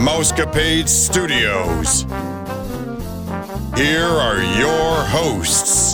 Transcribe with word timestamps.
Mousecapade 0.00 0.88
Studios, 0.88 2.04
here 3.76 4.02
are 4.02 4.42
your 4.58 5.04
hosts. 5.04 5.92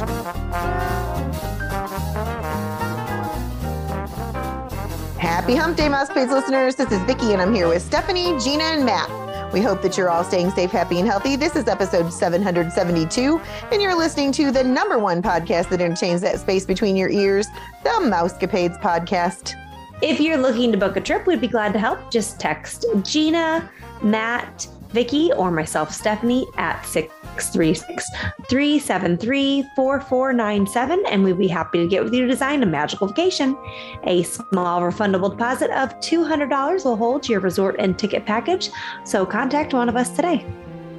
Happy 5.18 5.57
Hump 5.57 5.76
Day, 5.76 5.89
Mousecapades 5.89 6.31
listeners. 6.31 6.76
This 6.76 6.93
is 6.93 7.00
Vicki, 7.00 7.32
and 7.32 7.43
I'm 7.43 7.53
here 7.53 7.67
with 7.67 7.82
Stephanie, 7.82 8.39
Gina, 8.39 8.62
and 8.62 8.86
Matt. 8.86 9.53
We 9.53 9.61
hope 9.61 9.82
that 9.82 9.98
you're 9.98 10.09
all 10.09 10.23
staying 10.23 10.53
safe, 10.53 10.70
happy, 10.70 11.00
and 11.00 11.09
healthy. 11.09 11.34
This 11.34 11.57
is 11.57 11.67
episode 11.67 12.12
772, 12.12 13.40
and 13.73 13.82
you're 13.82 13.98
listening 13.98 14.31
to 14.32 14.53
the 14.53 14.62
number 14.62 15.00
one 15.00 15.20
podcast 15.20 15.68
that 15.70 15.81
entertains 15.81 16.20
that 16.20 16.39
space 16.39 16.64
between 16.64 16.95
your 16.95 17.11
ears, 17.11 17.48
the 17.82 17.90
Mousecapades 17.90 18.81
podcast. 18.81 19.57
If 20.03 20.21
you're 20.21 20.36
looking 20.36 20.73
to 20.73 20.79
book 20.79 20.96
a 20.96 21.00
trip, 21.00 21.27
we'd 21.27 21.41
be 21.41 21.49
glad 21.49 21.73
to 21.73 21.79
help. 21.79 22.11
Just 22.11 22.39
text 22.39 22.85
Gina, 23.03 23.71
Matt, 24.03 24.68
Vicki, 24.91 25.32
or 25.32 25.50
myself, 25.50 25.91
Stephanie, 25.91 26.46
at 26.59 26.85
636 26.85 28.07
373 28.46 29.64
4497, 29.75 31.03
and 31.07 31.25
we'd 31.25 31.39
be 31.39 31.49
happy 31.49 31.79
to 31.79 31.89
get 31.89 32.05
with 32.05 32.12
you 32.12 32.23
to 32.23 32.27
design 32.28 32.62
a 32.62 32.67
magical 32.67 33.07
vacation. 33.07 33.57
A 34.05 34.23
small 34.23 34.83
refundable 34.83 35.31
deposit 35.31 35.70
of 35.70 35.98
$200 36.01 36.85
will 36.85 36.97
hold 36.97 37.27
your 37.27 37.41
resort 37.41 37.77
and 37.79 37.98
ticket 37.98 38.27
package, 38.27 38.70
so 39.05 39.25
contact 39.25 39.73
one 39.73 39.89
of 39.89 39.97
us 39.97 40.11
today. 40.11 40.47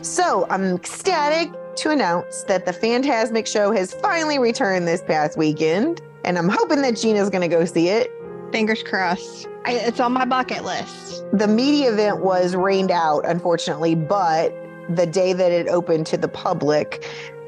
So 0.01 0.47
I'm 0.49 0.75
ecstatic 0.75 1.51
to 1.77 1.91
announce 1.91 2.43
that 2.43 2.65
the 2.65 2.73
Fantasmic 2.73 3.45
show 3.45 3.71
has 3.71 3.93
finally 3.93 4.39
returned 4.39 4.87
this 4.87 5.03
past 5.03 5.37
weekend, 5.37 6.01
and 6.23 6.37
I'm 6.37 6.49
hoping 6.49 6.81
that 6.81 6.97
Gina's 6.97 7.29
going 7.29 7.47
to 7.47 7.55
go 7.55 7.63
see 7.63 7.89
it. 7.89 8.11
Fingers 8.51 8.83
crossed. 8.83 9.47
I, 9.65 9.73
it's 9.73 9.99
on 9.99 10.13
my 10.13 10.25
bucket 10.25 10.63
list. 10.63 11.25
The 11.33 11.47
media 11.47 11.91
event 11.91 12.19
was 12.19 12.55
rained 12.55 12.91
out, 12.91 13.25
unfortunately, 13.25 13.95
but 13.95 14.55
the 14.89 15.05
day 15.05 15.33
that 15.33 15.51
it 15.51 15.67
opened 15.67 16.07
to 16.07 16.17
the 16.17 16.29
public, 16.29 17.05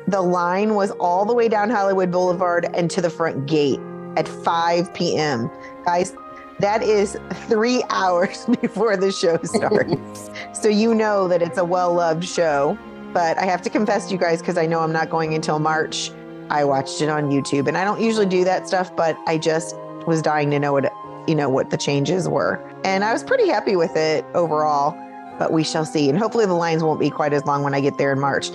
the 0.07 0.21
line 0.21 0.75
was 0.75 0.91
all 0.91 1.25
the 1.25 1.33
way 1.33 1.47
down 1.47 1.69
Hollywood 1.69 2.11
Boulevard 2.11 2.69
and 2.73 2.91
to 2.91 3.01
the 3.01 3.09
front 3.09 3.45
gate 3.45 3.79
at 4.17 4.27
5 4.27 4.93
p.m. 4.93 5.49
Guys, 5.85 6.13
that 6.59 6.83
is 6.83 7.17
three 7.47 7.83
hours 7.89 8.45
before 8.61 8.97
the 8.97 9.11
show 9.11 9.39
starts. 9.43 10.29
so 10.53 10.67
you 10.67 10.93
know 10.93 11.27
that 11.27 11.41
it's 11.41 11.57
a 11.57 11.63
well 11.65 11.93
loved 11.93 12.25
show. 12.25 12.77
But 13.13 13.39
I 13.39 13.45
have 13.45 13.61
to 13.63 13.71
confess 13.71 14.07
to 14.07 14.13
you 14.13 14.19
guys, 14.19 14.39
because 14.39 14.57
I 14.57 14.67
know 14.67 14.81
I'm 14.81 14.91
not 14.91 15.09
going 15.09 15.33
until 15.33 15.57
March. 15.57 16.11
I 16.51 16.63
watched 16.63 17.01
it 17.01 17.09
on 17.09 17.31
YouTube, 17.31 17.67
and 17.67 17.77
I 17.77 17.83
don't 17.83 18.01
usually 18.01 18.25
do 18.25 18.43
that 18.43 18.67
stuff, 18.67 18.95
but 18.95 19.17
I 19.25 19.37
just 19.37 19.75
was 20.07 20.21
dying 20.21 20.51
to 20.51 20.59
know 20.59 20.73
what 20.73 20.91
you 21.27 21.35
know 21.35 21.49
what 21.49 21.69
the 21.69 21.77
changes 21.77 22.27
were, 22.27 22.55
and 22.83 23.03
I 23.03 23.13
was 23.13 23.23
pretty 23.23 23.47
happy 23.47 23.75
with 23.75 23.95
it 23.95 24.25
overall. 24.33 24.97
But 25.37 25.53
we 25.53 25.63
shall 25.63 25.85
see, 25.85 26.09
and 26.09 26.19
hopefully 26.19 26.45
the 26.45 26.53
lines 26.53 26.83
won't 26.83 26.99
be 26.99 27.09
quite 27.09 27.31
as 27.31 27.45
long 27.45 27.63
when 27.63 27.73
I 27.73 27.79
get 27.79 27.97
there 27.97 28.11
in 28.11 28.19
March. 28.19 28.49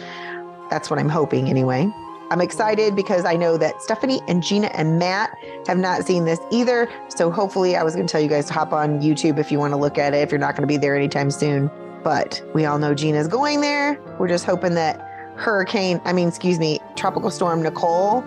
That's 0.70 0.90
what 0.90 0.98
I'm 0.98 1.08
hoping, 1.08 1.48
anyway. 1.48 1.90
I'm 2.30 2.40
excited 2.40 2.96
because 2.96 3.24
I 3.24 3.36
know 3.36 3.56
that 3.58 3.80
Stephanie 3.80 4.20
and 4.28 4.42
Gina 4.42 4.66
and 4.74 4.98
Matt 4.98 5.36
have 5.66 5.78
not 5.78 6.04
seen 6.04 6.24
this 6.24 6.40
either. 6.50 6.90
So 7.08 7.30
hopefully, 7.30 7.76
I 7.76 7.82
was 7.82 7.94
going 7.94 8.06
to 8.06 8.12
tell 8.12 8.20
you 8.20 8.28
guys 8.28 8.46
to 8.46 8.52
hop 8.52 8.72
on 8.72 9.00
YouTube 9.00 9.38
if 9.38 9.52
you 9.52 9.58
want 9.58 9.72
to 9.72 9.76
look 9.76 9.98
at 9.98 10.14
it, 10.14 10.18
if 10.18 10.30
you're 10.30 10.38
not 10.38 10.56
going 10.56 10.62
to 10.62 10.66
be 10.66 10.76
there 10.76 10.96
anytime 10.96 11.30
soon. 11.30 11.70
But 12.02 12.42
we 12.54 12.66
all 12.66 12.78
know 12.78 12.94
Gina's 12.94 13.28
going 13.28 13.60
there. 13.60 14.00
We're 14.18 14.28
just 14.28 14.44
hoping 14.44 14.74
that 14.74 15.00
hurricane, 15.36 16.00
I 16.04 16.12
mean, 16.12 16.28
excuse 16.28 16.58
me, 16.58 16.80
tropical 16.96 17.30
storm 17.30 17.62
Nicole 17.62 18.22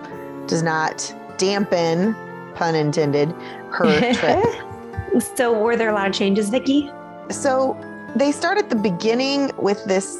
does 0.46 0.62
not 0.62 1.14
dampen, 1.36 2.14
pun 2.58 2.74
intended, 2.74 3.30
her 3.70 4.12
trip. 4.14 5.22
so, 5.36 5.52
were 5.52 5.76
there 5.76 5.90
a 5.90 5.94
lot 5.94 6.08
of 6.08 6.14
changes, 6.14 6.50
Vicki? 6.50 6.90
So, 7.30 7.76
they 8.16 8.32
start 8.32 8.58
at 8.58 8.68
the 8.68 8.76
beginning 8.76 9.52
with 9.56 9.84
this 9.84 10.18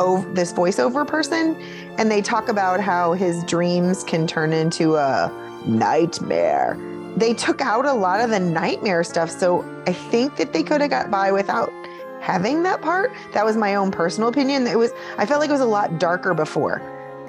oh, 0.00 0.24
this 0.32 0.52
voiceover 0.52 1.06
person 1.06 1.54
and 1.98 2.10
they 2.10 2.22
talk 2.22 2.48
about 2.48 2.80
how 2.80 3.12
his 3.12 3.44
dreams 3.44 4.02
can 4.04 4.26
turn 4.26 4.52
into 4.52 4.96
a 4.96 5.30
nightmare. 5.66 6.78
They 7.16 7.34
took 7.34 7.60
out 7.60 7.84
a 7.84 7.92
lot 7.92 8.20
of 8.20 8.30
the 8.30 8.40
nightmare 8.40 9.04
stuff, 9.04 9.30
so 9.30 9.62
I 9.86 9.92
think 9.92 10.36
that 10.36 10.52
they 10.52 10.62
could 10.62 10.80
have 10.80 10.90
got 10.90 11.10
by 11.10 11.32
without 11.32 11.70
having 12.20 12.62
that 12.62 12.80
part. 12.80 13.12
That 13.32 13.44
was 13.44 13.56
my 13.56 13.74
own 13.74 13.90
personal 13.90 14.28
opinion. 14.28 14.66
It 14.66 14.78
was 14.78 14.92
I 15.18 15.26
felt 15.26 15.40
like 15.40 15.50
it 15.50 15.54
was 15.54 15.60
a 15.60 15.66
lot 15.66 15.98
darker 15.98 16.34
before. 16.34 16.80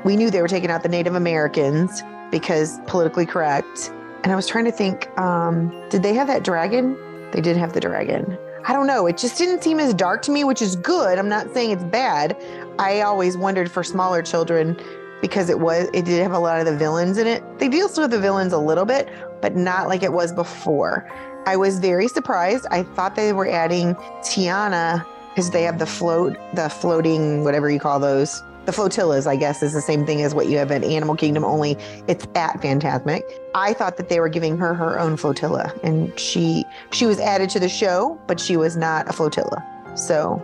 We 0.05 0.15
knew 0.15 0.31
they 0.31 0.41
were 0.41 0.47
taking 0.47 0.71
out 0.71 0.83
the 0.83 0.89
Native 0.89 1.15
Americans 1.15 2.01
because 2.31 2.79
politically 2.87 3.25
correct. 3.25 3.91
And 4.23 4.31
I 4.31 4.35
was 4.35 4.47
trying 4.47 4.65
to 4.65 4.71
think, 4.71 5.09
um, 5.19 5.69
did 5.89 6.03
they 6.03 6.13
have 6.13 6.27
that 6.27 6.43
dragon? 6.43 6.97
They 7.31 7.41
did 7.41 7.57
have 7.57 7.73
the 7.73 7.79
dragon. 7.79 8.37
I 8.65 8.73
don't 8.73 8.85
know. 8.85 9.07
It 9.07 9.17
just 9.17 9.37
didn't 9.37 9.63
seem 9.63 9.79
as 9.79 9.93
dark 9.93 10.21
to 10.23 10.31
me, 10.31 10.43
which 10.43 10.61
is 10.61 10.75
good. 10.75 11.17
I'm 11.17 11.29
not 11.29 11.51
saying 11.53 11.71
it's 11.71 11.83
bad. 11.83 12.37
I 12.77 13.01
always 13.01 13.35
wondered 13.35 13.71
for 13.71 13.83
smaller 13.83 14.21
children 14.21 14.79
because 15.21 15.49
it 15.49 15.59
was 15.59 15.89
it 15.93 16.05
did 16.05 16.21
have 16.21 16.33
a 16.33 16.39
lot 16.39 16.59
of 16.59 16.65
the 16.65 16.75
villains 16.75 17.17
in 17.17 17.27
it. 17.27 17.43
They 17.59 17.69
deal 17.69 17.89
with 17.95 18.11
the 18.11 18.19
villains 18.19 18.53
a 18.53 18.57
little 18.57 18.85
bit, 18.85 19.09
but 19.41 19.55
not 19.55 19.87
like 19.87 20.03
it 20.03 20.13
was 20.13 20.31
before. 20.31 21.09
I 21.47 21.55
was 21.55 21.79
very 21.79 22.07
surprised. 22.07 22.67
I 22.69 22.83
thought 22.83 23.15
they 23.15 23.33
were 23.33 23.47
adding 23.47 23.95
Tiana 24.21 25.05
because 25.29 25.49
they 25.49 25.63
have 25.63 25.79
the 25.79 25.85
float, 25.85 26.37
the 26.53 26.69
floating, 26.69 27.43
whatever 27.43 27.69
you 27.69 27.79
call 27.79 27.99
those, 27.99 28.43
the 28.65 28.71
flotillas, 28.71 29.25
I 29.27 29.35
guess, 29.35 29.63
is 29.63 29.73
the 29.73 29.81
same 29.81 30.05
thing 30.05 30.21
as 30.21 30.35
what 30.35 30.47
you 30.47 30.57
have 30.57 30.71
at 30.71 30.83
Animal 30.83 31.15
Kingdom, 31.15 31.43
only 31.43 31.77
it's 32.07 32.25
at 32.35 32.61
Fantasmic. 32.61 33.21
I 33.55 33.73
thought 33.73 33.97
that 33.97 34.09
they 34.09 34.19
were 34.19 34.29
giving 34.29 34.57
her 34.57 34.73
her 34.73 34.99
own 34.99 35.17
flotilla, 35.17 35.73
and 35.83 36.17
she 36.19 36.63
she 36.91 37.05
was 37.05 37.19
added 37.19 37.49
to 37.51 37.59
the 37.59 37.69
show, 37.69 38.19
but 38.27 38.39
she 38.39 38.57
was 38.57 38.77
not 38.77 39.09
a 39.09 39.13
flotilla. 39.13 39.63
So 39.95 40.41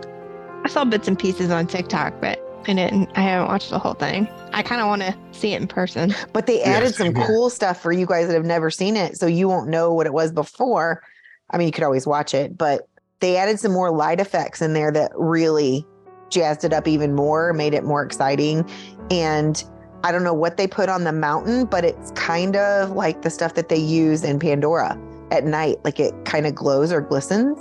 I 0.64 0.68
saw 0.68 0.84
bits 0.84 1.06
and 1.08 1.18
pieces 1.18 1.50
on 1.50 1.66
TikTok, 1.66 2.20
but 2.20 2.38
I 2.66 2.74
didn't. 2.74 3.08
I 3.14 3.20
haven't 3.22 3.48
watched 3.48 3.70
the 3.70 3.78
whole 3.78 3.94
thing. 3.94 4.28
I 4.52 4.62
kind 4.62 4.80
of 4.80 4.88
want 4.88 5.02
to 5.02 5.16
see 5.30 5.54
it 5.54 5.62
in 5.62 5.68
person. 5.68 6.14
But 6.32 6.46
they 6.46 6.62
added 6.62 6.86
Yes, 6.86 6.96
some 6.96 7.16
yeah. 7.16 7.26
cool 7.26 7.50
stuff 7.50 7.80
for 7.80 7.92
you 7.92 8.04
guys 8.04 8.26
that 8.26 8.34
have 8.34 8.44
never 8.44 8.70
seen 8.70 8.96
it, 8.96 9.16
so 9.16 9.26
you 9.26 9.48
won't 9.48 9.68
know 9.68 9.92
what 9.94 10.06
it 10.06 10.12
was 10.12 10.32
before. 10.32 11.02
I 11.50 11.56
mean, 11.56 11.66
you 11.66 11.72
could 11.72 11.84
always 11.84 12.06
watch 12.06 12.34
it, 12.34 12.58
but 12.58 12.88
they 13.20 13.36
added 13.36 13.58
some 13.58 13.72
more 13.72 13.90
light 13.90 14.20
effects 14.20 14.60
in 14.60 14.74
there 14.74 14.90
that 14.92 15.12
really 15.14 15.86
jazzed 16.30 16.64
it 16.64 16.72
up 16.72 16.86
even 16.88 17.14
more, 17.14 17.52
made 17.52 17.74
it 17.74 17.84
more 17.84 18.02
exciting. 18.02 18.68
And 19.10 19.62
I 20.04 20.12
don't 20.12 20.24
know 20.24 20.34
what 20.34 20.56
they 20.56 20.66
put 20.66 20.88
on 20.88 21.04
the 21.04 21.12
mountain, 21.12 21.64
but 21.64 21.84
it's 21.84 22.10
kind 22.12 22.56
of 22.56 22.90
like 22.90 23.22
the 23.22 23.30
stuff 23.30 23.54
that 23.54 23.68
they 23.68 23.78
use 23.78 24.24
in 24.24 24.38
Pandora 24.38 24.98
at 25.30 25.44
night. 25.44 25.76
Like 25.84 25.98
it 25.98 26.14
kind 26.24 26.46
of 26.46 26.54
glows 26.54 26.92
or 26.92 27.00
glistens. 27.00 27.58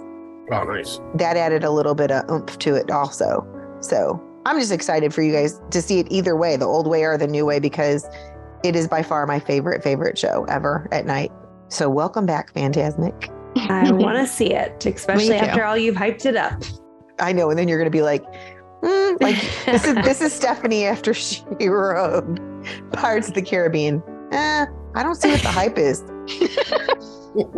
Oh, 0.51 0.63
nice. 0.63 0.99
That 1.15 1.35
added 1.35 1.63
a 1.63 1.71
little 1.71 1.95
bit 1.95 2.11
of 2.11 2.29
oomph 2.29 2.57
to 2.59 2.75
it 2.75 2.91
also. 2.91 3.45
So 3.81 4.23
I'm 4.45 4.59
just 4.59 4.71
excited 4.71 5.13
for 5.13 5.21
you 5.21 5.33
guys 5.33 5.59
to 5.71 5.81
see 5.81 5.99
it 5.99 6.07
either 6.09 6.35
way, 6.35 6.55
the 6.55 6.65
old 6.65 6.87
way 6.87 7.03
or 7.03 7.17
the 7.17 7.27
new 7.27 7.45
way, 7.45 7.59
because 7.59 8.07
it 8.63 8.75
is 8.75 8.87
by 8.87 9.03
far 9.03 9.25
my 9.27 9.39
favorite, 9.39 9.83
favorite 9.83 10.17
show 10.17 10.45
ever 10.45 10.87
at 10.91 11.05
night. 11.05 11.31
So 11.69 11.89
welcome 11.89 12.25
back, 12.25 12.53
Fantasmic. 12.53 13.29
I 13.69 13.91
want 13.91 14.17
to 14.19 14.27
see 14.27 14.53
it, 14.53 14.85
especially 14.85 15.33
after 15.33 15.65
all 15.65 15.75
you've 15.75 15.95
hyped 15.95 16.25
it 16.25 16.37
up. 16.37 16.63
I 17.19 17.33
know, 17.33 17.49
and 17.49 17.57
then 17.57 17.67
you're 17.67 17.79
gonna 17.79 17.89
be 17.89 18.03
like, 18.03 18.23
mm, 18.81 19.21
like 19.21 19.35
this 19.65 19.85
is 19.85 19.95
this 19.95 20.21
is 20.21 20.33
Stephanie 20.41 20.85
after 20.85 21.13
she 21.13 21.43
rode 21.67 22.39
Pirates 22.93 23.27
of 23.29 23.33
the 23.33 23.41
Caribbean. 23.41 24.01
Eh, 24.31 24.65
I 24.95 25.03
don't 25.03 25.15
see 25.15 25.29
what 25.31 25.41
the 25.41 25.49
hype 25.49 25.77
is. 25.77 26.03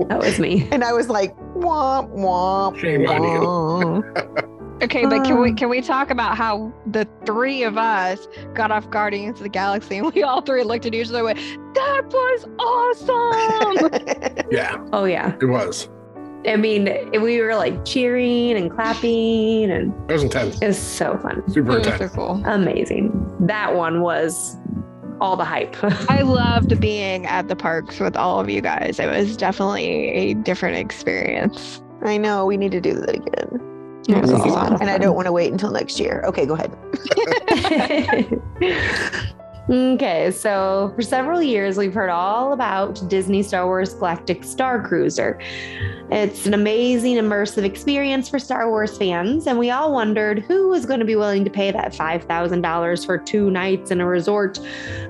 That 0.10 0.19
was 0.19 0.39
me. 0.39 0.68
And 0.74 0.83
I 0.83 0.92
was 0.92 1.07
like, 1.07 1.33
womp 1.56 2.12
womp. 2.13 2.77
Shame 2.80 3.07
on 3.07 3.24
you. 3.24 4.04
Okay, 4.81 5.06
but 5.06 5.25
can 5.25 5.42
we 5.42 5.50
Um. 5.50 5.56
can 5.57 5.68
we 5.69 5.81
talk 5.81 6.10
about 6.10 6.38
how 6.38 6.71
the 6.92 7.06
three 7.25 7.63
of 7.63 7.77
us 7.77 8.30
got 8.54 8.72
off 8.72 8.89
Guardians 8.89 9.39
of 9.39 9.44
the 9.44 9.50
Galaxy 9.50 9.98
and 9.98 10.13
we 10.13 10.24
all 10.24 10.39
three 10.42 10.63
looked 10.63 10.86
at 10.86 10.94
each 10.95 11.10
other 11.10 11.18
and 11.18 11.25
went, 11.25 11.39
"That 11.75 12.04
was 12.07 12.45
awesome!" 12.60 14.48
Yeah, 14.50 14.77
Oh, 14.94 15.04
yeah. 15.04 15.36
it 15.42 15.45
was. 15.45 15.89
I 16.47 16.56
mean, 16.56 16.89
we 17.21 17.41
were 17.41 17.56
like 17.56 17.83
cheering 17.86 18.53
and 18.57 18.71
clapping, 18.71 19.69
and 19.69 19.94
It 20.09 20.13
was 20.13 20.24
intense. 20.24 20.62
it 20.62 20.68
was 20.68 20.77
so 20.80 21.18
fun. 21.18 21.44
Super 21.50 21.71
It 21.71 21.77
was 21.80 21.88
so 21.88 21.94
intense. 21.94 22.12
cool. 22.13 22.41
Amazing. 22.45 23.36
That 23.41 23.75
one 23.75 24.01
was 24.01 24.57
all 25.21 25.36
the 25.36 25.44
hype. 25.45 25.75
I 26.09 26.21
loved 26.21 26.80
being 26.80 27.25
at 27.25 27.50
the 27.50 27.56
parks 27.56 28.00
with 28.00 28.15
all 28.15 28.39
of 28.39 28.50
you 28.50 28.62
guys. 28.62 29.00
It 29.00 29.07
was 29.09 29.36
definitely 29.36 29.86
a 29.89 30.33
different 30.36 30.77
experience. 30.77 31.81
I 32.03 32.18
know 32.18 32.45
we 32.45 32.56
need 32.56 32.71
to 32.71 32.80
do 32.80 32.94
that 32.94 33.15
again. 33.15 33.65
It 34.07 34.21
was 34.21 34.31
This 34.31 34.39
is 34.39 34.45
a 34.45 34.50
lot 34.50 34.71
awesome. 34.71 34.77
And 34.81 34.89
I 34.89 34.97
don't 34.97 35.15
want 35.15 35.25
to 35.25 35.33
wait 35.33 35.51
until 35.51 35.71
next 35.71 36.00
year. 36.00 36.24
Okay, 36.25 36.45
go 36.45 36.53
ahead. 36.56 36.71
okay, 39.69 40.31
so 40.31 40.92
for 40.95 41.01
several 41.01 41.42
years, 41.42 41.77
we've 41.77 41.94
heard 41.94 42.10
all 42.10 42.54
about 42.54 43.07
Disney 43.07 43.44
Star 43.44 43.66
Wars 43.66 43.94
Galactic 43.94 44.44
Star 44.44 44.81
Cruiser. 44.81 45.39
It's 46.12 46.45
an 46.48 46.56
amazing, 46.56 47.18
immersive 47.18 47.63
experience 47.63 48.30
for 48.30 48.39
Star 48.39 48.69
Wars 48.69 48.98
fans, 48.98 49.45
and 49.45 49.60
we 49.60 49.69
all 49.69 49.94
wondered 49.94 50.39
who 50.39 50.69
was 50.69 50.86
going 50.86 51.00
to 51.00 51.06
be 51.06 51.16
willing 51.16 51.44
to 51.45 51.51
pay 51.51 51.71
that 51.71 51.94
$5,000 51.94 53.06
for 53.06 53.18
two 53.18 53.51
nights 53.51 53.92
in 53.92 54.01
a 54.01 54.07
resort 54.07 54.60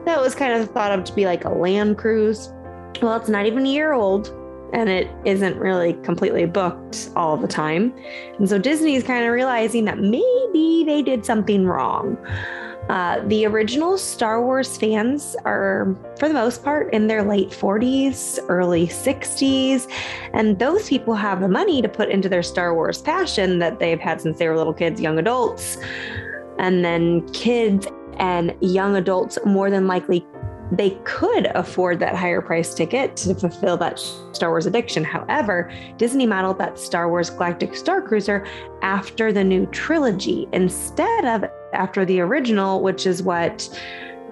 that 0.05 0.19
was 0.19 0.35
kind 0.35 0.53
of 0.53 0.69
thought 0.71 0.91
of 0.91 1.05
to 1.05 1.13
be 1.13 1.25
like 1.25 1.45
a 1.45 1.49
land 1.49 1.97
cruise. 1.97 2.51
Well, 3.01 3.15
it's 3.15 3.29
not 3.29 3.45
even 3.45 3.65
a 3.65 3.69
year 3.69 3.93
old. 3.93 4.35
and 4.73 4.89
it 4.89 5.09
isn't 5.25 5.57
really 5.57 5.93
completely 6.03 6.45
booked 6.45 7.09
all 7.15 7.37
the 7.37 7.47
time. 7.47 7.93
And 8.37 8.47
so 8.47 8.59
Disney's 8.59 9.03
kind 9.03 9.25
of 9.25 9.31
realizing 9.31 9.85
that 9.85 9.97
maybe 9.99 10.83
they 10.85 11.01
did 11.01 11.25
something 11.25 11.65
wrong. 11.65 12.17
Uh, 12.89 13.21
the 13.27 13.45
original 13.45 13.99
Star 13.99 14.43
Wars 14.43 14.75
fans 14.75 15.35
are, 15.45 15.95
for 16.17 16.27
the 16.27 16.33
most 16.33 16.63
part, 16.63 16.91
in 16.91 17.05
their 17.05 17.23
late 17.23 17.49
40s, 17.49 18.39
early 18.49 18.87
60s. 18.87 19.87
And 20.33 20.57
those 20.57 20.89
people 20.89 21.13
have 21.13 21.39
the 21.39 21.47
money 21.47 21.83
to 21.83 21.87
put 21.87 22.09
into 22.09 22.27
their 22.27 22.41
Star 22.41 22.73
Wars 22.73 22.99
passion 22.99 23.59
that 23.59 23.77
they've 23.77 23.99
had 23.99 24.21
since 24.21 24.39
they 24.39 24.47
were 24.47 24.57
little 24.57 24.73
kids, 24.73 24.99
young 24.99 25.19
adults. 25.19 25.77
And 26.57 26.83
then 26.83 27.31
kids 27.31 27.87
and 28.17 28.55
young 28.59 28.95
adults 28.95 29.37
more 29.45 29.69
than 29.69 29.87
likely 29.87 30.25
they 30.71 30.91
could 31.03 31.47
afford 31.55 31.99
that 31.99 32.15
higher 32.15 32.41
price 32.41 32.73
ticket 32.73 33.15
to 33.17 33.33
fulfill 33.33 33.77
that 33.77 33.99
Star 34.33 34.49
Wars 34.49 34.65
addiction. 34.65 35.03
However, 35.03 35.71
Disney 35.97 36.27
modeled 36.27 36.59
that 36.59 36.77
Star 36.77 37.09
Wars 37.09 37.29
Galactic 37.29 37.75
Star 37.75 38.01
Cruiser 38.01 38.45
after 38.81 39.31
the 39.31 39.43
new 39.43 39.65
trilogy 39.67 40.47
instead 40.53 41.25
of 41.25 41.49
after 41.73 42.05
the 42.05 42.19
original, 42.19 42.81
which 42.81 43.05
is 43.05 43.23
what 43.23 43.67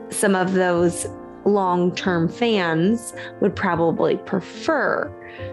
some 0.09 0.35
of 0.35 0.53
those 0.53 1.07
long 1.45 1.95
term 1.95 2.29
fans 2.29 3.13
would 3.41 3.55
probably 3.55 4.17
prefer. 4.17 5.11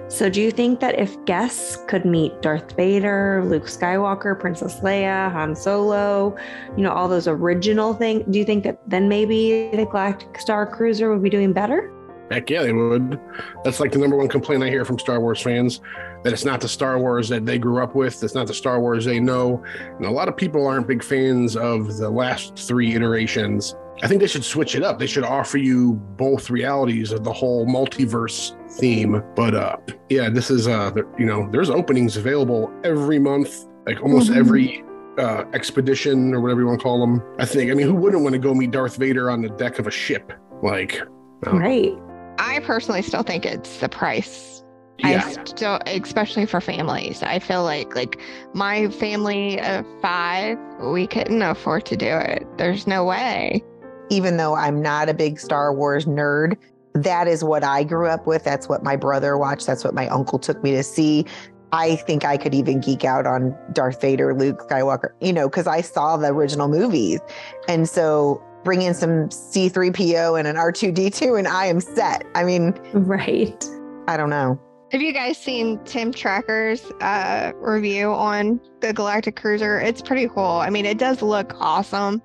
So, 0.08 0.28
do 0.28 0.40
you 0.40 0.50
think 0.50 0.80
that 0.80 0.98
if 0.98 1.22
guests 1.24 1.78
could 1.88 2.04
meet 2.04 2.40
Darth 2.42 2.76
Vader, 2.76 3.42
Luke 3.46 3.64
Skywalker, 3.64 4.38
Princess 4.38 4.80
Leia, 4.80 5.32
Han 5.32 5.56
Solo, 5.56 6.36
you 6.76 6.82
know, 6.82 6.92
all 6.92 7.08
those 7.08 7.26
original 7.26 7.94
things, 7.94 8.24
do 8.30 8.38
you 8.38 8.44
think 8.44 8.64
that 8.64 8.78
then 8.86 9.08
maybe 9.08 9.70
the 9.72 9.86
Galactic 9.86 10.38
Star 10.38 10.66
Cruiser 10.66 11.10
would 11.10 11.22
be 11.22 11.30
doing 11.30 11.52
better? 11.52 11.90
Heck 12.30 12.48
yeah, 12.48 12.62
they 12.62 12.72
would. 12.72 13.20
That's 13.64 13.80
like 13.80 13.92
the 13.92 13.98
number 13.98 14.16
one 14.16 14.28
complaint 14.28 14.62
I 14.62 14.68
hear 14.68 14.84
from 14.84 14.98
Star 14.98 15.20
Wars 15.20 15.40
fans 15.40 15.80
that 16.22 16.32
it's 16.32 16.44
not 16.44 16.60
the 16.60 16.68
Star 16.68 16.98
Wars 16.98 17.28
that 17.28 17.44
they 17.44 17.58
grew 17.58 17.82
up 17.82 17.94
with. 17.94 18.22
It's 18.22 18.34
not 18.34 18.46
the 18.46 18.54
Star 18.54 18.80
Wars 18.80 19.04
they 19.04 19.20
know. 19.20 19.62
And 19.96 20.06
a 20.06 20.10
lot 20.10 20.28
of 20.28 20.36
people 20.36 20.66
aren't 20.66 20.86
big 20.86 21.04
fans 21.04 21.54
of 21.54 21.96
the 21.98 22.08
last 22.08 22.56
three 22.56 22.94
iterations. 22.94 23.76
I 24.02 24.08
think 24.08 24.20
they 24.20 24.26
should 24.26 24.44
switch 24.44 24.74
it 24.74 24.82
up. 24.82 24.98
They 24.98 25.06
should 25.06 25.24
offer 25.24 25.58
you 25.58 25.94
both 26.16 26.50
realities 26.50 27.12
of 27.12 27.24
the 27.24 27.32
whole 27.32 27.66
multiverse 27.66 28.54
theme. 28.72 29.22
But 29.36 29.54
uh 29.54 29.76
yeah, 30.08 30.30
this 30.30 30.50
is 30.50 30.68
uh 30.68 30.92
you 31.18 31.26
know, 31.26 31.48
there's 31.50 31.70
openings 31.70 32.16
available 32.16 32.72
every 32.84 33.18
month, 33.18 33.66
like 33.86 34.02
almost 34.02 34.30
mm-hmm. 34.30 34.40
every 34.40 34.84
uh, 35.18 35.44
expedition 35.52 36.34
or 36.34 36.40
whatever 36.40 36.60
you 36.62 36.66
want 36.66 36.80
to 36.80 36.82
call 36.82 37.00
them. 37.00 37.22
I 37.38 37.44
think. 37.44 37.70
I 37.70 37.74
mean, 37.74 37.86
who 37.86 37.94
wouldn't 37.94 38.22
want 38.22 38.32
to 38.32 38.38
go 38.38 38.54
meet 38.54 38.70
Darth 38.70 38.96
Vader 38.96 39.30
on 39.30 39.42
the 39.42 39.48
deck 39.50 39.78
of 39.78 39.86
a 39.86 39.90
ship? 39.90 40.32
Like, 40.62 41.00
right. 41.46 41.94
I 42.38 42.60
personally 42.60 43.02
still 43.02 43.22
think 43.22 43.46
it's 43.46 43.78
the 43.78 43.88
price. 43.88 44.62
Yeah. 44.98 45.22
I 45.24 45.44
still, 45.44 45.80
especially 45.86 46.46
for 46.46 46.60
families, 46.60 47.22
I 47.22 47.38
feel 47.38 47.64
like 47.64 47.94
like 47.94 48.20
my 48.54 48.88
family 48.88 49.60
of 49.60 49.84
five, 50.00 50.58
we 50.80 51.06
couldn't 51.06 51.42
afford 51.42 51.84
to 51.86 51.96
do 51.96 52.06
it. 52.06 52.46
There's 52.58 52.86
no 52.86 53.04
way. 53.04 53.62
Even 54.10 54.36
though 54.36 54.54
I'm 54.54 54.82
not 54.82 55.08
a 55.08 55.14
big 55.14 55.40
Star 55.40 55.74
Wars 55.74 56.06
nerd, 56.06 56.56
that 56.94 57.26
is 57.26 57.42
what 57.42 57.64
I 57.64 57.82
grew 57.84 58.06
up 58.06 58.26
with. 58.26 58.44
That's 58.44 58.68
what 58.68 58.82
my 58.82 58.96
brother 58.96 59.36
watched. 59.36 59.66
That's 59.66 59.84
what 59.84 59.94
my 59.94 60.08
uncle 60.08 60.38
took 60.38 60.62
me 60.62 60.72
to 60.72 60.82
see. 60.82 61.26
I 61.72 61.96
think 61.96 62.24
I 62.24 62.36
could 62.36 62.54
even 62.54 62.80
geek 62.80 63.04
out 63.04 63.26
on 63.26 63.56
Darth 63.72 64.00
Vader, 64.00 64.32
Luke 64.32 64.60
Skywalker, 64.68 65.08
you 65.20 65.32
know, 65.32 65.48
because 65.48 65.66
I 65.66 65.80
saw 65.80 66.16
the 66.16 66.28
original 66.28 66.68
movies. 66.68 67.18
And 67.66 67.88
so 67.88 68.40
bring 68.62 68.82
in 68.82 68.94
some 68.94 69.28
C3PO 69.28 70.38
and 70.38 70.46
an 70.46 70.54
R2D2 70.54 71.36
and 71.36 71.48
I 71.48 71.66
am 71.66 71.80
set. 71.80 72.24
I 72.36 72.44
mean, 72.44 72.78
right. 72.92 73.68
I 74.06 74.16
don't 74.16 74.30
know. 74.30 74.60
Have 74.92 75.02
you 75.02 75.12
guys 75.12 75.36
seen 75.36 75.82
Tim 75.84 76.12
Tracker's 76.12 76.84
uh, 77.00 77.50
review 77.56 78.12
on 78.12 78.60
the 78.80 78.92
Galactic 78.92 79.34
Cruiser? 79.34 79.80
It's 79.80 80.00
pretty 80.00 80.28
cool. 80.28 80.44
I 80.44 80.70
mean, 80.70 80.86
it 80.86 80.98
does 80.98 81.20
look 81.20 81.52
awesome. 81.58 82.22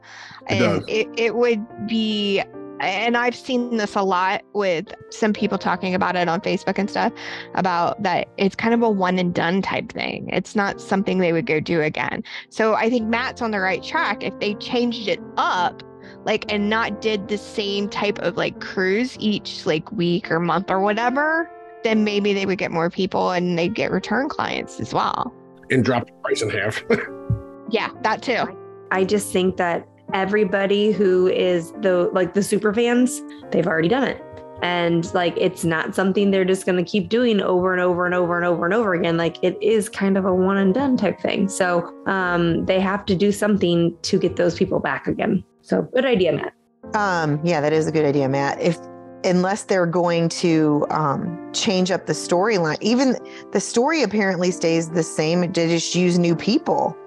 It 0.49 0.61
and. 0.61 0.89
It, 0.89 1.07
it 1.17 1.35
would 1.35 1.65
be 1.87 2.43
and 2.81 3.17
I've 3.17 3.35
seen 3.35 3.77
this 3.77 3.95
a 3.95 4.01
lot 4.01 4.41
with 4.53 4.93
some 5.09 5.33
people 5.33 5.57
talking 5.57 5.93
about 5.93 6.15
it 6.15 6.29
on 6.29 6.39
Facebook 6.41 6.77
and 6.77 6.89
stuff 6.89 7.11
about 7.55 8.01
that 8.03 8.29
it's 8.37 8.55
kind 8.55 8.73
of 8.73 8.81
a 8.81 8.89
one 8.89 9.19
and 9.19 9.33
done 9.33 9.61
type 9.61 9.91
thing. 9.91 10.29
It's 10.31 10.55
not 10.55 10.79
something 10.79 11.19
they 11.19 11.33
would 11.33 11.45
go 11.45 11.59
do 11.59 11.81
again. 11.81 12.23
So 12.49 12.75
I 12.75 12.89
think 12.89 13.07
Matt's 13.07 13.41
on 13.41 13.51
the 13.51 13.59
right 13.59 13.83
track. 13.83 14.23
If 14.23 14.39
they 14.39 14.53
changed 14.55 15.07
it 15.07 15.19
up, 15.37 15.83
like, 16.25 16.51
and 16.51 16.69
not 16.69 17.01
did 17.01 17.27
the 17.27 17.37
same 17.37 17.89
type 17.89 18.19
of 18.19 18.37
like 18.37 18.59
cruise 18.61 19.17
each 19.19 19.65
like 19.65 19.91
week 19.91 20.31
or 20.31 20.39
month 20.39 20.71
or 20.71 20.79
whatever, 20.79 21.49
then 21.83 22.03
maybe 22.03 22.33
they 22.33 22.45
would 22.45 22.57
get 22.57 22.71
more 22.71 22.89
people 22.89 23.31
and 23.31 23.57
they'd 23.57 23.75
get 23.75 23.91
return 23.91 24.29
clients 24.29 24.79
as 24.79 24.93
well. 24.93 25.33
And 25.69 25.83
drop 25.83 26.07
the 26.07 26.13
price 26.23 26.41
in 26.41 26.49
half. 26.49 26.83
yeah, 27.69 27.89
that 28.03 28.21
too. 28.21 28.57
I 28.91 29.05
just 29.05 29.31
think 29.31 29.57
that 29.57 29.87
everybody 30.13 30.91
who 30.91 31.27
is 31.27 31.71
the 31.81 32.09
like 32.13 32.33
the 32.33 32.43
super 32.43 32.73
fans, 32.73 33.21
they've 33.51 33.67
already 33.67 33.87
done 33.87 34.03
it. 34.03 34.23
And 34.61 35.11
like 35.13 35.35
it's 35.37 35.63
not 35.63 35.95
something 35.95 36.31
they're 36.31 36.43
just 36.43 36.65
going 36.65 36.83
to 36.83 36.89
keep 36.89 37.07
doing 37.07 37.41
over 37.41 37.71
and 37.71 37.81
over 37.81 38.05
and 38.05 38.13
over 38.13 38.35
and 38.35 38.45
over 38.45 38.65
and 38.65 38.73
over 38.73 38.93
again. 38.93 39.15
Like 39.15 39.37
it 39.41 39.57
is 39.61 39.87
kind 39.87 40.17
of 40.17 40.25
a 40.25 40.33
one 40.33 40.57
and 40.57 40.73
done 40.73 40.97
type 40.97 41.19
thing. 41.19 41.47
So 41.47 41.93
um, 42.07 42.65
they 42.65 42.79
have 42.79 43.05
to 43.05 43.15
do 43.15 43.31
something 43.31 43.95
to 44.01 44.19
get 44.19 44.35
those 44.35 44.55
people 44.55 44.79
back 44.79 45.07
again. 45.07 45.43
So 45.61 45.83
good 45.83 46.05
idea, 46.05 46.33
Matt. 46.33 46.53
Um, 46.93 47.39
yeah, 47.43 47.61
that 47.61 47.71
is 47.71 47.87
a 47.87 47.91
good 47.91 48.05
idea, 48.05 48.27
Matt. 48.27 48.59
If 48.59 48.77
unless 49.23 49.63
they're 49.63 49.85
going 49.85 50.29
to 50.29 50.85
um, 50.89 51.51
change 51.53 51.91
up 51.91 52.05
the 52.05 52.13
storyline, 52.13 52.77
even 52.81 53.17
the 53.51 53.59
story 53.59 54.01
apparently 54.03 54.51
stays 54.51 54.89
the 54.89 55.03
same. 55.03 55.41
They 55.41 55.67
just 55.67 55.95
use 55.95 56.17
new 56.17 56.35
people, 56.35 56.97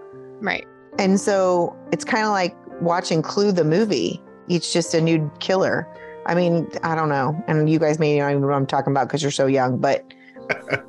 right? 0.40 0.66
And 0.98 1.18
so 1.18 1.76
it's 1.90 2.04
kind 2.04 2.24
of 2.24 2.30
like 2.30 2.54
watching 2.82 3.22
Clue 3.22 3.52
the 3.52 3.64
movie. 3.64 4.20
It's 4.48 4.72
just 4.72 4.94
a 4.94 5.00
new 5.00 5.30
killer. 5.40 5.88
I 6.26 6.34
mean, 6.34 6.68
I 6.82 6.94
don't 6.94 7.08
know. 7.08 7.42
And 7.48 7.68
you 7.68 7.78
guys 7.78 7.98
may 7.98 8.18
not 8.18 8.30
even 8.30 8.42
know 8.42 8.48
what 8.48 8.56
I'm 8.56 8.66
talking 8.66 8.92
about 8.92 9.08
because 9.08 9.22
you're 9.22 9.30
so 9.30 9.46
young, 9.46 9.78
but 9.78 10.12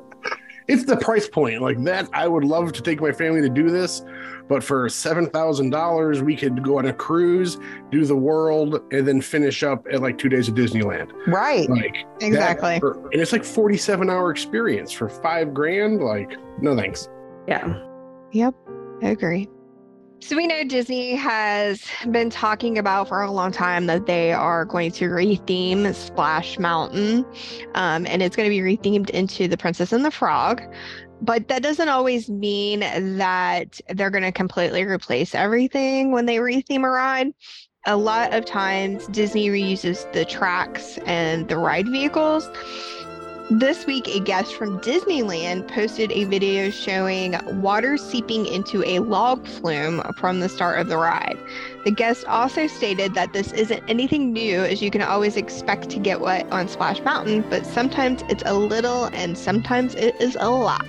it's 0.68 0.86
the 0.86 0.98
price 0.98 1.28
point. 1.28 1.62
Like 1.62 1.84
that, 1.84 2.08
I 2.14 2.28
would 2.28 2.44
love 2.44 2.72
to 2.74 2.82
take 2.82 3.02
my 3.02 3.12
family 3.12 3.42
to 3.42 3.50
do 3.50 3.70
this, 3.70 4.04
but 4.48 4.64
for 4.64 4.90
seven 4.90 5.28
thousand 5.28 5.72
dollars, 5.72 6.22
we 6.22 6.36
could 6.36 6.64
go 6.64 6.78
on 6.78 6.88
a 6.88 6.94
cruise, 6.94 7.58
do 7.92 8.06
the 8.06 8.16
world, 8.16 8.82
and 8.92 9.08
then 9.08 9.22
finish 9.22 9.64
up 9.64 9.86
at 9.92 10.02
like 10.02 10.18
two 10.18 10.30
days 10.30 10.48
of 10.48 10.56
Disneyland. 10.56 11.12
Right. 11.28 11.70
Like 11.70 12.06
exactly. 12.22 12.80
That, 12.80 13.10
and 13.12 13.22
it's 13.22 13.32
like 13.32 13.44
forty-seven 13.44 14.10
hour 14.10 14.32
experience 14.32 14.92
for 14.92 15.10
five 15.10 15.54
grand. 15.54 16.02
Like, 16.02 16.38
no 16.62 16.76
thanks. 16.76 17.10
Yeah. 17.48 17.82
Yep. 18.32 18.56
I 19.02 19.08
agree. 19.10 19.50
So 20.26 20.38
we 20.38 20.48
know 20.48 20.64
Disney 20.64 21.16
has 21.16 21.84
been 22.10 22.30
talking 22.30 22.78
about 22.78 23.10
for 23.10 23.22
a 23.22 23.30
long 23.30 23.52
time 23.52 23.88
that 23.88 24.06
they 24.06 24.32
are 24.32 24.64
going 24.64 24.94
to 24.94 25.10
retheme 25.10 25.94
Splash 25.94 26.58
Mountain, 26.58 27.26
um, 27.76 28.08
and 28.08 28.24
it's 28.24 28.34
going 28.34 28.50
to 28.50 28.50
be 28.50 28.62
rethemed 28.62 29.10
into 29.10 29.50
The 29.50 29.58
Princess 29.58 29.92
and 29.92 30.06
the 30.06 30.12
Frog. 30.12 30.62
But 31.22 31.50
that 31.50 31.62
doesn't 31.62 31.90
always 31.90 32.30
mean 32.30 32.80
that 33.18 33.82
they're 33.90 34.10
going 34.10 34.24
to 34.24 34.32
completely 34.32 34.86
replace 34.86 35.36
everything 35.36 36.14
when 36.14 36.26
they 36.26 36.38
retheme 36.38 36.86
a 36.86 36.90
ride. 36.90 37.34
A 37.86 37.98
lot 37.98 38.34
of 38.34 38.46
times, 38.46 39.08
Disney 39.08 39.50
reuses 39.50 40.10
the 40.14 40.24
tracks 40.24 41.00
and 41.00 41.50
the 41.50 41.58
ride 41.58 41.90
vehicles. 41.90 42.50
This 43.52 43.86
week, 43.86 44.08
a 44.08 44.22
guest 44.22 44.56
from 44.56 44.80
Disneyland 44.80 45.68
posted 45.68 46.14
a 46.14 46.24
video 46.24 46.70
showing 46.70 47.36
water 47.62 47.98
seeping 47.98 48.46
into 48.46 48.86
a 48.86 49.00
log 49.00 49.46
flume 49.46 50.02
from 50.16 50.40
the 50.40 50.48
start 50.48 50.80
of 50.80 50.88
the 50.88 50.96
ride. 50.96 51.38
The 51.84 51.92
guest 51.92 52.24
also 52.26 52.68
stated 52.68 53.16
that 53.16 53.34
this 53.34 53.52
isn't 53.52 53.84
anything 53.90 54.32
new, 54.32 54.62
as 54.62 54.82
you 54.82 54.90
can 54.90 55.02
always 55.02 55.36
expect 55.36 55.90
to 55.90 56.00
get 56.00 56.22
wet 56.22 56.50
on 56.54 56.70
Splash 56.70 57.02
Mountain, 57.02 57.44
but 57.50 57.66
sometimes 57.66 58.24
it's 58.30 58.44
a 58.46 58.54
little 58.54 59.06
and 59.08 59.38
sometimes 59.38 59.94
it 59.96 60.16
is 60.22 60.38
a 60.40 60.50
lot. 60.50 60.88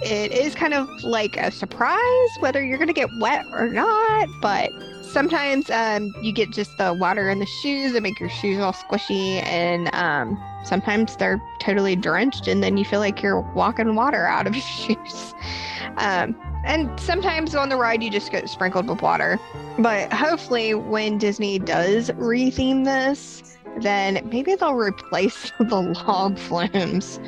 It 0.00 0.32
is 0.32 0.54
kind 0.54 0.72
of 0.72 0.88
like 1.04 1.36
a 1.36 1.50
surprise 1.50 2.30
whether 2.40 2.64
you're 2.64 2.78
going 2.78 2.88
to 2.88 2.94
get 2.94 3.10
wet 3.20 3.44
or 3.52 3.68
not, 3.68 4.30
but 4.40 4.72
sometimes 5.02 5.68
um, 5.68 6.14
you 6.22 6.32
get 6.32 6.50
just 6.50 6.78
the 6.78 6.94
water 6.94 7.28
in 7.28 7.38
the 7.38 7.46
shoes 7.62 7.92
and 7.92 8.02
make 8.02 8.18
your 8.18 8.30
shoes 8.30 8.60
all 8.60 8.72
squishy 8.72 9.42
and 9.44 9.94
um, 9.94 10.42
sometimes 10.62 11.16
they're 11.16 11.40
totally 11.58 11.96
drenched 11.96 12.48
and 12.48 12.62
then 12.62 12.76
you 12.76 12.84
feel 12.84 13.00
like 13.00 13.22
you're 13.22 13.40
walking 13.54 13.94
water 13.94 14.26
out 14.26 14.46
of 14.46 14.54
your 14.56 14.64
shoes 14.64 15.34
um, 15.96 16.36
and 16.64 16.98
sometimes 16.98 17.54
on 17.54 17.68
the 17.68 17.76
ride 17.76 18.02
you 18.02 18.10
just 18.10 18.30
get 18.30 18.48
sprinkled 18.48 18.88
with 18.88 19.02
water 19.02 19.38
but 19.78 20.12
hopefully 20.12 20.74
when 20.74 21.18
disney 21.18 21.58
does 21.58 22.10
retheme 22.10 22.84
this 22.84 23.56
then 23.80 24.20
maybe 24.30 24.54
they'll 24.54 24.74
replace 24.74 25.50
the 25.58 25.80
log 26.06 26.38
flumes 26.38 27.18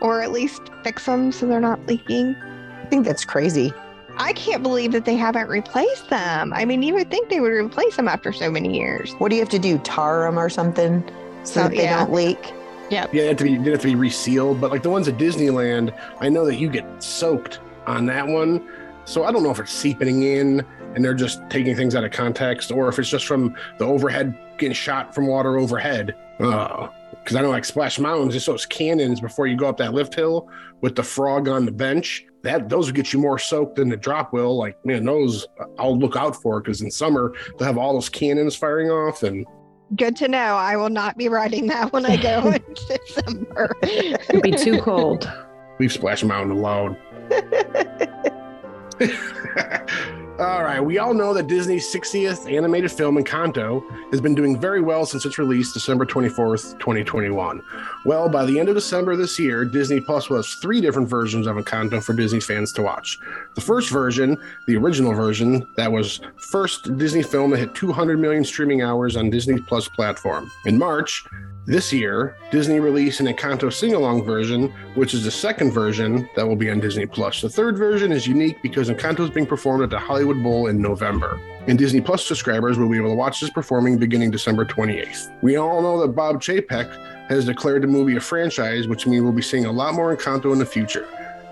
or 0.00 0.20
at 0.20 0.30
least 0.30 0.62
fix 0.82 1.06
them 1.06 1.32
so 1.32 1.46
they're 1.46 1.60
not 1.60 1.84
leaking 1.86 2.34
i 2.36 2.86
think 2.88 3.04
that's 3.04 3.24
crazy 3.24 3.72
I 4.18 4.32
can't 4.32 4.62
believe 4.62 4.92
that 4.92 5.04
they 5.04 5.16
haven't 5.16 5.48
replaced 5.48 6.08
them. 6.08 6.52
I 6.54 6.64
mean, 6.64 6.82
you 6.82 6.94
would 6.94 7.10
think 7.10 7.28
they 7.28 7.40
would 7.40 7.52
replace 7.52 7.96
them 7.96 8.08
after 8.08 8.32
so 8.32 8.50
many 8.50 8.76
years. 8.78 9.12
What 9.18 9.28
do 9.28 9.36
you 9.36 9.42
have 9.42 9.50
to 9.50 9.58
do? 9.58 9.78
Tar 9.78 10.22
them 10.22 10.38
or 10.38 10.48
something 10.48 11.04
so, 11.42 11.52
so 11.52 11.62
that 11.62 11.70
they 11.72 11.82
yeah. 11.82 11.98
don't 11.98 12.12
leak? 12.12 12.54
Yeah, 12.90 13.06
they 13.06 13.26
have 13.26 13.36
to 13.38 13.44
be 13.44 13.56
they 13.56 13.70
have 13.70 13.80
to 13.80 13.88
be 13.88 13.94
resealed. 13.94 14.60
But 14.60 14.70
like 14.70 14.82
the 14.82 14.90
ones 14.90 15.08
at 15.08 15.16
Disneyland, 15.16 15.96
I 16.20 16.28
know 16.28 16.44
that 16.44 16.56
you 16.56 16.68
get 16.68 17.02
soaked 17.02 17.60
on 17.86 18.06
that 18.06 18.26
one. 18.26 18.66
So 19.04 19.24
I 19.24 19.30
don't 19.30 19.42
know 19.42 19.50
if 19.50 19.60
it's 19.60 19.72
seeping 19.72 20.22
in 20.22 20.64
and 20.94 21.04
they're 21.04 21.14
just 21.14 21.40
taking 21.48 21.76
things 21.76 21.94
out 21.94 22.04
of 22.04 22.10
context, 22.10 22.72
or 22.72 22.88
if 22.88 22.98
it's 22.98 23.08
just 23.08 23.26
from 23.26 23.54
the 23.78 23.84
overhead 23.84 24.36
getting 24.58 24.74
shot 24.74 25.14
from 25.14 25.26
water 25.26 25.58
overhead. 25.58 26.16
Because 26.38 27.34
uh, 27.34 27.38
I 27.38 27.42
know 27.42 27.50
like 27.50 27.64
Splash 27.64 27.98
Mountains, 27.98 28.34
just 28.34 28.46
those 28.46 28.66
cannons 28.66 29.20
before 29.20 29.46
you 29.46 29.56
go 29.56 29.68
up 29.68 29.76
that 29.76 29.94
lift 29.94 30.14
hill 30.14 30.48
with 30.80 30.96
the 30.96 31.02
frog 31.02 31.48
on 31.48 31.64
the 31.64 31.72
bench. 31.72 32.26
That 32.42 32.68
those 32.68 32.92
get 32.92 33.12
you 33.12 33.18
more 33.18 33.38
soaked 33.38 33.76
than 33.76 33.88
the 33.88 33.96
drop 33.96 34.32
will. 34.32 34.56
Like 34.56 34.84
man, 34.84 35.04
those 35.04 35.46
I'll 35.78 35.98
look 35.98 36.16
out 36.16 36.34
for 36.34 36.60
because 36.60 36.80
in 36.80 36.90
summer 36.90 37.34
they'll 37.58 37.66
have 37.66 37.78
all 37.78 37.92
those 37.94 38.08
cannons 38.08 38.54
firing 38.54 38.90
off 38.90 39.22
and 39.22 39.46
Good 39.94 40.16
to 40.16 40.28
know. 40.28 40.56
I 40.56 40.76
will 40.76 40.90
not 40.90 41.16
be 41.16 41.28
riding 41.28 41.68
that 41.68 41.92
when 41.92 42.04
I 42.06 42.16
go 42.16 42.48
in 42.52 42.64
December. 42.88 43.76
It'd 43.82 44.42
be 44.42 44.50
too 44.50 44.80
cold. 44.80 45.30
Leave 45.78 45.92
Splash 45.92 46.24
Mountain 46.24 46.56
alone. 46.56 46.96
All 50.38 50.62
right, 50.62 50.80
we 50.80 50.98
all 50.98 51.14
know 51.14 51.32
that 51.32 51.46
Disney's 51.46 51.90
60th 51.90 52.52
animated 52.52 52.92
film 52.92 53.16
Encanto 53.16 53.82
has 54.10 54.20
been 54.20 54.34
doing 54.34 54.60
very 54.60 54.82
well 54.82 55.06
since 55.06 55.24
its 55.24 55.38
release 55.38 55.72
December 55.72 56.04
24th, 56.04 56.78
2021. 56.78 57.62
Well, 58.04 58.28
by 58.28 58.44
the 58.44 58.60
end 58.60 58.68
of 58.68 58.74
December 58.74 59.16
this 59.16 59.38
year, 59.38 59.64
Disney 59.64 59.98
Plus 59.98 60.28
will 60.28 60.36
have 60.36 60.46
three 60.46 60.82
different 60.82 61.08
versions 61.08 61.46
of 61.46 61.56
Encanto 61.56 62.04
for 62.04 62.12
Disney 62.12 62.40
fans 62.40 62.70
to 62.74 62.82
watch. 62.82 63.18
The 63.54 63.62
first 63.62 63.88
version, 63.88 64.36
the 64.66 64.76
original 64.76 65.14
version, 65.14 65.66
that 65.78 65.90
was 65.90 66.20
first 66.36 66.98
Disney 66.98 67.22
film 67.22 67.50
that 67.52 67.58
hit 67.58 67.74
200 67.74 68.18
million 68.18 68.44
streaming 68.44 68.82
hours 68.82 69.16
on 69.16 69.30
Disney 69.30 69.58
Plus 69.58 69.88
platform. 69.88 70.52
In 70.66 70.76
March, 70.76 71.24
this 71.66 71.92
year, 71.92 72.36
Disney 72.52 72.78
released 72.78 73.18
an 73.18 73.26
Encanto 73.26 73.72
sing 73.72 73.94
along 73.94 74.22
version, 74.22 74.68
which 74.94 75.14
is 75.14 75.24
the 75.24 75.30
second 75.32 75.72
version 75.72 76.28
that 76.36 76.46
will 76.46 76.54
be 76.54 76.70
on 76.70 76.78
Disney 76.78 77.06
Plus. 77.06 77.40
The 77.40 77.48
third 77.48 77.76
version 77.76 78.12
is 78.12 78.24
unique 78.24 78.62
because 78.62 78.88
Encanto 78.88 79.20
is 79.20 79.30
being 79.30 79.46
performed 79.46 79.82
at 79.82 79.90
the 79.90 79.98
Hollywood 79.98 80.40
Bowl 80.44 80.68
in 80.68 80.80
November. 80.80 81.40
And 81.66 81.76
Disney 81.76 82.00
Plus 82.00 82.24
subscribers 82.24 82.78
will 82.78 82.88
be 82.88 82.96
able 82.96 83.10
to 83.10 83.16
watch 83.16 83.40
this 83.40 83.50
performing 83.50 83.98
beginning 83.98 84.30
December 84.30 84.64
28th. 84.64 85.32
We 85.42 85.56
all 85.56 85.82
know 85.82 86.00
that 86.02 86.14
Bob 86.14 86.40
Chapek 86.40 86.88
has 87.28 87.46
declared 87.46 87.82
the 87.82 87.88
movie 87.88 88.14
a 88.14 88.20
franchise, 88.20 88.86
which 88.86 89.04
means 89.04 89.24
we'll 89.24 89.32
be 89.32 89.42
seeing 89.42 89.64
a 89.64 89.72
lot 89.72 89.94
more 89.94 90.16
Encanto 90.16 90.52
in 90.52 90.60
the 90.60 90.66
future. 90.66 91.08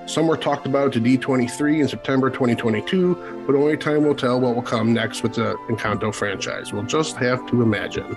Some 0.07 0.29
were 0.29 0.37
talked 0.37 0.67
about 0.67 0.93
to 0.93 1.01
D23 1.01 1.81
in 1.81 1.89
September 1.89 2.31
2022, 2.31 3.45
but 3.47 3.57
only 3.57 3.77
time 3.77 4.05
will 4.05 4.15
tell 4.15 4.39
what 4.39 4.55
will 4.55 4.63
come 4.63 4.93
next 4.93 5.25
with 5.25 5.35
the 5.35 5.57
Encanto 5.69 6.15
franchise. 6.15 6.73
We'll 6.73 6.85
just 6.85 7.17
have 7.17 7.45
to 7.49 7.63
imagine. 7.63 8.17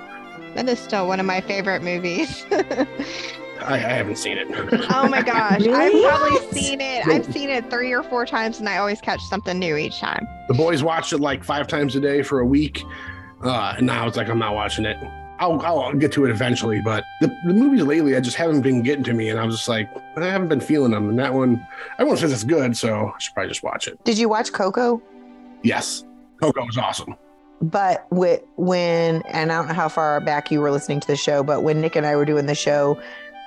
That 0.57 0.67
is 0.69 0.79
still 0.79 1.07
one 1.07 1.19
of 1.19 1.27
my 1.27 1.39
favorite 1.39 1.83
movies. 1.83 2.43
I, 2.51 3.75
I, 3.75 3.77
haven't 3.77 4.15
seen 4.15 4.39
it. 4.39 4.47
oh 4.89 5.07
my 5.07 5.21
gosh. 5.21 5.61
Really? 5.67 6.03
I've 6.03 6.17
probably 6.17 6.51
seen 6.51 6.81
it. 6.81 7.05
I've 7.05 7.31
seen 7.31 7.49
it 7.49 7.69
three 7.69 7.93
or 7.93 8.01
four 8.01 8.25
times 8.25 8.59
and 8.59 8.67
I 8.67 8.77
always 8.77 8.99
catch 8.99 9.21
something 9.21 9.59
new 9.59 9.77
each 9.77 9.99
time. 9.99 10.27
The 10.47 10.55
boys 10.55 10.81
watched 10.81 11.13
it 11.13 11.19
like 11.19 11.43
five 11.43 11.67
times 11.67 11.95
a 11.95 11.99
day 11.99 12.23
for 12.23 12.39
a 12.39 12.45
week. 12.45 12.83
Uh, 13.43 13.75
and 13.77 13.85
now 13.85 14.07
it's 14.07 14.17
like, 14.17 14.29
I'm 14.29 14.39
not 14.39 14.55
watching 14.55 14.85
it. 14.85 14.97
I'll, 15.37 15.61
I'll 15.61 15.93
get 15.93 16.11
to 16.13 16.25
it 16.25 16.31
eventually, 16.31 16.81
but 16.81 17.03
the, 17.21 17.27
the 17.45 17.53
movies 17.53 17.83
lately, 17.83 18.15
I 18.15 18.19
just 18.19 18.35
haven't 18.35 18.61
been 18.61 18.81
getting 18.81 19.03
to 19.03 19.13
me. 19.13 19.29
And 19.29 19.39
I 19.39 19.45
was 19.45 19.57
just 19.57 19.69
like, 19.69 19.87
I 20.17 20.25
haven't 20.25 20.47
been 20.47 20.59
feeling 20.59 20.89
them. 20.89 21.09
And 21.09 21.19
that 21.19 21.35
one, 21.35 21.63
everyone 21.99 22.17
says 22.17 22.33
it's 22.33 22.43
good. 22.43 22.75
So 22.75 23.13
I 23.15 23.19
should 23.19 23.35
probably 23.35 23.49
just 23.49 23.61
watch 23.61 23.87
it. 23.87 24.03
Did 24.05 24.17
you 24.17 24.27
watch 24.27 24.51
Coco? 24.51 25.03
Yes. 25.61 26.03
Coco 26.41 26.65
was 26.65 26.79
awesome 26.79 27.15
but 27.61 28.05
with, 28.11 28.41
when 28.55 29.21
and 29.23 29.51
i 29.51 29.57
don't 29.57 29.67
know 29.67 29.73
how 29.73 29.89
far 29.89 30.19
back 30.21 30.51
you 30.51 30.61
were 30.61 30.71
listening 30.71 30.99
to 30.99 31.07
the 31.07 31.15
show 31.15 31.43
but 31.43 31.63
when 31.63 31.81
nick 31.81 31.95
and 31.95 32.05
i 32.05 32.15
were 32.15 32.25
doing 32.25 32.45
the 32.45 32.55
show 32.55 32.99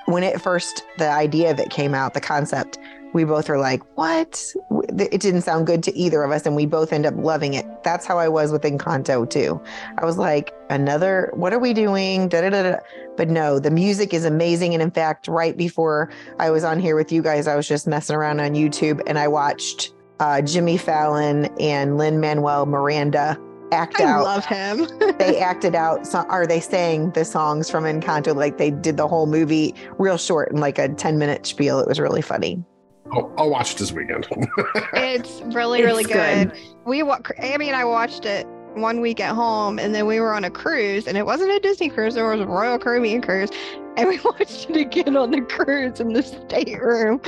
when 0.05 0.23
it 0.23 0.41
first 0.41 0.83
the 0.97 1.09
idea 1.09 1.51
of 1.51 1.59
it 1.59 1.69
came 1.69 1.93
out 1.93 2.13
the 2.13 2.21
concept 2.21 2.77
we 3.13 3.25
both 3.25 3.49
were 3.49 3.59
like 3.59 3.81
what? 3.97 4.41
It 4.97 5.19
didn't 5.19 5.41
sound 5.41 5.67
good 5.67 5.83
to 5.83 5.97
either 5.97 6.23
of 6.23 6.31
us 6.31 6.45
and 6.45 6.55
we 6.55 6.65
both 6.65 6.93
end 6.93 7.05
up 7.05 7.13
loving 7.17 7.55
it. 7.55 7.65
That's 7.83 8.05
how 8.05 8.17
i 8.17 8.29
was 8.29 8.53
with 8.53 8.61
encanto 8.61 9.29
too. 9.29 9.61
I 9.97 10.05
was 10.05 10.17
like 10.17 10.53
another 10.69 11.29
what 11.33 11.51
are 11.51 11.59
we 11.59 11.73
doing? 11.73 12.29
Da, 12.29 12.39
da, 12.39 12.49
da, 12.49 12.77
but 13.17 13.29
no 13.29 13.59
the 13.59 13.71
music 13.71 14.13
is 14.13 14.25
amazing 14.25 14.73
and 14.73 14.81
in 14.81 14.91
fact 14.91 15.27
right 15.27 15.57
before 15.57 16.09
i 16.39 16.49
was 16.49 16.63
on 16.63 16.79
here 16.79 16.95
with 16.95 17.11
you 17.11 17.21
guys 17.21 17.47
i 17.47 17.55
was 17.55 17.67
just 17.67 17.87
messing 17.87 18.15
around 18.15 18.39
on 18.39 18.53
youtube 18.53 19.01
and 19.05 19.19
i 19.19 19.27
watched 19.27 19.93
uh, 20.19 20.41
jimmy 20.41 20.77
fallon 20.77 21.45
and 21.59 21.97
lin 21.97 22.19
manuel 22.19 22.65
miranda 22.65 23.37
act 23.71 23.99
I 23.99 24.05
out. 24.05 24.23
love 24.23 24.45
him. 24.45 24.87
they 25.17 25.39
acted 25.39 25.75
out, 25.75 26.05
so, 26.07 26.25
or 26.29 26.45
they 26.47 26.59
sang 26.59 27.11
the 27.11 27.25
songs 27.25 27.69
from 27.69 27.83
Encanto. 27.85 28.35
Like 28.35 28.57
they 28.57 28.71
did 28.71 28.97
the 28.97 29.07
whole 29.07 29.25
movie 29.27 29.73
real 29.97 30.17
short 30.17 30.51
in 30.51 30.57
like 30.59 30.77
a 30.77 30.89
10 30.89 31.17
minute 31.17 31.45
spiel. 31.45 31.79
It 31.79 31.87
was 31.87 31.99
really 31.99 32.21
funny. 32.21 32.63
I'll, 33.13 33.33
I'll 33.37 33.49
watch 33.49 33.73
it 33.73 33.77
this 33.79 33.91
weekend. 33.91 34.27
it's 34.93 35.41
really, 35.53 35.79
It's 35.79 35.85
really 35.85 36.03
good. 36.03 36.51
good. 36.51 36.59
We, 36.85 37.03
wa- 37.03 37.19
Amy 37.39 37.67
and 37.67 37.75
I 37.75 37.83
watched 37.83 38.25
it 38.25 38.47
one 38.75 39.01
week 39.01 39.19
at 39.19 39.35
home 39.35 39.79
and 39.79 39.93
then 39.93 40.05
we 40.07 40.21
were 40.21 40.33
on 40.33 40.45
a 40.45 40.49
cruise 40.49 41.05
and 41.07 41.17
it 41.17 41.25
wasn't 41.25 41.51
a 41.51 41.59
Disney 41.59 41.89
cruise, 41.89 42.15
it 42.15 42.21
was 42.21 42.39
a 42.39 42.45
Royal 42.45 42.79
Caribbean 42.79 43.21
cruise. 43.21 43.49
And 43.97 44.07
we 44.07 44.19
watched 44.23 44.69
it 44.69 44.77
again 44.77 45.17
on 45.17 45.31
the 45.31 45.41
cruise 45.41 45.99
in 45.99 46.13
the 46.13 46.23
stateroom. 46.23 47.19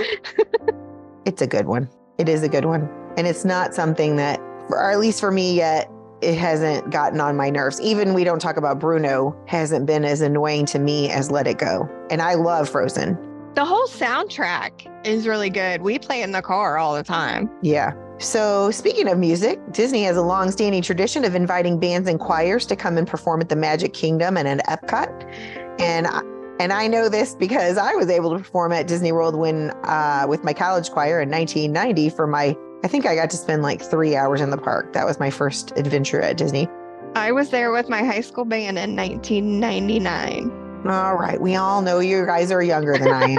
It's 1.25 1.41
a 1.41 1.47
good 1.47 1.65
one. 1.67 1.89
It 2.17 2.29
is 2.29 2.43
a 2.43 2.49
good 2.49 2.65
one. 2.65 2.89
And 3.17 3.27
it's 3.27 3.43
not 3.43 3.73
something 3.73 4.15
that, 4.17 4.39
or 4.69 4.89
at 4.91 4.99
least 4.99 5.19
for 5.19 5.31
me 5.31 5.53
yet, 5.55 5.89
it 6.23 6.37
hasn't 6.37 6.89
gotten 6.91 7.19
on 7.21 7.35
my 7.35 7.49
nerves. 7.49 7.79
Even 7.81 8.13
we 8.13 8.23
don't 8.23 8.39
talk 8.39 8.57
about 8.57 8.79
Bruno 8.79 9.35
hasn't 9.47 9.85
been 9.85 10.05
as 10.05 10.21
annoying 10.21 10.65
to 10.67 10.79
me 10.79 11.09
as 11.09 11.29
Let 11.31 11.47
It 11.47 11.57
Go. 11.57 11.87
And 12.09 12.21
I 12.21 12.35
love 12.35 12.69
Frozen. 12.69 13.17
The 13.55 13.65
whole 13.65 13.85
soundtrack 13.87 14.87
is 15.05 15.27
really 15.27 15.49
good. 15.49 15.81
We 15.81 15.99
play 15.99 16.21
it 16.21 16.23
in 16.23 16.31
the 16.31 16.41
car 16.41 16.77
all 16.77 16.95
the 16.95 17.03
time. 17.03 17.49
Yeah. 17.61 17.93
So, 18.19 18.71
speaking 18.71 19.07
of 19.07 19.17
music, 19.17 19.59
Disney 19.71 20.03
has 20.03 20.17
a 20.17 20.21
long-standing 20.21 20.81
tradition 20.81 21.25
of 21.25 21.35
inviting 21.35 21.79
bands 21.79 22.07
and 22.07 22.19
choirs 22.19 22.65
to 22.67 22.75
come 22.75 22.97
and 22.97 23.07
perform 23.07 23.41
at 23.41 23.49
the 23.49 23.55
Magic 23.55 23.93
Kingdom 23.93 24.37
and 24.37 24.47
at 24.47 24.65
Epcot. 24.67 25.79
And 25.79 26.07
I- 26.07 26.21
and 26.59 26.71
I 26.71 26.85
know 26.87 27.09
this 27.09 27.33
because 27.33 27.79
I 27.79 27.95
was 27.95 28.09
able 28.09 28.29
to 28.31 28.37
perform 28.37 28.71
at 28.73 28.87
Disney 28.87 29.11
World 29.11 29.35
when 29.35 29.71
uh, 29.83 30.27
with 30.29 30.43
my 30.43 30.53
college 30.53 30.91
choir 30.91 31.19
in 31.19 31.29
1990 31.31 32.09
for 32.09 32.27
my. 32.27 32.55
I 32.83 32.87
think 32.87 33.05
I 33.05 33.15
got 33.15 33.29
to 33.29 33.37
spend 33.37 33.61
like 33.61 33.81
three 33.81 34.15
hours 34.15 34.41
in 34.41 34.49
the 34.49 34.57
park. 34.57 34.91
That 34.93 35.05
was 35.05 35.19
my 35.19 35.29
first 35.29 35.71
adventure 35.77 36.21
at 36.21 36.37
Disney. 36.37 36.67
I 37.15 37.31
was 37.31 37.49
there 37.49 37.71
with 37.71 37.87
my 37.89 38.03
high 38.03 38.21
school 38.21 38.43
band 38.43 38.77
in 38.77 38.95
1999. 38.95 40.51
All 40.87 41.15
right, 41.15 41.39
we 41.39 41.55
all 41.55 41.81
know 41.81 41.99
you 41.99 42.25
guys 42.25 42.51
are 42.51 42.61
younger 42.61 42.97
than 42.97 43.11
I 43.11 43.37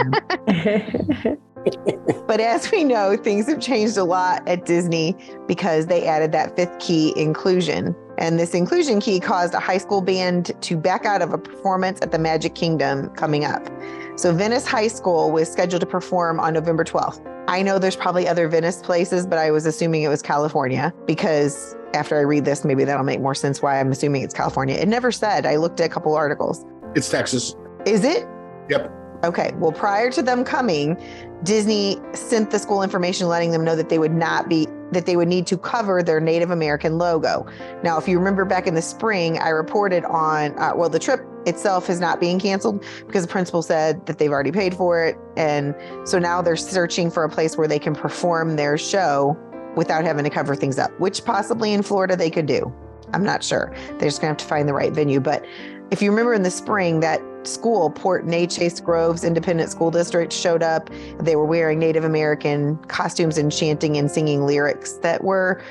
am. 1.27 1.39
But 2.27 2.41
as 2.41 2.71
we 2.71 2.85
know, 2.85 3.17
things 3.17 3.47
have 3.49 3.61
changed 3.61 3.97
a 3.97 4.05
lot 4.05 4.47
at 4.49 4.65
Disney 4.65 5.15
because 5.47 5.87
they 5.87 6.07
added 6.07 6.33
that 6.33 6.57
fifth 6.57 6.79
key 6.79 7.13
inclusion. 7.17 7.95
And 8.17 8.39
this 8.39 8.55
inclusion 8.55 9.01
key 9.01 9.21
caused 9.21 9.55
a 9.55 9.61
high 9.61 9.79
school 9.79 10.01
band 10.01 10.53
to 10.63 10.77
back 10.77 11.05
out 11.05 11.21
of 11.21 11.33
a 11.33 11.39
performance 11.39 12.01
at 12.01 12.13
the 12.13 12.19
Magic 12.19 12.55
Kingdom 12.55 13.11
coming 13.11 13.45
up. 13.45 13.69
So 14.16 14.33
Venice 14.33 14.66
High 14.66 14.88
School 14.88 15.33
was 15.33 15.50
scheduled 15.50 15.80
to 15.80 15.87
perform 15.87 16.38
on 16.38 16.54
November 16.54 16.85
12th. 16.85 17.21
I 17.49 17.62
know 17.62 17.78
there's 17.78 17.97
probably 17.97 18.28
other 18.28 18.49
Venice 18.49 18.80
places, 18.80 19.26
but 19.26 19.38
I 19.38 19.50
was 19.50 19.66
assuming 19.66 20.02
it 20.02 20.09
was 20.09 20.23
California 20.23 20.94
because 21.06 21.76
after 21.94 22.16
I 22.16 22.23
read 22.23 22.44
this, 22.44 22.64
maybe 22.64 22.85
that'll 22.85 23.04
make 23.04 23.21
more 23.21 23.35
sense 23.35 23.61
why 23.61 23.78
I'm 23.78 23.90
assuming 23.90 24.23
it's 24.23 24.33
California. 24.35 24.76
It 24.76 24.88
never 24.88 25.12
said. 25.12 25.47
I 25.47 25.56
looked 25.56 25.80
at 25.80 25.87
a 25.87 25.88
couple 25.88 26.14
articles. 26.14 26.64
it's 26.94 27.11
Texas. 27.11 27.56
Is 27.87 28.04
it? 28.04 28.26
Yep. 28.71 28.90
Okay. 29.25 29.52
Well, 29.57 29.73
prior 29.73 30.11
to 30.11 30.23
them 30.23 30.45
coming, 30.45 31.02
Disney 31.45 31.97
sent 32.12 32.50
the 32.50 32.59
school 32.59 32.83
information 32.83 33.26
letting 33.26 33.52
them 33.52 33.64
know 33.64 33.75
that 33.75 33.88
they 33.88 33.99
would 33.99 34.12
not 34.12 34.49
be 34.49 34.69
that 34.93 35.07
they 35.07 35.16
would 35.16 35.28
need 35.28 35.47
to 35.47 35.57
cover 35.57 36.02
their 36.02 36.21
Native 36.21 36.50
American 36.50 36.99
logo. 36.99 37.47
Now, 37.83 37.99
if 37.99 38.07
you 38.07 38.19
remember 38.19 38.45
back 38.45 38.66
in 38.66 38.75
the 38.75 38.83
spring, 38.83 39.38
I 39.38 39.49
reported 39.49 40.04
on 40.04 40.57
uh, 40.59 40.73
well, 40.76 40.90
the 40.90 40.99
trip 40.99 41.21
itself 41.47 41.88
is 41.88 42.00
not 42.00 42.21
being 42.21 42.38
canceled 42.38 42.85
because 43.07 43.23
the 43.23 43.33
principal 43.33 43.62
said 43.62 44.04
that 44.07 44.19
they've 44.19 44.31
already 44.31 44.52
paid 44.52 44.75
for 44.75 45.04
it, 45.04 45.16
and 45.38 45.75
so 46.04 46.19
now 46.19 46.43
they're 46.43 46.54
searching 46.54 47.11
for 47.11 47.25
a 47.25 47.28
place 47.31 47.57
where 47.57 47.66
they 47.66 47.78
can 47.78 47.95
perform 47.95 48.57
their 48.57 48.76
show 48.76 49.37
without 49.75 50.04
having 50.04 50.25
to 50.25 50.31
cover 50.31 50.54
things 50.54 50.78
up, 50.78 50.90
which 51.00 51.25
possibly 51.25 51.73
in 51.73 51.83
Florida 51.83 52.14
they 52.14 52.31
could 52.31 52.47
do. 52.47 52.73
I'm 53.14 53.25
not 53.25 53.43
sure. 53.43 53.75
They're 53.99 54.09
just 54.09 54.21
gonna 54.21 54.33
have 54.33 54.37
to 54.38 54.45
find 54.45 54.69
the 54.69 54.75
right 54.75 54.93
venue, 54.93 55.19
but 55.19 55.45
if 55.90 56.02
you 56.02 56.11
remember 56.11 56.35
in 56.35 56.43
the 56.43 56.50
spring, 56.50 57.00
that 57.00 57.23
school, 57.47 57.91
Port 57.91 58.27
Neches-Groves 58.27 59.25
Independent 59.25 59.71
School 59.71 59.91
District, 59.91 60.33
showed 60.33 60.63
up. 60.63 60.91
They 61.19 61.37
were 61.37 61.45
wearing 61.45 61.79
Native 61.79 62.05
American 62.05 62.77
costumes 62.85 63.39
and 63.39 63.51
chanting 63.51 63.97
and 63.97 64.11
singing 64.11 64.47
lyrics 64.47 64.95
that 65.03 65.25
were 65.25 65.63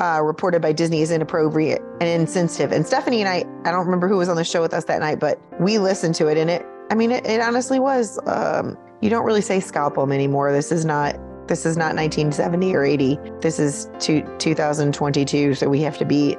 uh, 0.00 0.20
reported 0.22 0.62
by 0.62 0.72
Disney 0.72 1.02
as 1.02 1.10
inappropriate 1.10 1.82
and 2.00 2.08
insensitive. 2.08 2.72
And 2.72 2.86
Stephanie 2.86 3.20
and 3.20 3.28
I, 3.28 3.44
I 3.68 3.70
don't 3.70 3.84
remember 3.84 4.08
who 4.08 4.16
was 4.16 4.28
on 4.28 4.36
the 4.36 4.44
show 4.44 4.62
with 4.62 4.72
us 4.72 4.84
that 4.84 5.00
night, 5.00 5.20
but 5.20 5.38
we 5.60 5.78
listened 5.78 6.14
to 6.16 6.28
it 6.28 6.38
and 6.38 6.50
it, 6.50 6.64
I 6.90 6.94
mean, 6.94 7.12
it, 7.12 7.26
it 7.26 7.40
honestly 7.40 7.78
was, 7.78 8.18
um, 8.26 8.76
you 9.00 9.10
don't 9.10 9.24
really 9.24 9.42
say 9.42 9.60
scalp 9.60 9.96
'em 9.98 10.10
anymore. 10.10 10.52
This 10.52 10.72
is 10.72 10.84
not, 10.84 11.16
this 11.46 11.66
is 11.66 11.76
not 11.76 11.94
1970 11.94 12.74
or 12.74 12.84
80. 12.84 13.18
This 13.40 13.58
is 13.58 13.90
two, 13.98 14.22
2022. 14.38 15.54
So 15.54 15.68
we 15.68 15.80
have 15.82 15.98
to 15.98 16.04
be 16.04 16.36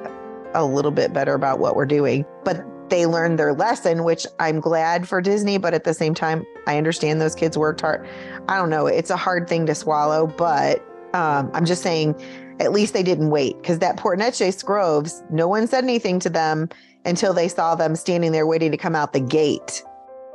a 0.54 0.64
little 0.64 0.90
bit 0.90 1.12
better 1.12 1.34
about 1.34 1.58
what 1.58 1.76
we're 1.76 1.86
doing. 1.86 2.24
But 2.44 2.64
they 2.92 3.06
learned 3.06 3.38
their 3.38 3.54
lesson, 3.54 4.04
which 4.04 4.26
I'm 4.38 4.60
glad 4.60 5.08
for 5.08 5.22
Disney, 5.22 5.56
but 5.56 5.72
at 5.72 5.84
the 5.84 5.94
same 5.94 6.12
time, 6.12 6.44
I 6.66 6.76
understand 6.76 7.22
those 7.22 7.34
kids 7.34 7.56
worked 7.56 7.80
hard. 7.80 8.06
I 8.48 8.58
don't 8.58 8.68
know. 8.68 8.86
It's 8.86 9.08
a 9.08 9.16
hard 9.16 9.48
thing 9.48 9.64
to 9.64 9.74
swallow, 9.74 10.26
but 10.26 10.84
um, 11.14 11.50
I'm 11.54 11.64
just 11.64 11.82
saying, 11.82 12.14
at 12.60 12.70
least 12.70 12.92
they 12.92 13.02
didn't 13.02 13.30
wait 13.30 13.56
because 13.62 13.78
that 13.78 13.96
Port 13.96 14.18
Neches-Groves, 14.18 15.22
no 15.30 15.48
one 15.48 15.66
said 15.66 15.84
anything 15.84 16.18
to 16.18 16.28
them 16.28 16.68
until 17.06 17.32
they 17.32 17.48
saw 17.48 17.74
them 17.74 17.96
standing 17.96 18.30
there 18.30 18.46
waiting 18.46 18.70
to 18.70 18.76
come 18.76 18.94
out 18.94 19.14
the 19.14 19.20
gate. 19.20 19.82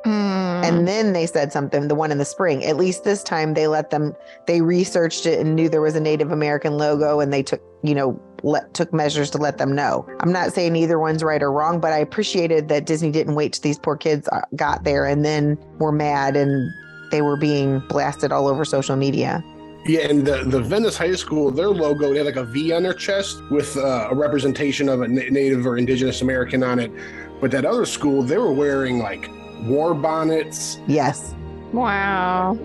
Mm. 0.06 0.64
And 0.64 0.88
then 0.88 1.14
they 1.14 1.26
said 1.26 1.52
something, 1.52 1.88
the 1.88 1.96
one 1.96 2.12
in 2.12 2.18
the 2.18 2.26
spring. 2.26 2.64
At 2.64 2.78
least 2.78 3.04
this 3.04 3.24
time 3.24 3.54
they 3.54 3.68
let 3.68 3.90
them, 3.90 4.16
they 4.46 4.62
researched 4.62 5.26
it 5.26 5.40
and 5.40 5.56
knew 5.56 5.70
there 5.70 5.82
was 5.82 5.96
a 5.96 6.00
Native 6.00 6.32
American 6.32 6.78
logo 6.78 7.20
and 7.20 7.34
they 7.34 7.44
took, 7.44 7.62
you 7.84 7.96
know, 7.96 8.20
let, 8.44 8.74
took 8.74 8.94
measures 8.94 9.30
to 9.32 9.38
let 9.38 9.58
them 9.58 9.74
know. 9.74 10.08
I'm 10.20 10.32
not 10.32 10.54
saying 10.54 10.76
either 10.76 11.00
one's 11.00 11.24
right 11.24 11.42
or 11.42 11.52
wrong, 11.52 11.80
but 11.80 11.92
I 11.92 11.98
appreciated 11.98 12.68
that 12.70 12.86
Disney 12.86 13.12
didn't 13.12 13.36
wait 13.36 13.54
till 13.54 13.64
these 13.64 13.80
poor 13.80 13.98
kids 13.98 14.28
uh, 14.30 14.42
got 14.56 14.84
there 14.84 15.06
and 15.06 15.26
then 15.26 15.58
were 15.80 15.92
mad 15.92 16.36
and 16.36 16.72
they 17.12 17.22
were 17.22 17.38
being 17.38 17.80
blasted 17.90 18.32
all 18.32 18.48
over 18.48 18.64
social 18.66 18.96
media. 18.96 19.44
Yeah, 19.86 20.02
and 20.02 20.26
the, 20.26 20.44
the 20.44 20.60
Venice 20.60 20.98
High 20.98 21.16
School, 21.16 21.50
their 21.50 21.70
logo, 21.70 22.12
they 22.12 22.18
had 22.18 22.26
like 22.26 22.36
a 22.36 22.44
V 22.44 22.74
on 22.74 22.84
their 22.84 22.94
chest 22.94 23.42
with 23.50 23.78
uh, 23.78 24.10
a 24.12 24.16
representation 24.16 24.90
of 24.90 25.02
a 25.02 25.08
Native 25.08 25.66
or 25.66 25.78
Indigenous 25.78 26.22
American 26.22 26.62
on 26.62 26.80
it. 26.80 26.92
But 27.40 27.52
that 27.52 27.64
other 27.64 27.86
school, 27.86 28.22
they 28.22 28.38
were 28.38 28.52
wearing 28.52 29.00
like 29.00 29.30
war 29.64 29.94
bonnets. 29.94 30.80
Yes. 30.88 31.34
wow. 31.74 32.58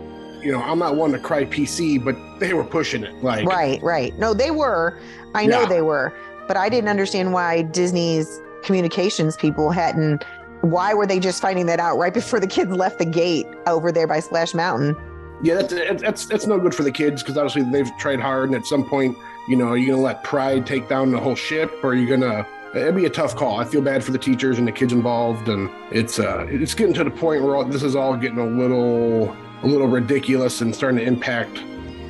You 0.42 0.50
know, 0.52 0.60
I'm 0.60 0.78
not 0.80 0.96
one 0.96 1.12
to 1.12 1.18
cry 1.20 1.44
PC, 1.44 2.04
but 2.04 2.16
they 2.40 2.52
were 2.52 2.64
pushing 2.64 3.04
it. 3.04 3.22
Like, 3.22 3.46
Right, 3.46 3.80
right. 3.82 4.16
No, 4.18 4.34
they 4.34 4.50
were. 4.50 4.98
I 5.34 5.46
know 5.46 5.60
Yeah. 5.62 5.68
they 5.68 5.82
were. 5.82 6.12
But 6.48 6.56
I 6.56 6.68
didn't 6.68 6.88
understand 6.90 7.32
why 7.32 7.62
Disney's 7.62 8.40
communications 8.64 9.36
people 9.36 9.70
hadn't. 9.70 10.24
Why 10.62 10.94
were 10.94 11.06
they 11.06 11.20
just 11.20 11.40
finding 11.40 11.66
that 11.66 11.78
out 11.78 11.96
right 11.96 12.12
before 12.20 12.40
the 12.40 12.46
kids 12.48 12.72
left 12.72 12.98
the 12.98 13.04
gate 13.04 13.46
over 13.68 13.92
there 13.92 14.06
by 14.08 14.18
Splash 14.20 14.52
Mountain? 14.54 14.96
yeah, 15.44 15.54
that's 15.62 16.02
that's 16.02 16.26
that's 16.26 16.46
no 16.46 16.56
good 16.58 16.72
for 16.74 16.84
the 16.84 16.92
kids 16.92 17.20
because 17.22 17.36
obviously 17.36 17.62
they've 17.72 17.90
tried 17.98 18.20
hard, 18.20 18.48
and 18.48 18.54
at 18.56 18.64
some 18.66 18.84
point, 18.88 19.16
you 19.48 19.56
know, 19.56 19.68
are 19.68 19.76
you 19.76 19.88
gonna 19.90 20.00
let 20.02 20.22
pride 20.22 20.64
take 20.66 20.88
down 20.88 21.10
the 21.10 21.18
whole 21.18 21.34
ship, 21.34 21.72
or 21.82 21.90
are 21.90 21.94
you 21.94 22.08
gonna? 22.08 22.46
It'd 22.74 22.96
be 22.96 23.04
a 23.04 23.10
tough 23.10 23.36
call. 23.36 23.60
I 23.60 23.64
feel 23.64 23.82
bad 23.82 24.02
for 24.02 24.12
the 24.12 24.18
teachers 24.18 24.58
and 24.58 24.66
the 24.66 24.72
kids 24.72 24.94
involved, 24.94 25.48
and 25.48 25.70
it's 25.90 26.18
uh, 26.18 26.46
it's 26.48 26.72
getting 26.74 26.94
to 26.94 27.04
the 27.04 27.10
point 27.10 27.42
where 27.42 27.56
all, 27.56 27.64
this 27.64 27.82
is 27.82 27.94
all 27.94 28.16
getting 28.16 28.38
a 28.38 28.46
little 28.46 29.36
a 29.62 29.66
little 29.66 29.88
ridiculous 29.88 30.60
and 30.62 30.74
starting 30.74 30.98
to 30.98 31.04
impact 31.04 31.62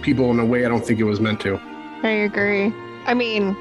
people 0.03 0.31
in 0.31 0.39
a 0.39 0.45
way 0.45 0.65
I 0.65 0.69
don't 0.69 0.85
think 0.85 1.01
it 1.01 1.05
was 1.05 1.21
meant 1.21 1.41
to. 1.41 1.61
I 2.05 2.11
agree. 2.11 2.73
I 3.07 3.15
mean, 3.15 3.57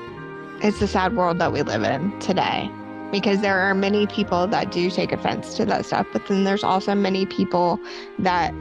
it's 0.62 0.79
the 0.79 0.88
sad 0.88 1.15
world 1.15 1.39
that 1.39 1.51
we 1.51 1.63
live 1.63 1.84
in 1.84 2.17
today 2.20 2.70
because 3.12 3.41
there 3.41 3.60
are 3.60 3.74
many 3.74 4.08
people 4.08 4.48
that 4.48 4.72
do 4.72 4.89
take 4.89 5.12
offense 5.12 5.55
to 5.55 5.65
that 5.65 5.86
stuff, 5.86 6.08
but 6.13 6.25
then 6.27 6.43
there's 6.43 6.63
also 6.63 6.96
many 6.96 7.25
people 7.25 7.79
that 8.20 8.53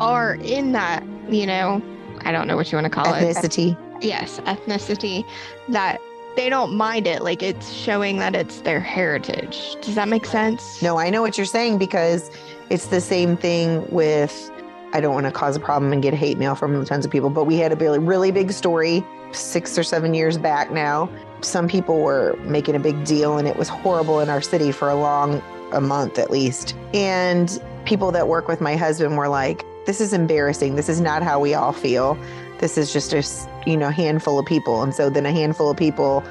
are 0.00 0.36
in 0.36 0.72
that, 0.72 1.04
you 1.28 1.46
know, 1.46 1.82
I 2.20 2.32
don't 2.32 2.46
know 2.46 2.56
what 2.56 2.70
you 2.72 2.76
want 2.76 2.86
to 2.86 2.90
call 2.90 3.12
it. 3.12 3.22
Ethnicity. 3.22 3.76
Yes, 4.00 4.40
ethnicity 4.40 5.24
that 5.68 6.00
they 6.38 6.48
don't 6.48 6.72
mind 6.72 7.08
it. 7.08 7.22
Like 7.22 7.42
it's 7.42 7.72
showing 7.72 8.18
that 8.18 8.36
it's 8.36 8.60
their 8.60 8.78
heritage. 8.78 9.74
Does 9.82 9.96
that 9.96 10.06
make 10.06 10.24
sense? 10.24 10.80
No, 10.80 10.96
I 10.96 11.10
know 11.10 11.20
what 11.20 11.36
you're 11.36 11.44
saying 11.44 11.78
because 11.78 12.30
it's 12.70 12.86
the 12.86 13.00
same 13.00 13.36
thing 13.36 13.90
with. 13.90 14.48
I 14.92 15.00
don't 15.00 15.12
want 15.12 15.26
to 15.26 15.32
cause 15.32 15.56
a 15.56 15.60
problem 15.60 15.92
and 15.92 16.00
get 16.00 16.14
hate 16.14 16.38
mail 16.38 16.54
from 16.54 16.82
tons 16.84 17.04
of 17.04 17.10
people, 17.10 17.28
but 17.28 17.44
we 17.44 17.56
had 17.56 17.72
a 17.72 17.76
really, 17.76 17.98
really 17.98 18.30
big 18.30 18.52
story 18.52 19.04
six 19.32 19.76
or 19.76 19.82
seven 19.82 20.14
years 20.14 20.38
back 20.38 20.70
now. 20.70 21.10
Some 21.40 21.66
people 21.66 22.00
were 22.00 22.36
making 22.44 22.76
a 22.76 22.78
big 22.78 23.04
deal, 23.04 23.36
and 23.36 23.48
it 23.48 23.56
was 23.56 23.68
horrible 23.68 24.20
in 24.20 24.30
our 24.30 24.40
city 24.40 24.70
for 24.70 24.88
a 24.88 24.94
long, 24.94 25.42
a 25.72 25.80
month 25.80 26.18
at 26.20 26.30
least. 26.30 26.74
And 26.94 27.60
people 27.84 28.12
that 28.12 28.28
work 28.28 28.46
with 28.46 28.60
my 28.60 28.76
husband 28.76 29.18
were 29.18 29.28
like, 29.28 29.66
"This 29.86 30.00
is 30.00 30.12
embarrassing. 30.12 30.76
This 30.76 30.88
is 30.88 31.00
not 31.00 31.24
how 31.24 31.40
we 31.40 31.52
all 31.52 31.72
feel. 31.72 32.16
This 32.58 32.78
is 32.78 32.92
just 32.92 33.12
a 33.12 33.22
you 33.68 33.76
know 33.76 33.90
handful 33.90 34.38
of 34.38 34.46
people." 34.46 34.82
And 34.82 34.94
so 34.94 35.10
then 35.10 35.26
a 35.26 35.32
handful 35.32 35.70
of 35.70 35.76
people 35.76 36.22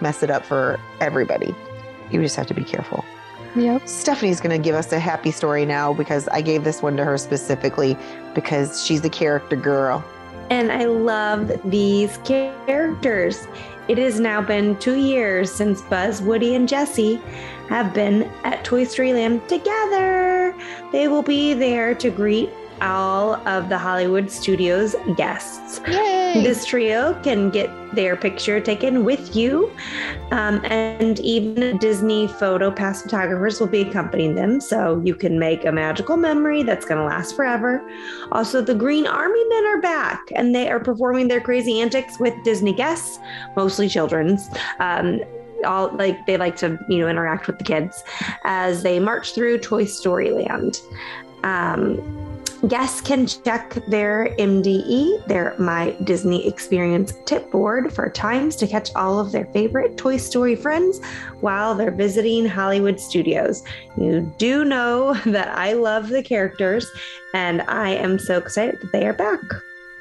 mess 0.00 0.22
it 0.22 0.30
up 0.30 0.44
for 0.44 0.78
everybody. 1.00 1.54
You 2.10 2.20
just 2.22 2.36
have 2.36 2.46
to 2.48 2.54
be 2.54 2.64
careful. 2.64 3.04
Yep. 3.56 3.86
Stephanie's 3.88 4.40
going 4.40 4.56
to 4.56 4.62
give 4.62 4.74
us 4.74 4.92
a 4.92 4.98
happy 4.98 5.30
story 5.30 5.64
now 5.64 5.92
because 5.92 6.26
I 6.28 6.40
gave 6.40 6.64
this 6.64 6.82
one 6.82 6.96
to 6.96 7.04
her 7.04 7.16
specifically 7.16 7.96
because 8.34 8.84
she's 8.84 9.04
a 9.04 9.10
character 9.10 9.54
girl. 9.54 10.04
And 10.50 10.72
I 10.72 10.84
love 10.86 11.52
these 11.64 12.18
characters. 12.24 13.46
It 13.86 13.98
has 13.98 14.18
now 14.18 14.42
been 14.42 14.76
two 14.78 14.96
years 14.96 15.52
since 15.52 15.82
Buzz, 15.82 16.20
Woody, 16.20 16.54
and 16.54 16.68
Jesse 16.68 17.20
have 17.68 17.94
been 17.94 18.24
at 18.42 18.64
Toy 18.64 18.84
Story 18.84 19.12
Land 19.12 19.48
together. 19.48 20.54
They 20.90 21.08
will 21.08 21.22
be 21.22 21.54
there 21.54 21.94
to 21.94 22.10
greet 22.10 22.50
all 22.80 23.34
of 23.48 23.68
the 23.68 23.78
Hollywood 23.78 24.30
Studios 24.30 24.94
guests. 25.16 25.80
Yay. 25.86 26.42
This 26.42 26.66
trio 26.66 27.18
can 27.22 27.50
get 27.50 27.70
their 27.94 28.16
picture 28.16 28.60
taken 28.60 29.04
with 29.04 29.36
you, 29.36 29.70
um, 30.32 30.60
and 30.64 31.20
even 31.20 31.78
Disney 31.78 32.26
photo 32.26 32.70
pass 32.70 33.02
photographers 33.02 33.60
will 33.60 33.68
be 33.68 33.82
accompanying 33.82 34.34
them, 34.34 34.60
so 34.60 35.00
you 35.04 35.14
can 35.14 35.38
make 35.38 35.64
a 35.64 35.72
magical 35.72 36.16
memory 36.16 36.62
that's 36.62 36.84
going 36.84 36.98
to 36.98 37.04
last 37.04 37.36
forever. 37.36 37.82
Also, 38.32 38.60
the 38.60 38.74
Green 38.74 39.06
Army 39.06 39.44
Men 39.48 39.64
are 39.66 39.80
back, 39.80 40.20
and 40.34 40.54
they 40.54 40.68
are 40.70 40.80
performing 40.80 41.28
their 41.28 41.40
crazy 41.40 41.80
antics 41.80 42.18
with 42.18 42.34
Disney 42.44 42.72
guests, 42.72 43.18
mostly 43.56 43.88
children's. 43.88 44.48
Um, 44.80 45.20
all 45.64 45.94
like 45.96 46.26
they 46.26 46.36
like 46.36 46.56
to 46.56 46.78
you 46.88 46.98
know 46.98 47.08
interact 47.08 47.46
with 47.46 47.58
the 47.58 47.64
kids 47.64 48.04
as 48.44 48.82
they 48.82 49.00
march 49.00 49.34
through 49.34 49.58
Toy 49.58 49.84
Story 49.84 50.30
Land. 50.30 50.80
Um, 51.42 52.33
Guests 52.68 53.02
can 53.02 53.26
check 53.26 53.74
their 53.88 54.34
MDE, 54.38 55.26
their 55.26 55.54
My 55.58 55.90
Disney 56.04 56.46
Experience 56.46 57.12
tip 57.26 57.50
board, 57.50 57.92
for 57.92 58.08
times 58.08 58.56
to 58.56 58.66
catch 58.66 58.94
all 58.94 59.18
of 59.18 59.32
their 59.32 59.44
favorite 59.46 59.98
Toy 59.98 60.16
Story 60.16 60.56
friends 60.56 61.00
while 61.40 61.74
they're 61.74 61.90
visiting 61.90 62.46
Hollywood 62.46 62.98
studios. 62.98 63.62
You 63.98 64.32
do 64.38 64.64
know 64.64 65.12
that 65.26 65.48
I 65.48 65.74
love 65.74 66.08
the 66.08 66.22
characters, 66.22 66.90
and 67.34 67.60
I 67.62 67.90
am 67.90 68.18
so 68.18 68.38
excited 68.38 68.80
that 68.80 68.92
they 68.92 69.06
are 69.06 69.12
back, 69.12 69.40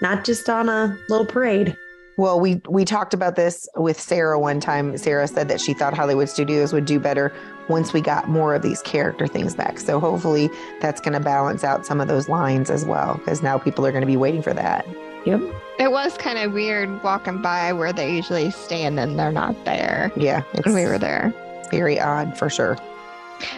not 0.01 0.23
just 0.23 0.47
on 0.47 0.69
a 0.69 0.97
little 1.09 1.25
parade. 1.25 1.75
Well, 2.17 2.39
we 2.39 2.61
we 2.69 2.85
talked 2.85 3.13
about 3.13 3.35
this 3.35 3.67
with 3.75 3.99
Sarah 3.99 4.39
one 4.39 4.59
time. 4.59 4.97
Sarah 4.97 5.27
said 5.27 5.47
that 5.47 5.59
she 5.59 5.73
thought 5.73 5.95
Hollywood 5.95 6.29
Studios 6.29 6.71
would 6.71 6.85
do 6.85 6.99
better 6.99 7.33
once 7.69 7.93
we 7.93 8.01
got 8.01 8.29
more 8.29 8.53
of 8.53 8.61
these 8.61 8.81
character 8.83 9.25
things 9.25 9.55
back. 9.55 9.79
So 9.79 9.99
hopefully 9.99 10.49
that's 10.79 11.01
going 11.01 11.13
to 11.13 11.19
balance 11.19 11.63
out 11.63 11.85
some 11.85 11.99
of 12.01 12.07
those 12.07 12.29
lines 12.29 12.69
as 12.69 12.85
well 12.85 13.15
because 13.15 13.41
now 13.41 13.57
people 13.57 13.85
are 13.85 13.91
going 13.91 14.01
to 14.01 14.07
be 14.07 14.17
waiting 14.17 14.41
for 14.41 14.53
that. 14.53 14.85
Yep. 15.25 15.41
It 15.79 15.91
was 15.91 16.17
kind 16.17 16.37
of 16.37 16.53
weird 16.53 17.01
walking 17.01 17.41
by 17.41 17.73
where 17.73 17.93
they 17.93 18.13
usually 18.13 18.51
stand 18.51 18.99
and 18.99 19.17
they're 19.17 19.31
not 19.31 19.65
there. 19.65 20.11
Yeah, 20.15 20.43
it's 20.53 20.65
when 20.65 20.75
we 20.75 20.85
were 20.85 20.99
there. 20.99 21.33
very 21.71 21.99
odd 21.99 22.37
for 22.37 22.49
sure. 22.49 22.77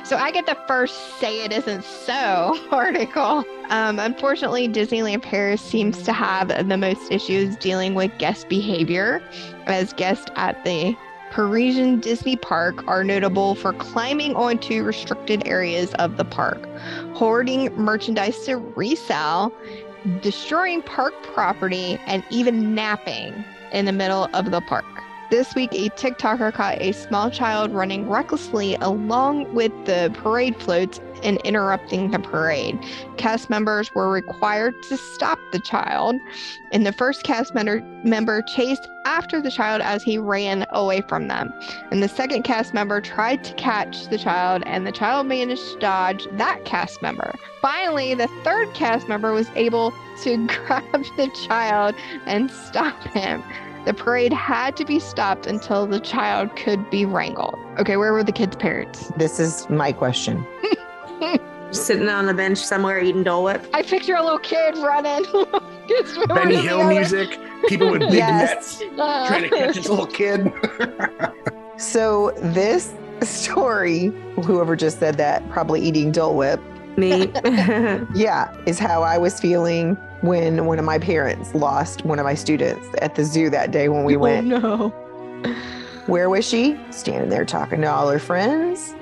So 0.03 0.17
I 0.17 0.31
get 0.31 0.45
the 0.45 0.57
first 0.67 1.19
say 1.19 1.43
it 1.43 1.51
isn't 1.51 1.83
so 1.83 2.57
article. 2.71 3.43
Um, 3.69 3.99
unfortunately, 3.99 4.67
Disneyland 4.67 5.21
Paris 5.21 5.61
seems 5.61 6.03
to 6.03 6.13
have 6.13 6.49
the 6.67 6.77
most 6.77 7.11
issues 7.11 7.55
dealing 7.57 7.95
with 7.95 8.11
guest 8.17 8.49
behavior, 8.49 9.21
as 9.65 9.93
guests 9.93 10.27
at 10.35 10.63
the 10.63 10.95
Parisian 11.31 11.99
Disney 11.99 12.37
Park 12.37 12.87
are 12.87 13.03
notable 13.03 13.55
for 13.55 13.73
climbing 13.73 14.35
onto 14.35 14.83
restricted 14.83 15.45
areas 15.45 15.93
of 15.95 16.15
the 16.15 16.23
park, 16.23 16.65
hoarding 17.13 17.75
merchandise 17.75 18.45
to 18.45 18.55
resell, 18.55 19.51
destroying 20.21 20.81
park 20.81 21.13
property, 21.23 21.99
and 22.05 22.23
even 22.29 22.73
napping 22.73 23.43
in 23.73 23.85
the 23.85 23.91
middle 23.91 24.29
of 24.33 24.51
the 24.51 24.61
park. 24.61 24.85
This 25.31 25.55
week, 25.55 25.71
a 25.73 25.89
TikToker 25.89 26.53
caught 26.53 26.79
a 26.79 26.91
small 26.91 27.31
child 27.31 27.71
running 27.71 28.07
recklessly 28.07 28.75
along 28.75 29.51
with 29.55 29.71
the 29.85 30.11
parade 30.13 30.55
floats 30.61 31.01
and 31.23 31.37
interrupting 31.37 32.11
the 32.11 32.19
parade. 32.19 32.77
Cast 33.17 33.49
members 33.49 33.93
were 33.95 34.11
required 34.11 34.75
to 34.83 34.97
stop 34.97 35.39
the 35.51 35.59
child, 35.59 36.15
and 36.71 36.85
the 36.85 36.91
first 36.91 37.23
cast 37.23 37.55
member, 37.55 38.41
chased 38.43 38.87
after 39.05 39.41
the 39.41 39.49
child 39.49 39.81
as 39.81 40.03
he 40.03 40.19
ran 40.19 40.67
away 40.69 41.01
from 41.01 41.27
them. 41.27 41.51
And 41.89 42.03
the 42.03 42.07
second 42.07 42.43
cast 42.43 42.75
member 42.75 43.01
tried 43.01 43.43
to 43.45 43.53
catch 43.55 44.07
the 44.09 44.19
child, 44.19 44.61
and 44.67 44.85
the 44.85 44.91
child 44.91 45.25
managed 45.25 45.73
to 45.73 45.79
dodge 45.79 46.27
that 46.33 46.65
cast 46.65 47.01
member. 47.01 47.35
Finally, 47.61 48.13
the 48.13 48.27
third 48.43 48.71
cast 48.75 49.09
member 49.09 49.33
was 49.33 49.49
able 49.55 49.91
to 50.21 50.45
grab 50.65 51.03
the 51.17 51.31
child 51.47 51.95
and 52.27 52.51
stop 52.51 53.01
him. 53.05 53.43
The 53.85 53.93
parade 53.93 54.33
had 54.33 54.75
to 54.77 54.85
be 54.85 54.99
stopped 54.99 55.45
until 55.45 55.85
the 55.85 55.99
child 55.99 56.55
could 56.55 56.89
be 56.89 57.05
wrangled. 57.05 57.59
Okay, 57.79 57.97
where 57.97 58.11
were 58.13 58.23
the 58.23 58.31
kids' 58.31 58.55
parents? 58.55 59.11
This 59.17 59.39
is 59.39 59.69
my 59.69 59.91
question. 59.91 60.45
Sitting 61.71 62.09
on 62.09 62.25
the 62.25 62.33
bench 62.33 62.57
somewhere 62.57 62.99
eating 62.99 63.23
Dole 63.23 63.43
Whip. 63.43 63.67
I 63.73 63.83
picture 63.83 64.15
a 64.15 64.23
little 64.23 64.39
kid 64.39 64.75
running. 64.77 65.23
Benny 66.27 66.55
Hill 66.57 66.87
music, 66.87 67.37
people 67.67 67.91
with 67.91 68.01
big 68.01 68.13
Yes. 68.13 68.79
nets 68.79 68.83
Uh, 68.97 69.27
trying 69.27 69.43
to 69.43 69.49
catch 69.49 69.75
this 69.75 69.87
little 69.89 70.07
kid. 70.07 70.51
So 71.77 72.31
this 72.37 72.93
story, 73.21 74.05
whoever 74.45 74.77
just 74.77 74.97
said 74.97 75.17
that, 75.17 75.47
probably 75.49 75.81
eating 75.81 76.09
Dole 76.13 76.33
Whip, 76.37 76.61
Me. 76.95 77.29
yeah, 78.15 78.55
is 78.65 78.79
how 78.79 79.03
I 79.03 79.17
was 79.17 79.41
feeling 79.41 79.97
when 80.21 80.65
one 80.65 80.79
of 80.79 80.85
my 80.85 80.97
parents 80.97 81.53
lost 81.53 82.05
one 82.05 82.19
of 82.19 82.25
my 82.25 82.35
students 82.35 82.87
at 83.01 83.15
the 83.15 83.23
zoo 83.23 83.49
that 83.49 83.71
day 83.71 83.89
when 83.89 84.03
we 84.03 84.15
oh, 84.15 84.19
went. 84.19 84.51
Oh, 84.53 84.59
no. 84.59 85.51
Where 86.07 86.29
was 86.29 86.47
she? 86.47 86.79
Standing 86.91 87.29
there 87.29 87.45
talking 87.45 87.81
to 87.81 87.87
all 87.87 88.09
her 88.09 88.19
friends. 88.19 88.93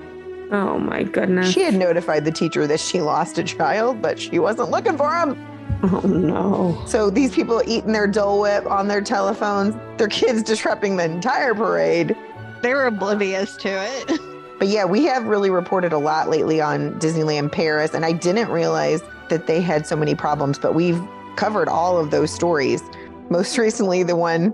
oh 0.52 0.80
my 0.80 1.04
goodness. 1.04 1.52
She 1.52 1.62
had 1.62 1.74
notified 1.74 2.26
the 2.26 2.32
teacher 2.32 2.66
that 2.68 2.80
she 2.80 3.02
lost 3.02 3.38
a 3.38 3.44
child, 3.44 4.02
but 4.02 4.20
she 4.20 4.40
wasn't 4.40 4.72
looking 4.72 4.98
for 4.98 5.14
him. 5.14 5.38
Oh 5.84 6.00
no. 6.02 6.82
So 6.88 7.10
these 7.10 7.36
people 7.36 7.62
eating 7.68 7.92
their 7.92 8.08
Dole 8.08 8.40
Whip 8.42 8.66
on 8.66 8.88
their 8.88 9.02
telephones, 9.02 9.76
their 9.98 10.08
kids 10.08 10.42
disrupting 10.44 10.96
the 10.96 11.04
entire 11.04 11.54
parade. 11.54 12.16
They 12.62 12.74
were 12.74 12.86
oblivious 12.86 13.58
to 13.58 13.70
it. 13.70 14.20
But 14.60 14.68
yeah, 14.70 14.86
we 14.86 15.04
have 15.06 15.26
really 15.26 15.50
reported 15.50 15.92
a 15.92 15.98
lot 15.98 16.30
lately 16.30 16.62
on 16.62 16.98
Disneyland 17.00 17.52
Paris, 17.52 17.94
and 17.94 18.06
I 18.06 18.14
didn't 18.14 18.50
realize 18.50 19.02
that 19.30 19.48
they 19.48 19.62
had 19.62 19.86
so 19.88 19.96
many 19.96 20.16
problems, 20.16 20.58
but 20.60 20.76
we've 20.76 21.02
covered 21.36 21.68
all 21.68 21.98
of 21.98 22.12
those 22.12 22.32
stories. 22.32 22.82
Most 23.30 23.58
recently, 23.66 24.04
the 24.04 24.16
one, 24.16 24.54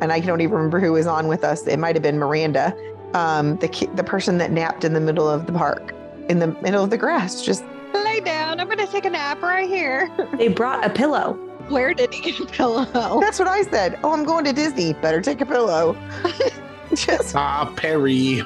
and 0.00 0.12
I 0.12 0.20
don't 0.20 0.40
even 0.40 0.54
remember 0.56 0.80
who 0.80 0.92
was 0.92 1.06
on 1.06 1.28
with 1.28 1.44
us. 1.44 1.66
It 1.66 1.78
might 1.78 1.96
have 1.96 2.02
been 2.02 2.18
Miranda, 2.18 2.74
um, 3.14 3.56
the 3.58 3.68
ki- 3.68 3.88
the 3.94 4.04
person 4.04 4.38
that 4.38 4.50
napped 4.50 4.84
in 4.84 4.92
the 4.94 5.00
middle 5.00 5.28
of 5.28 5.46
the 5.46 5.52
park, 5.52 5.94
in 6.28 6.38
the 6.38 6.48
middle 6.62 6.82
of 6.84 6.90
the 6.90 6.98
grass. 6.98 7.42
Just 7.44 7.64
Lay 7.94 8.20
down. 8.20 8.58
I'm 8.58 8.66
going 8.68 8.78
to 8.78 8.86
take 8.86 9.04
a 9.04 9.10
nap 9.10 9.42
right 9.42 9.68
here. 9.68 10.10
They 10.38 10.48
brought 10.48 10.84
a 10.84 10.90
pillow. 10.90 11.34
Where 11.68 11.92
did 11.94 12.12
he 12.12 12.32
get 12.32 12.40
a 12.40 12.46
pillow? 12.46 12.84
that's 13.20 13.38
what 13.38 13.48
I 13.48 13.62
said. 13.62 13.98
Oh, 14.02 14.12
I'm 14.12 14.24
going 14.24 14.44
to 14.46 14.52
Disney. 14.52 14.94
Better 14.94 15.20
take 15.20 15.40
a 15.42 15.46
pillow. 15.46 15.96
just 16.94 17.36
Ah, 17.36 17.70
Perry. 17.76 18.42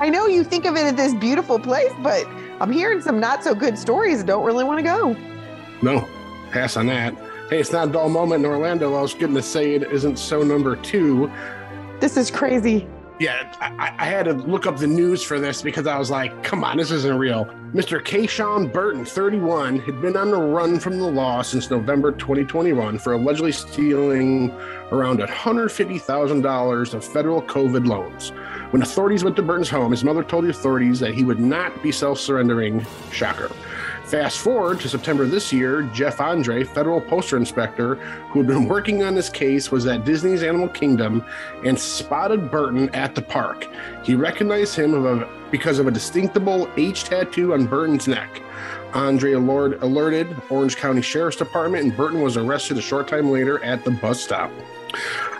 I 0.00 0.08
know 0.10 0.26
you 0.26 0.42
think 0.44 0.64
of 0.66 0.76
it 0.76 0.80
as 0.84 0.94
this 0.94 1.14
beautiful 1.14 1.58
place, 1.58 1.92
but 2.02 2.26
I'm 2.60 2.70
hearing 2.70 3.00
some 3.00 3.18
not 3.18 3.42
so 3.42 3.54
good 3.54 3.78
stories. 3.78 4.22
Don't 4.22 4.44
really 4.44 4.64
want 4.64 4.78
to 4.78 4.82
go. 4.82 5.16
No, 5.80 6.06
pass 6.50 6.76
on 6.76 6.86
that. 6.86 7.14
Hey, 7.48 7.58
it's 7.58 7.72
not 7.72 7.88
a 7.88 7.92
dull 7.92 8.10
moment 8.10 8.44
in 8.44 8.50
Orlando. 8.50 8.94
I 8.94 9.00
was 9.00 9.14
going 9.14 9.34
to 9.34 9.42
say 9.42 9.74
it 9.74 9.82
isn't 9.84 10.18
so 10.18 10.42
number 10.42 10.76
two. 10.76 11.30
This 12.00 12.16
is 12.16 12.30
crazy. 12.30 12.86
Yeah, 13.20 13.52
I, 13.60 13.94
I 13.98 14.06
had 14.06 14.24
to 14.24 14.32
look 14.32 14.66
up 14.66 14.78
the 14.78 14.86
news 14.86 15.22
for 15.22 15.38
this 15.38 15.60
because 15.60 15.86
I 15.86 15.98
was 15.98 16.10
like, 16.10 16.42
come 16.42 16.64
on, 16.64 16.78
this 16.78 16.90
isn't 16.90 17.18
real. 17.18 17.44
Mr. 17.74 18.02
Kayshawn 18.02 18.72
Burton, 18.72 19.04
31, 19.04 19.78
had 19.80 20.00
been 20.00 20.16
on 20.16 20.30
the 20.30 20.40
run 20.40 20.80
from 20.80 20.98
the 20.98 21.04
law 21.04 21.42
since 21.42 21.70
November 21.70 22.12
2021 22.12 22.98
for 22.98 23.12
allegedly 23.12 23.52
stealing 23.52 24.50
around 24.90 25.18
$150,000 25.18 26.94
of 26.94 27.04
federal 27.04 27.42
COVID 27.42 27.86
loans. 27.86 28.30
When 28.70 28.80
authorities 28.80 29.22
went 29.22 29.36
to 29.36 29.42
Burton's 29.42 29.68
home, 29.68 29.90
his 29.90 30.02
mother 30.02 30.24
told 30.24 30.46
the 30.46 30.48
authorities 30.48 30.98
that 31.00 31.12
he 31.12 31.22
would 31.22 31.40
not 31.40 31.82
be 31.82 31.92
self 31.92 32.18
surrendering. 32.18 32.86
Shocker. 33.12 33.50
Fast 34.10 34.38
forward 34.38 34.80
to 34.80 34.88
September 34.88 35.24
this 35.24 35.52
year, 35.52 35.82
Jeff 35.94 36.20
Andre, 36.20 36.64
federal 36.64 37.00
postal 37.00 37.38
inspector 37.38 37.94
who 37.94 38.40
had 38.40 38.48
been 38.48 38.66
working 38.68 39.04
on 39.04 39.14
this 39.14 39.28
case, 39.28 39.70
was 39.70 39.86
at 39.86 40.04
Disney's 40.04 40.42
Animal 40.42 40.66
Kingdom 40.66 41.24
and 41.64 41.78
spotted 41.78 42.50
Burton 42.50 42.92
at 42.92 43.14
the 43.14 43.22
park. 43.22 43.68
He 44.02 44.16
recognized 44.16 44.74
him 44.74 45.24
because 45.52 45.78
of 45.78 45.86
a 45.86 45.92
distinctable 45.92 46.68
H 46.76 47.04
tattoo 47.04 47.54
on 47.54 47.66
Burton's 47.66 48.08
neck. 48.08 48.42
Andre 48.94 49.34
alert, 49.34 49.80
alerted 49.80 50.36
Orange 50.50 50.76
County 50.76 51.02
Sheriff's 51.02 51.36
Department, 51.36 51.84
and 51.84 51.96
Burton 51.96 52.20
was 52.20 52.36
arrested 52.36 52.78
a 52.78 52.82
short 52.82 53.06
time 53.06 53.30
later 53.30 53.62
at 53.62 53.84
the 53.84 53.92
bus 53.92 54.20
stop. 54.20 54.50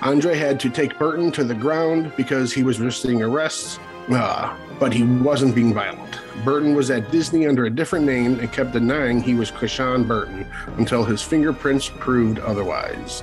Andre 0.02 0.36
had 0.36 0.60
to 0.60 0.70
take 0.70 0.96
Burton 0.96 1.32
to 1.32 1.42
the 1.42 1.54
ground 1.54 2.12
because 2.16 2.52
he 2.52 2.62
was 2.62 2.78
resisting 2.78 3.20
arrests, 3.20 3.80
uh, 4.10 4.56
but 4.78 4.92
he 4.92 5.02
wasn't 5.02 5.56
being 5.56 5.74
violent. 5.74 6.20
Burton 6.44 6.74
was 6.74 6.90
at 6.90 7.10
Disney 7.10 7.46
under 7.46 7.66
a 7.66 7.70
different 7.70 8.04
name 8.04 8.38
and 8.40 8.52
kept 8.52 8.72
denying 8.72 9.20
he 9.22 9.34
was 9.34 9.50
Krishan 9.50 10.06
Burton 10.06 10.46
until 10.78 11.04
his 11.04 11.22
fingerprints 11.22 11.88
proved 11.88 12.38
otherwise. 12.40 13.22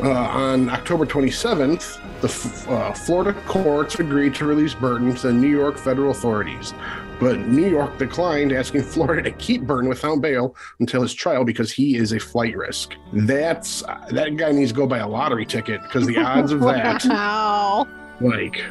Uh, 0.00 0.10
on 0.12 0.70
October 0.70 1.04
27th, 1.04 1.98
the 2.20 2.28
F- 2.28 2.68
uh, 2.68 2.92
Florida 2.92 3.32
courts 3.46 3.98
agreed 3.98 4.32
to 4.36 4.44
release 4.44 4.72
Burton 4.72 5.12
to 5.16 5.26
the 5.28 5.32
New 5.32 5.48
York 5.48 5.76
federal 5.76 6.12
authorities. 6.12 6.72
But 7.18 7.40
New 7.40 7.68
York 7.68 7.98
declined, 7.98 8.52
asking 8.52 8.82
Florida 8.94 9.22
to 9.28 9.32
keep 9.38 9.62
Burton 9.62 9.88
without 9.88 10.20
bail 10.20 10.54
until 10.78 11.02
his 11.02 11.12
trial 11.14 11.44
because 11.44 11.72
he 11.72 11.96
is 11.96 12.12
a 12.12 12.20
flight 12.20 12.56
risk. 12.56 12.94
That's 13.12 13.82
that 14.10 14.36
guy 14.36 14.52
needs 14.52 14.70
to 14.70 14.76
go 14.76 14.86
buy 14.86 14.98
a 14.98 15.08
lottery 15.08 15.44
ticket 15.44 15.82
because 15.82 16.06
the 16.06 16.18
odds 16.18 16.52
of 16.52 16.60
that, 16.60 17.04
Wow. 17.08 17.88
like, 18.20 18.62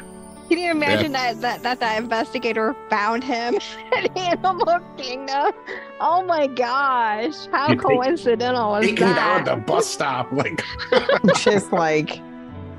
Can 0.48 0.58
you 0.58 0.70
imagine 0.70 1.12
that, 1.12 1.40
that 1.42 1.62
that 1.62 1.78
that 1.80 1.98
investigator 2.02 2.74
found 2.88 3.22
him 3.22 3.56
at 3.96 4.16
Animal 4.16 4.80
Kingdom? 4.96 5.52
Oh 6.00 6.22
my 6.22 6.46
gosh! 6.46 7.46
How 7.50 7.68
You 7.68 7.74
take- 7.76 7.80
coincidental 7.82 8.76
is 8.76 8.86
taking 8.86 9.06
down 9.06 9.18
at 9.18 9.44
that? 9.44 9.56
the 9.56 9.56
bus 9.62 9.86
stop, 9.86 10.32
like, 10.32 10.64
Just 11.38 11.72
like, 11.72 12.20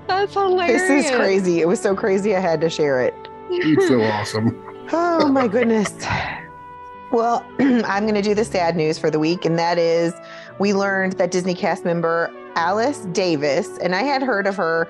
That's 0.08 0.34
hilarious. 0.34 0.82
this 0.82 1.06
is 1.06 1.16
crazy. 1.16 1.62
It 1.62 1.68
was 1.68 1.80
so 1.80 1.96
crazy, 1.96 2.36
I 2.36 2.40
had 2.40 2.60
to 2.62 2.70
share 2.70 3.02
it. 3.04 3.14
it's 3.52 3.88
so 3.88 4.02
awesome. 4.02 4.66
Oh 4.92 5.28
my 5.28 5.48
goodness. 5.48 5.94
Well, 7.12 7.46
I'm 7.60 8.04
going 8.04 8.16
to 8.16 8.22
do 8.22 8.34
the 8.36 8.46
sad 8.46 8.76
news 8.76 8.98
for 8.98 9.10
the 9.12 9.20
week, 9.20 9.46
and 9.46 9.58
that 9.60 9.78
is 9.78 10.14
we 10.60 10.74
learned 10.74 11.14
that 11.14 11.30
Disney 11.32 11.54
cast 11.54 11.86
member 11.86 12.32
Alice 12.56 13.02
Davis, 13.12 13.78
and 13.80 13.94
I 13.96 14.02
had 14.04 14.24
heard 14.24 14.48
of 14.48 14.56
her 14.58 14.88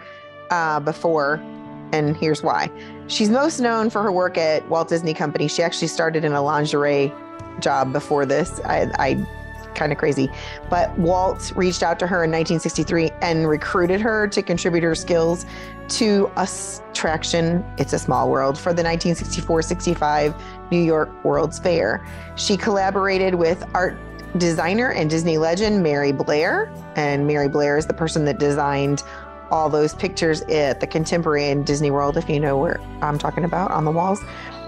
uh, 0.50 0.80
before, 0.80 1.42
and 1.92 2.16
here's 2.18 2.44
why. 2.44 2.70
She's 3.08 3.30
most 3.30 3.60
known 3.60 3.90
for 3.90 4.04
her 4.04 4.12
work 4.12 4.38
at 4.38 4.68
Walt 4.70 4.90
Disney 4.90 5.14
Company. 5.14 5.48
She 5.48 5.64
actually 5.64 5.88
started 5.88 6.24
in 6.24 6.34
a 6.34 6.42
lingerie 6.42 7.14
job 7.60 7.92
before 7.92 8.26
this. 8.26 8.60
I, 8.62 8.90
I 9.00 9.28
kind 9.76 9.92
of 9.92 9.98
crazy. 9.98 10.30
But 10.70 10.98
Walt 10.98 11.52
reached 11.56 11.84
out 11.84 12.00
to 12.00 12.08
her 12.08 12.24
in 12.24 12.32
1963 12.32 13.12
and 13.22 13.48
recruited 13.48 14.02
her 14.02 14.28
to 14.28 14.42
contribute 14.42 14.84
her 14.84 14.96
skills 14.96 15.46
to 15.90 16.30
attraction, 16.38 17.66
It's 17.78 17.94
a 17.94 18.00
Small 18.00 18.30
World, 18.30 18.58
for 18.58 18.74
the 18.74 18.84
1964 18.84 19.62
65 19.64 20.36
New 20.72 20.82
York 20.82 21.10
World's 21.24 21.60
Fair. 21.60 22.06
She 22.36 22.58
collaborated 22.58 23.36
with 23.36 23.64
art 23.74 23.98
designer 24.38 24.92
and 24.92 25.10
Disney 25.10 25.38
legend 25.38 25.82
Mary 25.82 26.12
Blair. 26.12 26.72
And 26.96 27.26
Mary 27.26 27.50
Blair 27.50 27.78
is 27.78 27.88
the 27.88 27.94
person 27.94 28.26
that 28.26 28.38
designed 28.38 29.04
all 29.52 29.70
those 29.70 29.94
pictures 29.94 30.42
at 30.44 30.80
the 30.80 30.88
Contemporary 30.88 31.50
in 31.50 31.64
Disney 31.64 31.92
World, 31.92 32.18
if 32.18 32.30
you 32.30 32.40
know 32.40 32.58
where 32.58 32.80
I'm 33.02 33.18
talking 33.18 33.44
about 33.44 33.72
on 33.72 33.86
the 33.86 33.92
walls. 33.92 34.22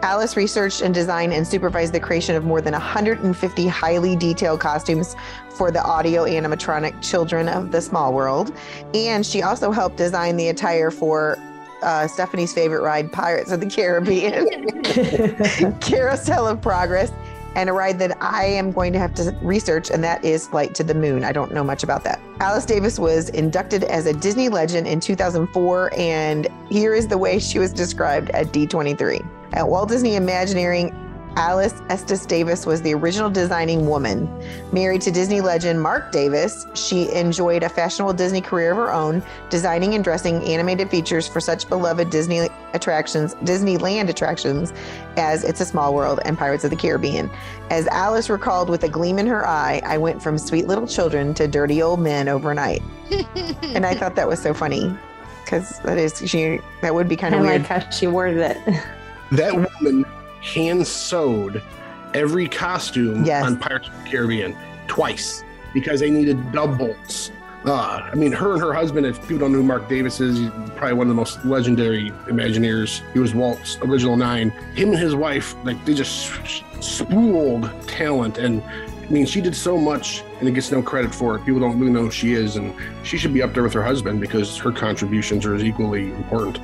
Alice 0.04 0.36
researched 0.36 0.82
and 0.82 0.94
designed 0.94 1.32
and 1.32 1.48
supervised 1.48 1.94
the 1.94 2.00
creation 2.00 2.36
of 2.36 2.44
more 2.44 2.60
than 2.60 2.74
150 2.74 3.68
highly 3.68 4.16
detailed 4.16 4.60
costumes 4.60 5.16
for 5.50 5.70
the 5.72 5.84
audio 5.84 6.24
animatronic 6.24 7.00
children 7.04 7.48
of 7.48 7.72
the 7.72 7.82
small 7.82 8.14
world. 8.14 8.52
And 8.94 9.26
she 9.26 9.44
also 9.44 9.72
helped 9.72 9.98
design 9.98 10.38
the 10.38 10.48
attire 10.50 10.90
for 10.90 11.38
uh, 11.84 12.08
Stephanie's 12.08 12.54
favorite 12.54 12.82
ride, 12.82 13.12
Pirates 13.12 13.52
of 13.52 13.60
the 13.60 13.68
Caribbean, 13.68 14.48
Carousel 15.80 16.48
of 16.48 16.62
Progress, 16.62 17.12
and 17.56 17.70
a 17.70 17.74
ride 17.74 18.00
that 18.00 18.18
I 18.22 18.46
am 18.46 18.72
going 18.72 18.94
to 18.94 19.00
have 19.00 19.14
to 19.16 19.38
research, 19.42 19.90
and 19.90 20.04
that 20.04 20.24
is 20.24 20.48
Flight 20.48 20.74
to 20.76 20.84
the 20.84 20.94
Moon. 20.94 21.24
I 21.24 21.32
don't 21.32 21.54
know 21.54 21.64
much 21.64 21.84
about 21.84 22.04
that. 22.06 22.20
Alice 22.40 22.66
Davis 22.66 22.98
was 22.98 23.30
inducted 23.30 23.84
as 23.86 24.06
a 24.06 24.14
Disney 24.14 24.50
legend 24.50 24.88
in 24.88 25.00
2004, 25.00 25.94
and 25.98 26.48
here 26.70 26.94
is 26.94 27.08
the 27.08 27.18
way 27.18 27.40
she 27.40 27.60
was 27.60 27.74
described 27.74 28.30
at 28.32 28.48
D23. 28.48 29.26
At 29.54 29.68
Walt 29.68 29.90
Disney 29.90 30.16
Imagineering, 30.16 30.96
Alice 31.38 31.82
Estes 31.90 32.26
Davis 32.26 32.66
was 32.66 32.82
the 32.82 32.94
original 32.94 33.30
designing 33.30 33.88
woman. 33.88 34.30
Married 34.74 35.02
to 35.02 35.12
Disney 35.12 35.40
legend 35.40 35.82
Marc 35.82 36.12
Davis, 36.12 36.66
she 36.74 37.10
enjoyed 37.14 37.64
a 37.64 37.70
fashionable 37.70 38.14
Disney 38.14 38.42
career 38.42 38.72
of 38.72 38.78
her 38.78 38.92
own, 38.92 39.24
designing 39.50 39.96
and 39.96 40.04
dressing 40.04 40.44
animated 40.44 40.90
features 40.90 41.28
for 41.28 41.40
such 41.40 41.70
beloved 41.70 42.10
Disney 42.10 42.50
attractions, 42.74 43.34
Disneyland 43.36 44.10
attractions 44.10 44.74
as 45.16 45.46
It's 45.46 45.62
a 45.62 45.66
Small 45.66 45.94
World 45.94 46.20
and 46.26 46.38
Pirates 46.38 46.66
of 46.66 46.70
the 46.70 46.76
Caribbean. 46.76 47.30
As 47.70 47.88
Alice 47.88 48.30
recalled 48.30 48.70
with 48.70 48.84
a 48.84 48.90
gleam 48.90 49.18
in 49.18 49.28
her 49.28 49.48
eye, 49.48 49.82
I 49.86 49.98
went 49.98 50.22
from 50.22 50.38
sweet 50.38 50.68
little 50.68 50.88
children 50.88 51.34
to 51.36 51.48
dirty 51.48 51.82
old 51.82 52.00
men 52.00 52.28
overnight. 52.28 52.82
And 53.64 53.86
I 53.86 53.96
thought 53.96 54.16
that 54.16 54.28
was 54.28 54.42
so 54.42 54.54
funny 54.54 54.94
because 55.46 55.80
that 55.80 55.98
is 55.98 56.22
she 56.30 56.60
that 56.82 56.94
would 56.94 57.08
be 57.08 57.16
kind 57.16 57.34
of 57.34 57.40
weird. 57.42 57.62
like 57.62 57.84
how 57.84 57.90
she 57.90 58.06
worded 58.06 58.40
it. 58.42 58.84
That 59.32 59.54
woman 59.56 60.04
hand 60.42 60.86
sewed 60.86 61.62
every 62.14 62.48
costume 62.48 63.24
Yes. 63.26 63.46
on 63.46 63.58
Pirates 63.58 63.88
of 63.88 64.04
the 64.04 64.10
Caribbean 64.10 64.56
twice 64.88 65.44
because 65.74 66.00
they 66.02 66.10
needed 66.10 66.52
doubles. 66.52 67.32
Uh, 67.64 68.10
I 68.12 68.16
mean, 68.16 68.32
her 68.32 68.54
and 68.54 68.62
her 68.62 68.74
husband, 68.74 69.06
if 69.06 69.22
people 69.22 69.38
don't 69.38 69.52
know 69.52 69.60
who 69.60 69.64
Marc 69.64 69.88
Davis 69.88 70.20
is, 70.20 70.40
he's 70.40 70.50
probably 70.76 70.94
one 70.94 71.06
of 71.08 71.10
the 71.10 71.14
most 71.16 71.46
legendary 71.46 72.10
Imagineers. 72.26 73.02
He 73.14 73.20
was 73.20 73.36
Walt's 73.36 73.78
original 73.84 74.18
nine. 74.18 74.50
Him 74.74 74.90
and 74.90 74.98
his 74.98 75.14
wife, 75.14 75.56
like, 75.64 75.84
they 75.86 75.94
just 75.94 76.32
spooled 76.84 77.70
talent. 77.88 78.40
And 78.40 78.64
I 78.64 79.10
mean, 79.12 79.28
she 79.28 79.42
did 79.42 79.56
so 79.56 79.78
much 79.78 80.24
and 80.40 80.50
it 80.50 80.54
gets 80.54 80.72
no 80.72 80.82
credit 80.82 81.14
for 81.14 81.36
it. 81.36 81.46
People 81.46 81.60
don't 81.62 81.80
really 81.80 81.92
know 81.92 82.02
who 82.06 82.12
she 82.12 82.34
is. 82.34 82.56
And 82.56 82.74
she 83.04 83.18
should 83.20 83.34
be 83.34 83.44
up 83.44 83.54
there 83.54 83.62
with 83.64 83.74
her 83.74 83.84
husband 83.84 84.20
because 84.22 84.58
her 84.58 84.72
contributions 84.72 85.46
are 85.46 85.54
as 85.54 85.64
equally 85.64 86.08
important. 86.14 86.58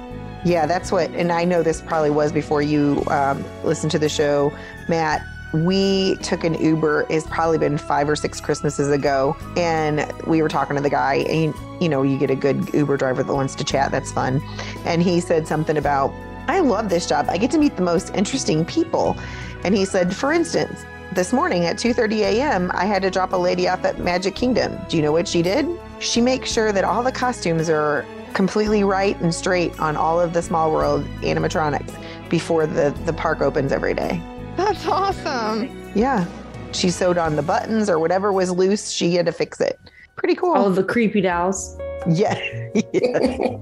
Yeah, 0.46 0.66
that's 0.66 0.92
what, 0.92 1.10
and 1.12 1.32
I 1.32 1.44
know 1.46 1.64
this 1.64 1.82
probably 1.82 2.10
was 2.10 2.32
before 2.32 2.62
you 2.62 3.04
um, 3.08 3.44
listened 3.64 3.92
to 3.92 4.00
the 4.00 4.10
show, 4.10 4.56
Matt. 4.88 5.26
We 5.54 6.16
took 6.18 6.44
an 6.44 6.54
Uber. 6.56 7.06
It's 7.10 7.26
probably 7.28 7.58
been 7.58 7.78
five 7.78 8.10
or 8.10 8.16
six 8.16 8.42
Christmases 8.42 8.90
ago, 8.90 9.36
and 9.56 10.12
we 10.28 10.42
were 10.42 10.50
talking 10.50 10.76
to 10.76 10.82
the 10.82 10.90
guy. 10.90 11.16
And 11.30 11.54
you 11.82 11.88
know, 11.88 12.04
you 12.04 12.18
get 12.18 12.30
a 12.30 12.36
good 12.36 12.74
Uber 12.74 12.98
driver 12.98 13.24
that 13.24 13.34
wants 13.34 13.56
to 13.56 13.64
chat. 13.64 13.90
That's 13.92 14.12
fun. 14.12 14.42
And 14.86 15.02
he 15.02 15.22
said 15.22 15.48
something 15.48 15.78
about, 15.78 16.14
"I 16.50 16.60
love 16.60 16.90
this 16.90 17.08
job. 17.08 17.28
I 17.30 17.38
get 17.38 17.50
to 17.52 17.58
meet 17.58 17.78
the 17.78 17.82
most 17.82 18.14
interesting 18.14 18.66
people." 18.66 19.18
And 19.64 19.76
he 19.76 19.86
said, 19.86 20.16
for 20.16 20.32
instance, 20.32 20.86
this 21.14 21.34
morning 21.34 21.66
at 21.66 21.78
2:30 21.78 22.20
a.m., 22.20 22.72
I 22.74 22.86
had 22.86 23.02
to 23.04 23.10
drop 23.10 23.34
a 23.34 23.38
lady 23.38 23.68
off 23.68 23.84
at 23.86 24.00
Magic 24.00 24.36
Kingdom. 24.36 24.78
Do 24.90 24.98
you 24.98 25.04
know 25.04 25.12
what 25.12 25.28
she 25.28 25.42
did? 25.42 25.68
She 26.00 26.22
makes 26.22 26.52
sure 26.52 26.72
that 26.72 26.84
all 26.84 27.04
the 27.04 27.12
costumes 27.12 27.70
are 27.70 28.06
completely 28.34 28.84
right 28.84 29.20
and 29.22 29.34
straight 29.34 29.78
on 29.80 29.96
all 29.96 30.20
of 30.20 30.34
the 30.34 30.42
Small 30.42 30.72
World 30.72 31.06
animatronics 31.22 31.94
before 32.30 32.66
the 32.66 32.92
the 33.06 33.14
park 33.14 33.42
opens 33.42 33.72
every 33.72 33.94
day. 33.94 34.22
That's 34.56 34.86
awesome. 34.88 35.92
Yeah. 35.96 36.26
She 36.72 36.90
sewed 36.90 37.18
on 37.18 37.36
the 37.36 37.42
buttons 37.42 37.90
or 37.90 38.00
whatever 38.00 38.32
was 38.32 38.52
loose, 38.52 38.90
she 38.90 39.14
had 39.14 39.26
to 39.26 39.32
fix 39.32 39.62
it. 39.62 39.80
Pretty 40.16 40.36
cool. 40.36 40.54
All 40.54 40.70
the 40.70 40.84
creepy 40.84 41.22
dolls. 41.22 41.78
Yeah. 42.10 42.38
yeah. 42.94 43.58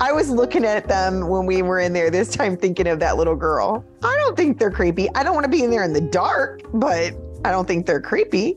I 0.00 0.12
was 0.12 0.30
looking 0.30 0.64
at 0.64 0.88
them 0.88 1.28
when 1.28 1.46
we 1.46 1.62
were 1.62 1.78
in 1.78 1.92
there 1.92 2.10
this 2.10 2.30
time 2.30 2.56
thinking 2.56 2.86
of 2.86 3.00
that 3.00 3.16
little 3.16 3.36
girl. 3.36 3.84
I 4.02 4.16
don't 4.16 4.36
think 4.36 4.58
they're 4.58 4.70
creepy. 4.70 5.08
I 5.14 5.22
don't 5.22 5.34
want 5.34 5.44
to 5.44 5.50
be 5.50 5.62
in 5.62 5.70
there 5.70 5.84
in 5.84 5.92
the 5.92 6.00
dark, 6.00 6.62
but 6.72 7.14
I 7.44 7.50
don't 7.50 7.66
think 7.66 7.86
they're 7.86 8.00
creepy. 8.00 8.56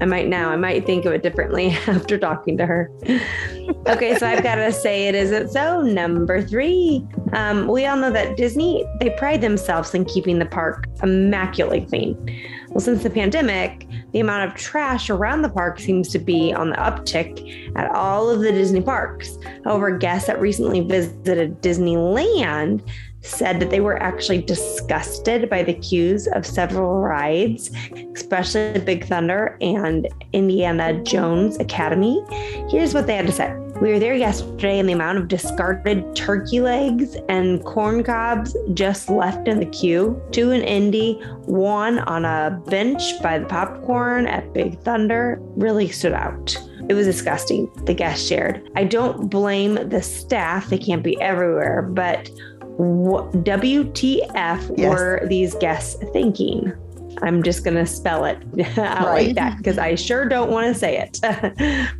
I 0.00 0.06
might 0.06 0.28
now. 0.28 0.50
I 0.50 0.56
might 0.56 0.86
think 0.86 1.04
of 1.04 1.12
it 1.12 1.22
differently 1.22 1.68
after 1.86 2.18
talking 2.18 2.56
to 2.58 2.66
her. 2.66 2.90
okay, 3.86 4.16
so 4.18 4.26
I've 4.26 4.42
got 4.42 4.56
to 4.56 4.72
say 4.72 5.08
it 5.08 5.14
isn't 5.14 5.50
so. 5.50 5.82
Number 5.82 6.42
three, 6.42 7.06
um, 7.32 7.68
we 7.68 7.86
all 7.86 7.96
know 7.96 8.10
that 8.10 8.36
Disney 8.36 8.84
they 9.00 9.10
pride 9.10 9.40
themselves 9.40 9.94
in 9.94 10.04
keeping 10.04 10.38
the 10.38 10.46
park 10.46 10.86
immaculately 11.02 11.86
clean. 11.86 12.16
Well, 12.68 12.80
since 12.80 13.04
the 13.04 13.10
pandemic, 13.10 13.86
the 14.12 14.20
amount 14.20 14.50
of 14.50 14.56
trash 14.56 15.08
around 15.08 15.42
the 15.42 15.48
park 15.48 15.78
seems 15.78 16.08
to 16.08 16.18
be 16.18 16.52
on 16.52 16.70
the 16.70 16.76
uptick 16.76 17.72
at 17.76 17.88
all 17.92 18.28
of 18.28 18.40
the 18.40 18.50
Disney 18.50 18.82
parks. 18.82 19.38
However, 19.64 19.96
guests 19.96 20.26
that 20.26 20.40
recently 20.40 20.80
visited 20.80 21.62
Disneyland 21.62 22.88
said 23.24 23.58
that 23.60 23.70
they 23.70 23.80
were 23.80 24.00
actually 24.02 24.42
disgusted 24.42 25.48
by 25.48 25.62
the 25.62 25.74
queues 25.74 26.26
of 26.28 26.46
several 26.46 27.00
rides, 27.00 27.70
especially 28.14 28.78
Big 28.80 29.06
Thunder 29.06 29.56
and 29.60 30.08
Indiana 30.32 31.02
Jones 31.02 31.56
Academy. 31.58 32.22
Here's 32.70 32.94
what 32.94 33.06
they 33.06 33.16
had 33.16 33.26
to 33.26 33.32
say. 33.32 33.54
We 33.80 33.90
were 33.90 33.98
there 33.98 34.14
yesterday, 34.14 34.78
and 34.78 34.88
the 34.88 34.92
amount 34.92 35.18
of 35.18 35.26
discarded 35.26 36.14
turkey 36.14 36.60
legs 36.60 37.16
and 37.28 37.64
corn 37.64 38.04
cobs 38.04 38.56
just 38.72 39.10
left 39.10 39.48
in 39.48 39.58
the 39.58 39.66
queue. 39.66 40.22
Two 40.30 40.52
in 40.52 40.62
Indy, 40.62 41.14
one 41.46 41.98
on 42.00 42.24
a 42.24 42.62
bench 42.66 43.20
by 43.20 43.40
the 43.40 43.46
popcorn 43.46 44.26
at 44.26 44.52
Big 44.54 44.78
Thunder 44.82 45.38
really 45.56 45.88
stood 45.88 46.12
out. 46.12 46.56
It 46.88 46.94
was 46.94 47.06
disgusting, 47.06 47.68
the 47.84 47.94
guest 47.94 48.28
shared. 48.28 48.70
I 48.76 48.84
don't 48.84 49.28
blame 49.28 49.88
the 49.88 50.02
staff, 50.02 50.68
they 50.68 50.78
can't 50.78 51.02
be 51.02 51.20
everywhere, 51.20 51.82
but 51.82 52.30
WTF 52.78 54.74
yes. 54.76 54.78
were 54.78 55.26
these 55.26 55.54
guests 55.56 56.02
thinking? 56.12 56.72
I'm 57.22 57.42
just 57.42 57.64
going 57.64 57.76
to 57.76 57.86
spell 57.86 58.24
it 58.24 58.38
out 58.78 59.06
right. 59.06 59.26
like 59.26 59.34
that 59.36 59.58
because 59.58 59.78
I 59.78 59.94
sure 59.94 60.26
don't 60.26 60.50
want 60.50 60.72
to 60.72 60.78
say 60.78 60.98
it. 60.98 61.20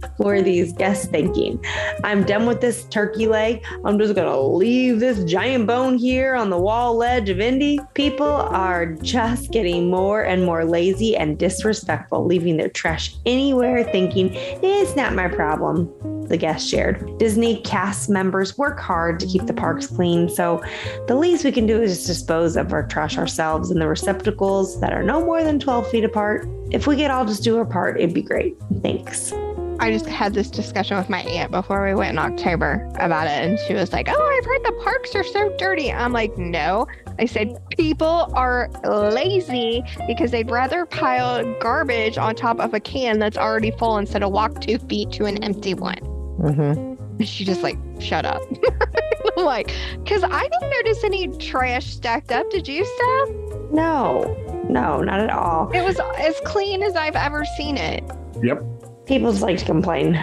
For 0.16 0.42
these 0.42 0.72
guests 0.72 1.06
thinking, 1.06 1.62
I'm 2.02 2.24
done 2.24 2.46
with 2.46 2.60
this 2.60 2.84
turkey 2.84 3.26
leg. 3.26 3.64
I'm 3.84 3.98
just 3.98 4.14
going 4.14 4.28
to 4.28 4.40
leave 4.40 5.00
this 5.00 5.24
giant 5.24 5.66
bone 5.66 5.96
here 5.96 6.34
on 6.34 6.50
the 6.50 6.58
wall 6.58 6.96
ledge 6.96 7.28
of 7.28 7.40
Indy. 7.40 7.80
People 7.94 8.26
are 8.26 8.86
just 8.86 9.50
getting 9.50 9.90
more 9.90 10.22
and 10.24 10.44
more 10.44 10.64
lazy 10.64 11.16
and 11.16 11.38
disrespectful, 11.38 12.24
leaving 12.24 12.56
their 12.56 12.68
trash 12.68 13.14
anywhere, 13.26 13.84
thinking 13.84 14.30
it's 14.32 14.96
not 14.96 15.14
my 15.14 15.28
problem 15.28 15.92
the 16.28 16.36
guest 16.36 16.68
shared. 16.68 17.18
Disney 17.18 17.60
cast 17.62 18.08
members 18.08 18.56
work 18.56 18.80
hard 18.80 19.20
to 19.20 19.26
keep 19.26 19.46
the 19.46 19.52
parks 19.52 19.86
clean, 19.86 20.28
so 20.28 20.62
the 21.06 21.14
least 21.14 21.44
we 21.44 21.52
can 21.52 21.66
do 21.66 21.80
is 21.80 22.06
dispose 22.06 22.56
of 22.56 22.72
our 22.72 22.86
trash 22.86 23.18
ourselves 23.18 23.70
in 23.70 23.78
the 23.78 23.88
receptacles 23.88 24.80
that 24.80 24.92
are 24.92 25.02
no 25.04 25.24
more 25.24 25.42
than 25.44 25.58
12 25.58 25.90
feet 25.90 26.04
apart. 26.04 26.48
If 26.70 26.86
we 26.86 26.96
could 26.96 27.10
all 27.10 27.24
just 27.24 27.42
do 27.42 27.56
our 27.58 27.64
part, 27.64 27.98
it'd 27.98 28.14
be 28.14 28.22
great. 28.22 28.56
Thanks. 28.82 29.32
I 29.80 29.90
just 29.90 30.06
had 30.06 30.34
this 30.34 30.50
discussion 30.50 30.96
with 30.96 31.10
my 31.10 31.20
aunt 31.22 31.50
before 31.50 31.84
we 31.84 31.94
went 31.94 32.12
in 32.12 32.18
October 32.18 32.88
about 33.00 33.26
it, 33.26 33.44
and 33.44 33.58
she 33.66 33.74
was 33.74 33.92
like, 33.92 34.08
Oh, 34.08 34.38
I've 34.38 34.44
heard 34.44 34.64
the 34.64 34.80
parks 34.82 35.14
are 35.14 35.24
so 35.24 35.54
dirty. 35.58 35.92
I'm 35.92 36.12
like, 36.12 36.36
No. 36.38 36.86
I 37.18 37.26
said, 37.26 37.58
People 37.70 38.30
are 38.34 38.70
lazy 38.84 39.82
because 40.06 40.30
they'd 40.30 40.50
rather 40.50 40.86
pile 40.86 41.44
garbage 41.60 42.18
on 42.18 42.34
top 42.34 42.60
of 42.60 42.72
a 42.72 42.80
can 42.80 43.18
that's 43.18 43.36
already 43.36 43.72
full 43.72 43.98
instead 43.98 44.22
of 44.22 44.32
walk 44.32 44.60
two 44.60 44.78
feet 44.78 45.10
to 45.12 45.26
an 45.26 45.42
empty 45.42 45.74
one. 45.74 45.98
Mm-hmm. 46.38 47.22
She 47.22 47.44
just 47.44 47.62
like, 47.62 47.78
shut 48.00 48.24
up. 48.24 48.42
I'm 49.36 49.44
like, 49.44 49.72
because 50.02 50.22
I 50.24 50.42
didn't 50.48 50.70
notice 50.70 51.04
any 51.04 51.28
trash 51.38 51.86
stacked 51.86 52.32
up. 52.32 52.50
Did 52.50 52.66
you, 52.66 52.84
Steph? 52.84 53.28
No, 53.70 54.36
no, 54.68 55.00
not 55.00 55.20
at 55.20 55.30
all. 55.30 55.70
It 55.72 55.82
was 55.82 56.00
as 56.18 56.40
clean 56.44 56.82
as 56.82 56.96
I've 56.96 57.16
ever 57.16 57.44
seen 57.56 57.76
it. 57.76 58.04
Yep. 58.42 58.62
People 59.06 59.30
just 59.30 59.42
like 59.42 59.58
to 59.58 59.64
complain. 59.64 60.16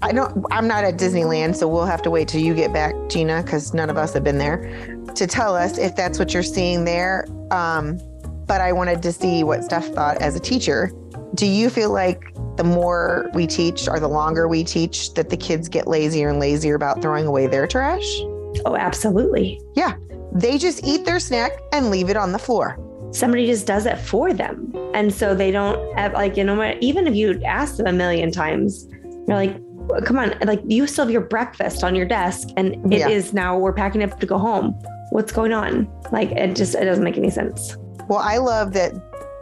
I 0.00 0.12
don't. 0.12 0.44
I'm 0.50 0.68
not 0.68 0.84
at 0.84 0.96
Disneyland, 0.96 1.56
so 1.56 1.66
we'll 1.66 1.86
have 1.86 2.02
to 2.02 2.10
wait 2.10 2.28
till 2.28 2.40
you 2.40 2.54
get 2.54 2.72
back, 2.72 2.94
Gina, 3.08 3.42
because 3.42 3.74
none 3.74 3.90
of 3.90 3.96
us 3.96 4.12
have 4.12 4.22
been 4.22 4.38
there, 4.38 4.58
to 5.14 5.26
tell 5.26 5.56
us 5.56 5.78
if 5.78 5.96
that's 5.96 6.18
what 6.18 6.32
you're 6.32 6.42
seeing 6.42 6.84
there. 6.84 7.26
Um, 7.50 7.98
but 8.46 8.60
I 8.60 8.72
wanted 8.72 9.02
to 9.02 9.12
see 9.12 9.42
what 9.44 9.64
Steph 9.64 9.86
thought 9.88 10.22
as 10.22 10.36
a 10.36 10.40
teacher. 10.40 10.92
Do 11.34 11.46
you 11.46 11.68
feel 11.68 11.90
like 11.90 12.34
the 12.56 12.64
more 12.64 13.28
we 13.34 13.46
teach 13.46 13.88
or 13.88 14.00
the 14.00 14.08
longer 14.08 14.48
we 14.48 14.64
teach 14.64 15.14
that 15.14 15.30
the 15.30 15.36
kids 15.36 15.68
get 15.68 15.86
lazier 15.86 16.28
and 16.28 16.38
lazier 16.38 16.74
about 16.74 17.02
throwing 17.02 17.26
away 17.26 17.46
their 17.46 17.66
trash? 17.66 18.20
Oh, 18.64 18.76
absolutely. 18.76 19.60
Yeah. 19.74 19.96
They 20.32 20.58
just 20.58 20.84
eat 20.84 21.04
their 21.04 21.20
snack 21.20 21.52
and 21.72 21.90
leave 21.90 22.08
it 22.08 22.16
on 22.16 22.32
the 22.32 22.38
floor. 22.38 22.78
Somebody 23.12 23.46
just 23.46 23.66
does 23.66 23.86
it 23.86 23.98
for 23.98 24.32
them. 24.32 24.72
And 24.94 25.12
so 25.12 25.34
they 25.34 25.50
don't 25.50 25.96
have, 25.96 26.12
like, 26.12 26.36
you 26.36 26.44
know, 26.44 26.56
what, 26.56 26.82
even 26.82 27.06
if 27.06 27.14
you 27.14 27.42
ask 27.44 27.76
them 27.76 27.86
a 27.86 27.92
million 27.92 28.30
times, 28.30 28.86
you're 29.26 29.36
like, 29.36 29.56
come 30.04 30.18
on, 30.18 30.34
like, 30.42 30.60
you 30.66 30.86
still 30.86 31.04
have 31.04 31.12
your 31.12 31.22
breakfast 31.22 31.82
on 31.82 31.94
your 31.94 32.06
desk 32.06 32.48
and 32.56 32.92
it 32.92 32.98
yeah. 32.98 33.08
is 33.08 33.32
now 33.32 33.58
we're 33.58 33.72
packing 33.72 34.02
up 34.02 34.18
to 34.20 34.26
go 34.26 34.38
home. 34.38 34.72
What's 35.10 35.32
going 35.32 35.52
on? 35.52 35.90
Like, 36.12 36.30
it 36.32 36.54
just, 36.54 36.74
it 36.74 36.84
doesn't 36.84 37.04
make 37.04 37.16
any 37.16 37.30
sense. 37.30 37.76
Well, 38.08 38.18
I 38.18 38.38
love 38.38 38.72
that 38.74 38.92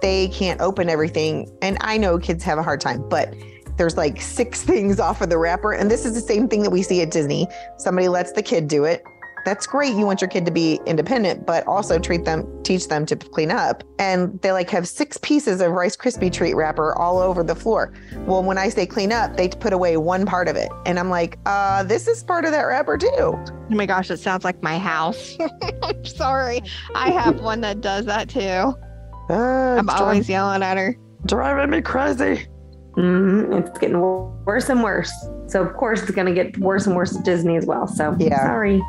they 0.02 0.28
can't 0.28 0.60
open 0.60 0.88
everything. 0.88 1.50
And 1.62 1.76
I 1.80 1.98
know 1.98 2.18
kids 2.18 2.44
have 2.44 2.58
a 2.58 2.62
hard 2.62 2.80
time, 2.80 3.08
but 3.08 3.34
there's 3.76 3.96
like 3.96 4.20
six 4.20 4.62
things 4.70 5.00
off 5.00 5.20
of 5.20 5.30
the 5.30 5.38
wrapper. 5.38 5.72
And 5.72 5.90
this 5.90 6.04
is 6.04 6.14
the 6.14 6.20
same 6.20 6.48
thing 6.48 6.62
that 6.62 6.70
we 6.70 6.82
see 6.82 7.00
at 7.02 7.10
Disney. 7.10 7.46
Somebody 7.78 8.08
lets 8.08 8.32
the 8.32 8.42
kid 8.42 8.68
do 8.68 8.84
it. 8.84 9.04
That's 9.46 9.64
great. 9.64 9.94
You 9.94 10.04
want 10.04 10.20
your 10.20 10.28
kid 10.28 10.44
to 10.46 10.50
be 10.50 10.80
independent, 10.86 11.46
but 11.46 11.64
also 11.68 12.00
treat 12.00 12.24
them, 12.24 12.44
teach 12.64 12.88
them 12.88 13.06
to 13.06 13.14
clean 13.14 13.52
up. 13.52 13.84
And 14.00 14.42
they 14.42 14.50
like 14.50 14.68
have 14.70 14.88
six 14.88 15.18
pieces 15.18 15.60
of 15.60 15.70
Rice 15.70 15.96
Krispie 15.96 16.32
treat 16.32 16.54
wrapper 16.54 16.98
all 16.98 17.20
over 17.20 17.44
the 17.44 17.54
floor. 17.54 17.92
Well, 18.26 18.42
when 18.42 18.58
I 18.58 18.68
say 18.70 18.86
clean 18.86 19.12
up, 19.12 19.36
they 19.36 19.48
put 19.48 19.72
away 19.72 19.98
one 19.98 20.26
part 20.26 20.48
of 20.48 20.56
it. 20.56 20.68
And 20.84 20.98
I'm 20.98 21.10
like, 21.10 21.38
uh, 21.46 21.84
this 21.84 22.08
is 22.08 22.24
part 22.24 22.44
of 22.44 22.50
that 22.50 22.62
wrapper 22.62 22.98
too. 22.98 23.08
Oh 23.20 23.46
my 23.68 23.86
gosh, 23.86 24.10
it 24.10 24.16
sounds 24.16 24.42
like 24.42 24.60
my 24.64 24.78
house. 24.78 25.36
I'm 25.84 26.04
sorry. 26.04 26.60
I 26.96 27.12
have 27.12 27.40
one 27.40 27.60
that 27.60 27.80
does 27.80 28.04
that 28.06 28.28
too. 28.28 28.74
Uh, 29.30 29.76
I'm 29.78 29.88
always 29.88 30.28
yelling 30.28 30.64
at 30.64 30.76
her. 30.76 30.96
Driving 31.24 31.70
me 31.70 31.82
crazy. 31.82 32.48
Mm-hmm. 32.96 33.52
It's 33.52 33.78
getting 33.78 34.00
worse 34.00 34.68
and 34.70 34.82
worse. 34.82 35.12
So 35.46 35.62
of 35.62 35.72
course 35.74 36.02
it's 36.02 36.10
going 36.10 36.26
to 36.26 36.34
get 36.34 36.58
worse 36.58 36.88
and 36.88 36.96
worse 36.96 37.16
at 37.16 37.24
Disney 37.24 37.54
as 37.56 37.64
well. 37.64 37.86
So 37.86 38.16
yeah, 38.18 38.44
sorry. 38.44 38.82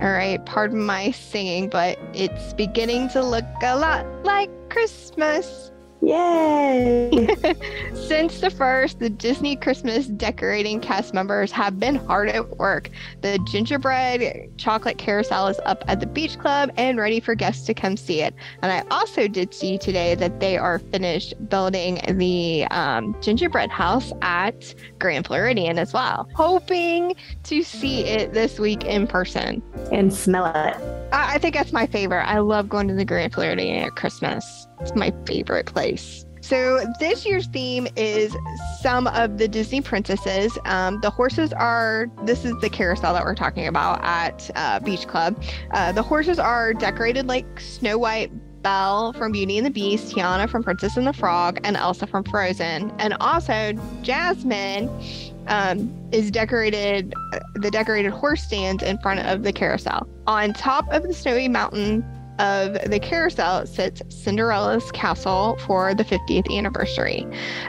All 0.00 0.10
right, 0.10 0.44
pardon 0.46 0.80
my 0.80 1.10
singing, 1.10 1.68
but 1.68 1.98
it's 2.14 2.54
beginning 2.54 3.10
to 3.10 3.22
look 3.22 3.44
a 3.62 3.76
lot 3.76 4.06
like 4.24 4.48
Christmas. 4.70 5.72
Yay! 6.02 7.10
Since 7.94 8.40
the 8.40 8.50
first, 8.50 8.98
the 9.00 9.10
Disney 9.10 9.54
Christmas 9.54 10.06
decorating 10.06 10.80
cast 10.80 11.12
members 11.12 11.52
have 11.52 11.78
been 11.78 11.96
hard 11.96 12.30
at 12.30 12.56
work. 12.56 12.88
The 13.20 13.38
gingerbread 13.50 14.56
chocolate 14.56 14.98
carousel 14.98 15.48
is 15.48 15.60
up 15.66 15.84
at 15.88 16.00
the 16.00 16.06
beach 16.06 16.38
club 16.38 16.70
and 16.76 16.98
ready 16.98 17.20
for 17.20 17.34
guests 17.34 17.66
to 17.66 17.74
come 17.74 17.96
see 17.96 18.22
it. 18.22 18.34
And 18.62 18.72
I 18.72 18.82
also 18.90 19.28
did 19.28 19.52
see 19.52 19.76
today 19.76 20.14
that 20.14 20.40
they 20.40 20.56
are 20.56 20.78
finished 20.78 21.34
building 21.48 22.00
the 22.08 22.66
um, 22.70 23.14
gingerbread 23.20 23.70
house 23.70 24.12
at 24.22 24.74
Grand 24.98 25.26
Floridian 25.26 25.78
as 25.78 25.92
well. 25.92 26.28
Hoping 26.34 27.14
to 27.44 27.62
see 27.62 28.04
it 28.04 28.32
this 28.32 28.58
week 28.58 28.84
in 28.84 29.06
person 29.06 29.62
and 29.92 30.12
smell 30.12 30.46
it. 30.46 30.76
I, 31.12 31.34
I 31.34 31.38
think 31.38 31.54
that's 31.54 31.72
my 31.72 31.86
favorite. 31.86 32.24
I 32.24 32.38
love 32.38 32.68
going 32.68 32.88
to 32.88 32.94
the 32.94 33.04
Grand 33.04 33.34
Floridian 33.34 33.84
at 33.84 33.96
Christmas. 33.96 34.66
It's 34.80 34.94
my 34.94 35.12
favorite 35.26 35.66
place. 35.66 36.24
So 36.40 36.84
this 36.98 37.26
year's 37.26 37.46
theme 37.48 37.86
is 37.96 38.34
some 38.80 39.06
of 39.08 39.38
the 39.38 39.46
Disney 39.46 39.80
princesses. 39.80 40.58
Um, 40.64 41.00
the 41.00 41.10
horses 41.10 41.52
are. 41.52 42.10
This 42.24 42.44
is 42.44 42.54
the 42.60 42.70
carousel 42.70 43.12
that 43.14 43.24
we're 43.24 43.34
talking 43.34 43.66
about 43.66 44.02
at 44.02 44.50
uh, 44.56 44.80
Beach 44.80 45.06
Club. 45.06 45.40
Uh, 45.72 45.92
the 45.92 46.02
horses 46.02 46.38
are 46.38 46.72
decorated 46.72 47.26
like 47.26 47.60
Snow 47.60 47.98
White, 47.98 48.32
Belle 48.62 49.12
from 49.12 49.32
Beauty 49.32 49.58
and 49.58 49.66
the 49.66 49.70
Beast, 49.70 50.14
Tiana 50.14 50.48
from 50.48 50.62
Princess 50.62 50.96
and 50.96 51.06
the 51.06 51.12
Frog, 51.12 51.60
and 51.62 51.76
Elsa 51.76 52.06
from 52.06 52.24
Frozen. 52.24 52.90
And 52.98 53.14
also 53.20 53.72
Jasmine 54.02 54.88
um, 55.46 55.94
is 56.10 56.30
decorated. 56.30 57.14
The 57.54 57.70
decorated 57.70 58.12
horse 58.12 58.42
stands 58.42 58.82
in 58.82 58.98
front 58.98 59.20
of 59.20 59.42
the 59.42 59.52
carousel. 59.52 60.08
On 60.26 60.52
top 60.54 60.90
of 60.90 61.02
the 61.02 61.12
snowy 61.14 61.48
mountain 61.48 62.02
of 62.40 62.90
the 62.90 62.98
carousel 62.98 63.66
sits 63.66 64.02
Cinderella's 64.08 64.90
castle 64.92 65.58
for 65.66 65.94
the 65.94 66.04
50th 66.04 66.50
anniversary. 66.56 67.26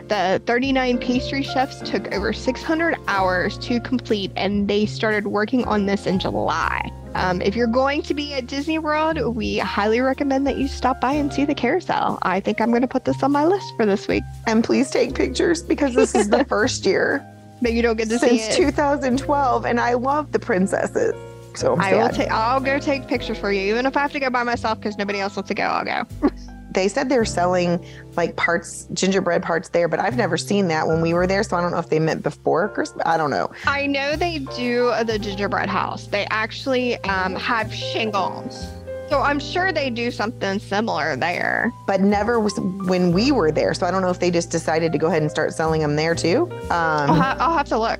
The 0.07 0.41
39 0.45 0.97
pastry 0.97 1.43
chefs 1.43 1.81
took 1.81 2.11
over 2.13 2.31
600 2.31 2.95
hours 3.07 3.57
to 3.59 3.81
complete, 3.81 4.31
and 4.37 4.67
they 4.67 4.85
started 4.85 5.27
working 5.27 5.65
on 5.65 5.85
this 5.85 6.07
in 6.07 6.19
July. 6.19 6.89
Um, 7.13 7.41
if 7.41 7.57
you're 7.57 7.67
going 7.67 8.01
to 8.03 8.13
be 8.13 8.33
at 8.33 8.47
Disney 8.47 8.79
World, 8.79 9.35
we 9.35 9.57
highly 9.57 9.99
recommend 9.99 10.47
that 10.47 10.57
you 10.57 10.69
stop 10.69 11.01
by 11.01 11.11
and 11.11 11.31
see 11.31 11.43
the 11.43 11.53
carousel. 11.53 12.17
I 12.21 12.39
think 12.39 12.61
I'm 12.61 12.69
going 12.69 12.81
to 12.81 12.87
put 12.87 13.03
this 13.03 13.21
on 13.21 13.33
my 13.33 13.45
list 13.45 13.73
for 13.75 13.85
this 13.85 14.07
week. 14.07 14.23
And 14.47 14.63
please 14.63 14.89
take 14.89 15.13
pictures 15.13 15.61
because 15.61 15.93
this 15.93 16.15
is 16.15 16.29
the 16.29 16.45
first 16.49 16.85
year 16.85 17.25
But 17.61 17.73
you 17.73 17.81
don't 17.81 17.97
get 17.97 18.07
to 18.09 18.19
see 18.19 18.39
since 18.39 18.57
it. 18.57 18.61
2012, 18.61 19.65
and 19.65 19.81
I 19.81 19.93
love 19.93 20.31
the 20.31 20.39
princesses. 20.39 21.13
So 21.55 21.73
I'm 21.73 21.81
I 21.81 21.95
will 21.95 22.09
take. 22.09 22.31
I'll 22.31 22.59
go 22.59 22.79
take 22.79 23.07
pictures 23.07 23.37
for 23.37 23.51
you, 23.51 23.61
even 23.73 23.85
if 23.85 23.95
I 23.97 24.01
have 24.01 24.11
to 24.13 24.19
go 24.19 24.29
by 24.29 24.43
myself 24.43 24.79
because 24.79 24.97
nobody 24.97 25.19
else 25.19 25.35
wants 25.35 25.49
to 25.49 25.53
go. 25.53 25.63
I'll 25.63 25.85
go. 25.85 26.05
they 26.71 26.87
said 26.87 27.09
they're 27.09 27.25
selling 27.25 27.83
like 28.15 28.35
parts, 28.37 28.87
gingerbread 28.93 29.43
parts 29.43 29.69
there, 29.69 29.87
but 29.87 29.99
I've 29.99 30.15
never 30.17 30.37
seen 30.37 30.67
that 30.69 30.87
when 30.87 31.01
we 31.01 31.13
were 31.13 31.27
there. 31.27 31.43
So 31.43 31.57
I 31.57 31.61
don't 31.61 31.71
know 31.71 31.79
if 31.79 31.89
they 31.89 31.99
meant 31.99 32.23
before 32.23 32.69
Christmas. 32.69 33.03
I 33.05 33.17
don't 33.17 33.29
know. 33.29 33.51
I 33.65 33.87
know 33.87 34.15
they 34.15 34.39
do 34.39 34.93
the 35.05 35.19
gingerbread 35.19 35.69
house. 35.69 36.07
They 36.07 36.25
actually 36.31 36.97
um, 37.03 37.35
have 37.35 37.73
shingles, 37.73 38.67
so 39.09 39.19
I'm 39.19 39.39
sure 39.39 39.73
they 39.73 39.89
do 39.89 40.11
something 40.11 40.59
similar 40.59 41.17
there. 41.17 41.69
But 41.87 41.99
never 41.99 42.39
was 42.39 42.57
when 42.59 43.11
we 43.11 43.33
were 43.33 43.51
there. 43.51 43.73
So 43.73 43.85
I 43.85 43.91
don't 43.91 44.01
know 44.01 44.09
if 44.09 44.19
they 44.19 44.31
just 44.31 44.49
decided 44.51 44.93
to 44.93 44.97
go 44.97 45.07
ahead 45.07 45.21
and 45.21 45.29
start 45.29 45.53
selling 45.53 45.81
them 45.81 45.97
there 45.97 46.15
too. 46.15 46.49
I'll, 46.69 47.09
Um, 47.11 47.17
ha- 47.17 47.35
I'll 47.39 47.57
have 47.57 47.67
to 47.67 47.77
look. 47.77 47.99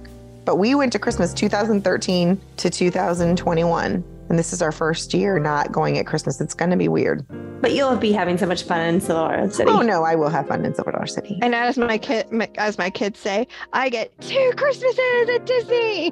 But 0.51 0.57
we 0.57 0.75
went 0.75 0.91
to 0.91 0.99
Christmas 0.99 1.33
2013 1.33 2.37
to 2.57 2.69
2021. 2.69 4.03
And 4.27 4.37
this 4.37 4.51
is 4.51 4.61
our 4.61 4.73
first 4.73 5.13
year 5.13 5.39
not 5.39 5.71
going 5.71 5.97
at 5.97 6.05
Christmas. 6.05 6.41
It's 6.41 6.53
going 6.53 6.71
to 6.71 6.75
be 6.75 6.89
weird. 6.89 7.25
But 7.61 7.71
you'll 7.71 7.95
be 7.95 8.11
having 8.11 8.37
so 8.37 8.45
much 8.47 8.63
fun 8.63 8.81
in 8.81 8.99
Silver 8.99 9.49
City. 9.49 9.71
Oh 9.71 9.81
no, 9.81 10.03
I 10.03 10.15
will 10.15 10.27
have 10.27 10.49
fun 10.49 10.65
in 10.65 10.75
Silver 10.75 10.91
Dollar 10.91 11.07
City. 11.07 11.39
And 11.41 11.55
as 11.55 11.77
my 11.77 11.97
kid, 11.97 12.29
my- 12.33 12.49
as 12.57 12.77
my 12.77 12.89
kids 12.89 13.17
say, 13.17 13.47
I 13.71 13.87
get 13.87 14.11
two 14.19 14.51
Christmases 14.57 15.29
at 15.29 15.45
Disney. 15.45 16.11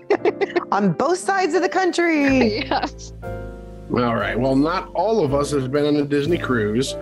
On 0.72 0.90
both 0.94 1.18
sides 1.18 1.52
of 1.52 1.60
the 1.60 1.68
country. 1.68 2.60
yes. 2.70 3.12
All 3.90 4.16
right. 4.16 4.38
Well, 4.38 4.54
not 4.54 4.90
all 4.94 5.24
of 5.24 5.32
us 5.32 5.50
have 5.52 5.72
been 5.72 5.86
on 5.86 5.96
a 5.96 6.04
Disney 6.04 6.36
cruise. 6.36 6.94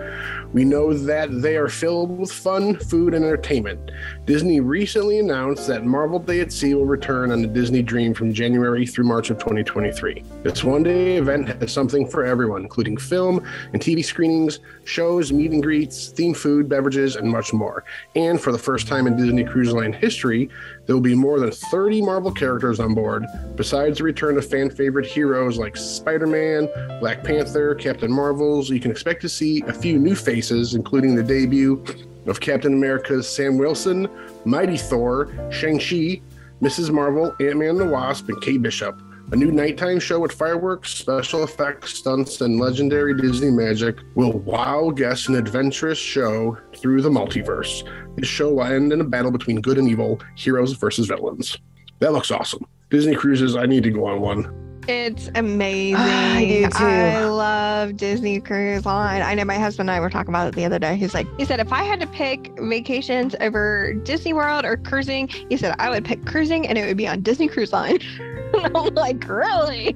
We 0.53 0.63
know 0.63 0.93
that 0.93 1.41
they 1.41 1.57
are 1.57 1.67
filled 1.67 2.17
with 2.17 2.31
fun, 2.31 2.79
food, 2.79 3.13
and 3.13 3.25
entertainment. 3.25 3.91
Disney 4.25 4.61
recently 4.61 5.19
announced 5.19 5.67
that 5.67 5.83
Marvel 5.83 6.19
Day 6.19 6.39
at 6.39 6.53
Sea 6.53 6.73
will 6.73 6.85
return 6.85 7.31
on 7.31 7.41
the 7.41 7.47
Disney 7.47 7.81
Dream 7.81 8.13
from 8.13 8.33
January 8.33 8.85
through 8.85 9.03
March 9.03 9.29
of 9.29 9.37
2023. 9.39 10.23
This 10.43 10.63
one 10.63 10.83
day 10.83 11.17
event 11.17 11.49
has 11.49 11.73
something 11.73 12.07
for 12.07 12.23
everyone, 12.23 12.61
including 12.61 12.95
film 12.95 13.43
and 13.73 13.81
TV 13.81 14.03
screenings, 14.03 14.59
shows, 14.85 15.33
meet 15.33 15.51
and 15.51 15.61
greets, 15.61 16.13
themed 16.13 16.37
food, 16.37 16.69
beverages, 16.69 17.17
and 17.17 17.29
much 17.29 17.51
more. 17.51 17.83
And 18.15 18.39
for 18.39 18.53
the 18.53 18.57
first 18.57 18.87
time 18.87 19.05
in 19.07 19.17
Disney 19.17 19.43
Cruise 19.43 19.73
Line 19.73 19.91
history, 19.91 20.49
there 20.85 20.95
will 20.95 21.03
be 21.03 21.15
more 21.15 21.41
than 21.41 21.51
30 21.51 22.01
Marvel 22.01 22.31
characters 22.31 22.79
on 22.79 22.93
board, 22.93 23.25
besides 23.57 23.97
the 23.97 24.05
return 24.05 24.37
of 24.37 24.45
fan 24.49 24.69
favorite 24.69 25.05
heroes 25.05 25.57
like 25.57 25.75
Spider 25.75 26.27
Man, 26.27 26.69
Black 26.99 27.23
Panther, 27.23 27.75
Captain 27.75 28.11
Marvels. 28.11 28.69
You 28.69 28.79
can 28.79 28.91
expect 28.91 29.21
to 29.21 29.29
see 29.29 29.61
a 29.67 29.73
few 29.73 29.99
new 29.99 30.15
faces, 30.15 30.73
including 30.73 31.15
the 31.15 31.23
debut 31.23 31.83
of 32.25 32.39
Captain 32.39 32.73
America's 32.73 33.27
Sam 33.27 33.57
Wilson, 33.57 34.07
Mighty 34.45 34.77
Thor, 34.77 35.29
Shang-Chi, 35.51 36.21
Mrs. 36.61 36.91
Marvel, 36.91 37.35
Ant-Man 37.39 37.69
and 37.69 37.79
the 37.79 37.85
Wasp, 37.85 38.29
and 38.29 38.41
Kate 38.41 38.61
Bishop. 38.61 38.99
A 39.31 39.35
new 39.35 39.51
nighttime 39.51 39.99
show 39.99 40.19
with 40.21 40.31
fireworks, 40.31 40.93
special 40.95 41.43
effects, 41.43 41.95
stunts, 41.95 42.39
and 42.39 42.59
legendary 42.59 43.13
Disney 43.13 43.51
magic 43.51 43.97
will 44.15 44.39
wow 44.39 44.89
guests 44.89 45.27
an 45.27 45.35
adventurous 45.35 45.97
show 45.97 46.57
through 46.77 47.01
the 47.01 47.09
multiverse. 47.09 47.83
This 48.15 48.27
show 48.27 48.53
will 48.53 48.63
end 48.63 48.93
in 48.93 49.01
a 49.01 49.03
battle 49.03 49.31
between 49.31 49.59
good 49.59 49.77
and 49.77 49.89
evil, 49.89 50.21
heroes 50.35 50.73
versus 50.73 51.07
villains. 51.07 51.57
That 51.99 52.13
looks 52.13 52.31
awesome. 52.31 52.65
Disney 52.89 53.15
Cruises, 53.15 53.57
I 53.57 53.65
need 53.65 53.83
to 53.83 53.91
go 53.91 54.05
on 54.05 54.21
one. 54.21 54.66
It's 54.87 55.29
amazing. 55.35 55.95
I 55.99 56.45
do 56.45 56.67
too. 56.69 56.83
I 56.85 57.25
love 57.25 57.97
Disney 57.97 58.39
Cruise 58.39 58.85
Line. 58.85 59.21
I 59.21 59.33
know 59.33 59.43
my 59.45 59.57
husband 59.57 59.89
and 59.89 59.95
I 59.95 59.99
were 59.99 60.09
talking 60.09 60.29
about 60.29 60.47
it 60.47 60.55
the 60.55 60.65
other 60.65 60.79
day. 60.79 60.95
He's 60.95 61.13
like, 61.13 61.27
he 61.37 61.45
said, 61.45 61.59
if 61.59 61.73
I 61.73 61.83
had 61.83 61.99
to 61.99 62.07
pick 62.07 62.51
vacations 62.59 63.35
over 63.41 63.93
Disney 64.03 64.33
World 64.33 64.65
or 64.65 64.77
cruising, 64.77 65.27
he 65.27 65.57
said, 65.57 65.75
I 65.79 65.89
would 65.89 66.05
pick 66.05 66.25
cruising 66.25 66.67
and 66.67 66.77
it 66.77 66.85
would 66.85 66.97
be 66.97 67.07
on 67.07 67.21
Disney 67.21 67.47
Cruise 67.47 67.73
Line. 67.73 67.99
and 68.19 68.77
I'm 68.77 68.95
like, 68.95 69.27
really? 69.27 69.95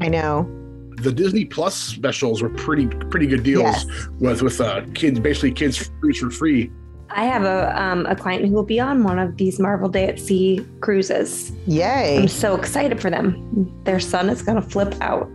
I 0.00 0.08
know. 0.08 0.48
The 0.98 1.12
Disney 1.12 1.44
Plus 1.44 1.74
specials 1.74 2.42
were 2.42 2.50
pretty 2.50 2.86
pretty 2.86 3.26
good 3.26 3.42
deals 3.42 3.62
Yes. 3.64 4.08
with 4.20 4.42
with 4.42 4.60
uh, 4.60 4.82
kids, 4.94 5.18
basically 5.18 5.50
kids 5.52 5.90
cruise 6.00 6.18
for 6.18 6.30
free. 6.30 6.70
I 7.14 7.24
have 7.24 7.44
a 7.44 7.80
um, 7.80 8.06
a 8.06 8.16
client 8.16 8.46
who 8.46 8.52
will 8.52 8.64
be 8.64 8.80
on 8.80 9.04
one 9.04 9.18
of 9.18 9.36
these 9.36 9.58
Marvel 9.58 9.88
Day 9.88 10.06
at 10.06 10.18
Sea 10.18 10.66
cruises. 10.80 11.52
Yay. 11.66 12.18
I'm 12.18 12.28
so 12.28 12.56
excited 12.56 13.00
for 13.00 13.10
them. 13.10 13.72
Their 13.84 14.00
son 14.00 14.30
is 14.30 14.42
going 14.42 14.60
to 14.60 14.68
flip 14.68 14.94
out. 15.00 15.28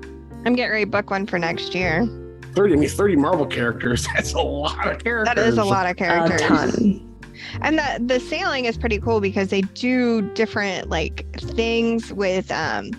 I'm 0.45 0.55
getting 0.55 0.71
ready 0.71 0.85
to 0.85 0.91
book 0.91 1.09
one 1.09 1.25
for 1.25 1.37
next 1.37 1.75
year. 1.75 2.05
30, 2.55 2.73
I 2.73 2.77
mean, 2.77 2.89
30 2.89 3.15
Marvel 3.17 3.45
characters. 3.45 4.07
That's 4.15 4.33
a 4.33 4.39
lot 4.39 4.91
of 4.91 5.03
characters. 5.03 5.35
That 5.35 5.37
is 5.37 5.57
a 5.57 5.63
lot 5.63 5.89
of 5.89 5.97
characters. 5.97 6.41
A 6.41 6.47
ton. 6.47 7.03
And 7.61 7.77
the 7.77 8.03
the 8.03 8.19
sailing 8.19 8.65
is 8.65 8.77
pretty 8.77 8.99
cool 8.99 9.21
because 9.21 9.49
they 9.49 9.61
do 9.61 10.21
different 10.33 10.89
like 10.89 11.25
things 11.39 12.11
with 12.11 12.51
um 12.51 12.91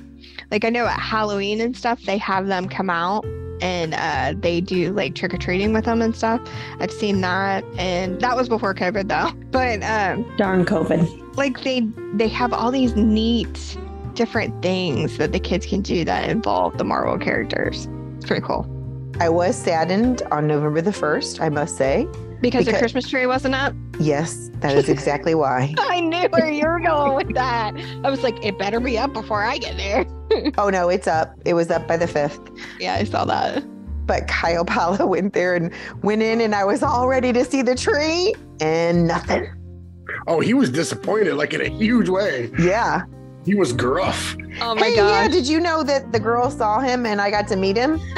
like 0.50 0.64
I 0.64 0.70
know 0.70 0.86
at 0.86 0.98
Halloween 0.98 1.60
and 1.60 1.76
stuff 1.76 2.00
they 2.02 2.18
have 2.18 2.46
them 2.46 2.68
come 2.68 2.88
out 2.88 3.24
and 3.60 3.94
uh 3.94 4.34
they 4.40 4.60
do 4.60 4.92
like 4.92 5.14
trick 5.14 5.34
or 5.34 5.38
treating 5.38 5.72
with 5.72 5.84
them 5.84 6.02
and 6.02 6.14
stuff. 6.14 6.40
I've 6.80 6.92
seen 6.92 7.20
that 7.22 7.64
and 7.76 8.20
that 8.20 8.36
was 8.36 8.48
before 8.48 8.74
COVID 8.74 9.08
though. 9.08 9.32
But 9.50 9.82
um 9.82 10.24
Darn 10.36 10.64
COVID. 10.64 11.36
like 11.36 11.62
they 11.62 11.80
they 12.14 12.28
have 12.28 12.52
all 12.52 12.70
these 12.70 12.94
neat 12.94 13.76
different 14.14 14.60
things 14.62 15.16
that 15.18 15.32
the 15.32 15.40
kids 15.40 15.64
can 15.64 15.80
do 15.80 16.04
that 16.04 16.28
involve 16.28 16.76
the 16.76 16.84
Marvel 16.84 17.18
characters. 17.18 17.88
It's 18.16 18.26
pretty 18.26 18.44
cool. 18.44 18.66
I 19.20 19.28
was 19.28 19.56
saddened 19.56 20.22
on 20.30 20.46
November 20.46 20.80
the 20.80 20.90
1st, 20.90 21.40
I 21.40 21.48
must 21.48 21.76
say. 21.76 22.06
Because, 22.40 22.66
the 22.66 22.72
Christmas 22.72 23.08
tree 23.08 23.26
wasn't 23.26 23.54
up. 23.54 23.74
Yes, 23.98 24.50
that 24.60 24.76
is 24.76 24.88
exactly 24.88 25.34
why. 25.34 25.74
I 25.78 26.00
knew 26.00 26.28
where 26.30 26.50
you 26.50 26.66
were 26.66 26.80
going 26.80 27.14
with 27.14 27.34
that. 27.34 27.74
I 28.04 28.10
was 28.10 28.22
like, 28.22 28.44
it 28.44 28.58
better 28.58 28.78
be 28.80 28.96
up 28.96 29.12
before 29.12 29.42
I 29.42 29.58
get 29.58 29.76
there. 29.76 30.06
Oh 30.58 30.68
no, 30.68 30.90
it's 30.90 31.06
up. 31.08 31.34
It 31.46 31.54
was 31.54 31.70
up 31.70 31.88
by 31.88 31.96
the 31.96 32.04
5th. 32.04 32.54
Yeah, 32.78 32.96
I 32.96 33.04
saw 33.04 33.24
that. 33.24 33.64
But 34.06 34.28
Kyle 34.28 34.64
Pala 34.64 35.06
went 35.14 35.32
there 35.32 35.54
and 35.54 35.72
went 36.02 36.22
in, 36.22 36.42
and 36.42 36.54
I 36.54 36.64
was 36.64 36.82
all 36.82 37.08
ready 37.08 37.32
to 37.32 37.44
see 37.46 37.62
the 37.62 37.74
tree, 37.74 38.34
and 38.60 39.06
nothing. 39.06 39.46
Oh, 40.26 40.40
he 40.40 40.52
was 40.52 40.68
disappointed, 40.68 41.34
like 41.34 41.54
in 41.54 41.62
a 41.62 41.68
huge 41.70 42.10
way. 42.10 42.50
Yeah. 42.58 43.04
He 43.44 43.54
was 43.54 43.72
gruff. 43.72 44.36
Oh 44.60 44.74
my 44.74 44.86
hey, 44.86 44.96
yeah, 44.96 45.26
god. 45.26 45.32
did 45.32 45.46
you 45.46 45.60
know 45.60 45.82
that 45.82 46.12
the 46.12 46.20
girl 46.20 46.50
saw 46.50 46.80
him 46.80 47.06
and 47.06 47.20
I 47.20 47.30
got 47.30 47.48
to 47.48 47.56
meet 47.56 47.76
him? 47.76 48.00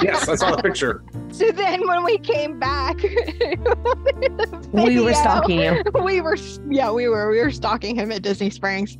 Yes, 0.00 0.28
I 0.28 0.36
saw 0.36 0.54
the 0.54 0.62
picture. 0.62 1.02
So 1.32 1.50
then 1.52 1.86
when 1.86 2.04
we 2.04 2.18
came 2.18 2.58
back, 2.58 2.96
We 4.72 5.00
were 5.00 5.14
stalking 5.14 5.60
you. 5.60 5.82
We 6.02 6.20
were, 6.20 6.36
yeah, 6.68 6.90
we 6.90 7.08
were, 7.08 7.30
we 7.30 7.40
were 7.40 7.50
stalking 7.50 7.96
him 7.96 8.10
at 8.12 8.22
Disney 8.22 8.50
Springs. 8.50 8.96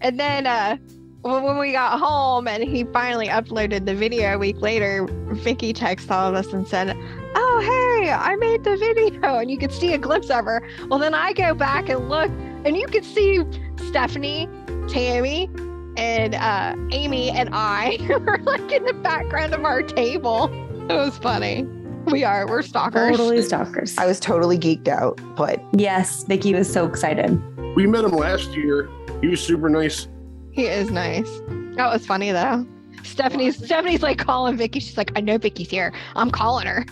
And 0.00 0.18
then 0.20 0.46
uh, 0.46 0.76
when 1.22 1.42
when 1.42 1.58
we 1.58 1.72
got 1.72 1.98
home 1.98 2.46
and 2.46 2.62
he 2.62 2.84
finally 2.84 3.28
uploaded 3.28 3.86
the 3.86 3.94
video 3.94 4.34
a 4.34 4.38
week 4.38 4.60
later, 4.60 5.06
Vicky 5.30 5.72
texted 5.72 6.10
all 6.10 6.28
of 6.28 6.34
us 6.34 6.52
and 6.52 6.66
said, 6.68 6.96
Oh, 7.34 7.60
hey, 8.00 8.10
I 8.10 8.36
made 8.36 8.64
the 8.64 8.76
video. 8.76 9.38
And 9.38 9.50
you 9.50 9.58
could 9.58 9.72
see 9.72 9.94
a 9.94 9.98
glimpse 9.98 10.30
of 10.30 10.44
her. 10.44 10.66
Well, 10.88 10.98
then 10.98 11.14
I 11.14 11.32
go 11.32 11.54
back 11.54 11.88
and 11.88 12.08
look, 12.08 12.30
and 12.64 12.76
you 12.76 12.86
could 12.86 13.04
see 13.04 13.40
Stephanie, 13.88 14.48
Tammy, 14.88 15.48
and 15.96 16.34
uh, 16.34 16.74
Amy 16.90 17.30
and 17.30 17.50
I 17.52 17.98
were 18.08 18.38
like 18.38 18.72
in 18.72 18.84
the 18.84 18.94
background 18.94 19.54
of 19.54 19.64
our 19.64 19.82
table. 19.82 20.50
It 20.90 20.94
was 20.94 21.16
funny. 21.18 21.64
We 22.06 22.24
are, 22.24 22.48
we're 22.48 22.62
stalkers. 22.62 23.16
Totally 23.16 23.42
stalkers. 23.42 23.96
I 23.96 24.06
was 24.06 24.18
totally 24.18 24.58
geeked 24.58 24.88
out, 24.88 25.20
but 25.36 25.62
yes, 25.72 26.24
Vicky 26.24 26.52
was 26.54 26.70
so 26.70 26.86
excited. 26.86 27.40
We 27.76 27.86
met 27.86 28.04
him 28.04 28.12
last 28.12 28.50
year. 28.50 28.88
He 29.20 29.28
was 29.28 29.40
super 29.40 29.68
nice. 29.68 30.08
He 30.50 30.66
is 30.66 30.90
nice. 30.90 31.28
That 31.76 31.90
was 31.92 32.04
funny 32.04 32.32
though. 32.32 32.66
Stephanie's 33.04 33.56
Stephanie's 33.56 34.02
like 34.02 34.18
calling 34.18 34.56
Vicky. 34.56 34.80
She's 34.80 34.96
like, 34.96 35.12
I 35.16 35.20
know 35.20 35.38
Vicky's 35.38 35.70
here. 35.70 35.92
I'm 36.16 36.30
calling 36.30 36.66
her. 36.66 36.84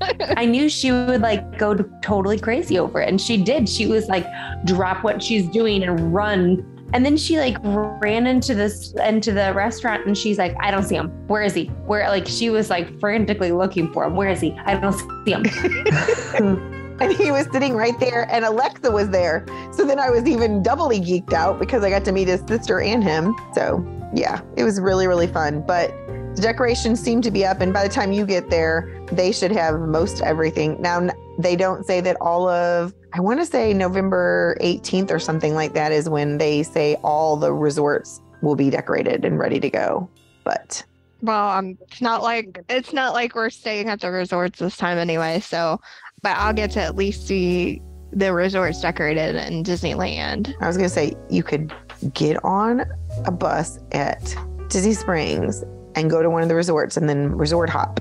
I 0.36 0.44
knew 0.44 0.68
she 0.68 0.92
would 0.92 1.20
like 1.20 1.58
go 1.58 1.74
totally 2.02 2.38
crazy 2.38 2.78
over 2.78 3.00
it. 3.00 3.08
And 3.08 3.20
she 3.20 3.42
did. 3.42 3.68
She 3.68 3.86
was 3.86 4.08
like, 4.08 4.26
drop 4.64 5.04
what 5.04 5.22
she's 5.22 5.48
doing 5.48 5.82
and 5.82 6.14
run. 6.14 6.66
And 6.92 7.04
then 7.06 7.16
she 7.16 7.38
like 7.38 7.56
ran 7.62 8.26
into 8.26 8.54
this 8.54 8.92
into 8.94 9.32
the 9.32 9.52
restaurant 9.54 10.06
and 10.06 10.16
she's 10.16 10.38
like, 10.38 10.54
I 10.60 10.70
don't 10.70 10.84
see 10.84 10.96
him. 10.96 11.08
Where 11.26 11.42
is 11.42 11.54
he? 11.54 11.66
Where 11.86 12.08
like 12.08 12.26
she 12.26 12.50
was 12.50 12.70
like 12.70 12.98
frantically 13.00 13.52
looking 13.52 13.92
for 13.92 14.04
him. 14.04 14.16
Where 14.16 14.28
is 14.28 14.40
he? 14.40 14.52
I 14.64 14.76
don't 14.78 14.92
see 15.24 15.32
him. 15.32 16.68
and 17.00 17.12
he 17.12 17.30
was 17.30 17.46
sitting 17.50 17.74
right 17.74 17.98
there 17.98 18.30
and 18.30 18.44
alexa 18.44 18.90
was 18.90 19.08
there 19.08 19.44
so 19.72 19.84
then 19.84 19.98
i 19.98 20.10
was 20.10 20.26
even 20.26 20.62
doubly 20.62 21.00
geeked 21.00 21.32
out 21.32 21.58
because 21.58 21.82
i 21.82 21.90
got 21.90 22.04
to 22.04 22.12
meet 22.12 22.28
his 22.28 22.40
sister 22.46 22.80
and 22.80 23.02
him 23.02 23.34
so 23.54 23.84
yeah 24.14 24.40
it 24.56 24.62
was 24.62 24.80
really 24.80 25.06
really 25.06 25.26
fun 25.26 25.64
but 25.66 25.90
the 26.36 26.42
decorations 26.42 27.00
seem 27.00 27.20
to 27.22 27.30
be 27.30 27.44
up 27.44 27.60
and 27.60 27.72
by 27.72 27.82
the 27.82 27.92
time 27.92 28.12
you 28.12 28.26
get 28.26 28.50
there 28.50 29.04
they 29.12 29.32
should 29.32 29.52
have 29.52 29.80
most 29.80 30.22
everything 30.22 30.80
now 30.80 31.08
they 31.38 31.56
don't 31.56 31.84
say 31.86 32.00
that 32.00 32.16
all 32.20 32.48
of 32.48 32.94
i 33.12 33.20
want 33.20 33.38
to 33.38 33.46
say 33.46 33.72
november 33.72 34.56
18th 34.60 35.10
or 35.10 35.18
something 35.18 35.54
like 35.54 35.74
that 35.74 35.92
is 35.92 36.08
when 36.08 36.38
they 36.38 36.62
say 36.62 36.96
all 37.02 37.36
the 37.36 37.52
resorts 37.52 38.20
will 38.40 38.56
be 38.56 38.70
decorated 38.70 39.24
and 39.24 39.38
ready 39.38 39.60
to 39.60 39.70
go 39.70 40.08
but 40.44 40.84
well 41.20 41.50
um 41.50 41.78
it's 41.82 42.00
not 42.00 42.22
like 42.22 42.58
it's 42.68 42.92
not 42.92 43.12
like 43.12 43.34
we're 43.34 43.50
staying 43.50 43.88
at 43.88 44.00
the 44.00 44.10
resorts 44.10 44.58
this 44.58 44.76
time 44.76 44.98
anyway 44.98 45.38
so 45.38 45.80
but 46.22 46.36
I'll 46.36 46.52
get 46.52 46.70
to 46.72 46.80
at 46.80 46.96
least 46.96 47.26
see 47.26 47.82
the 48.12 48.32
resorts 48.32 48.80
decorated 48.80 49.34
in 49.34 49.64
Disneyland. 49.64 50.54
I 50.60 50.66
was 50.66 50.76
gonna 50.76 50.88
say 50.88 51.14
you 51.28 51.42
could 51.42 51.74
get 52.14 52.42
on 52.44 52.84
a 53.24 53.30
bus 53.30 53.78
at 53.92 54.34
Disney 54.68 54.94
Springs 54.94 55.64
and 55.94 56.10
go 56.10 56.22
to 56.22 56.30
one 56.30 56.42
of 56.42 56.48
the 56.48 56.54
resorts 56.54 56.96
and 56.96 57.08
then 57.08 57.32
resort 57.36 57.70
hop. 57.70 58.00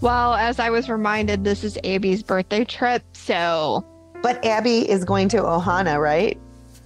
Well, 0.00 0.34
as 0.34 0.58
I 0.60 0.70
was 0.70 0.88
reminded, 0.88 1.44
this 1.44 1.64
is 1.64 1.78
Abby's 1.84 2.22
birthday 2.22 2.64
trip, 2.64 3.02
so. 3.12 3.84
But 4.22 4.44
Abby 4.44 4.88
is 4.88 5.04
going 5.04 5.28
to 5.30 5.38
Ohana, 5.38 6.00
right? 6.00 6.38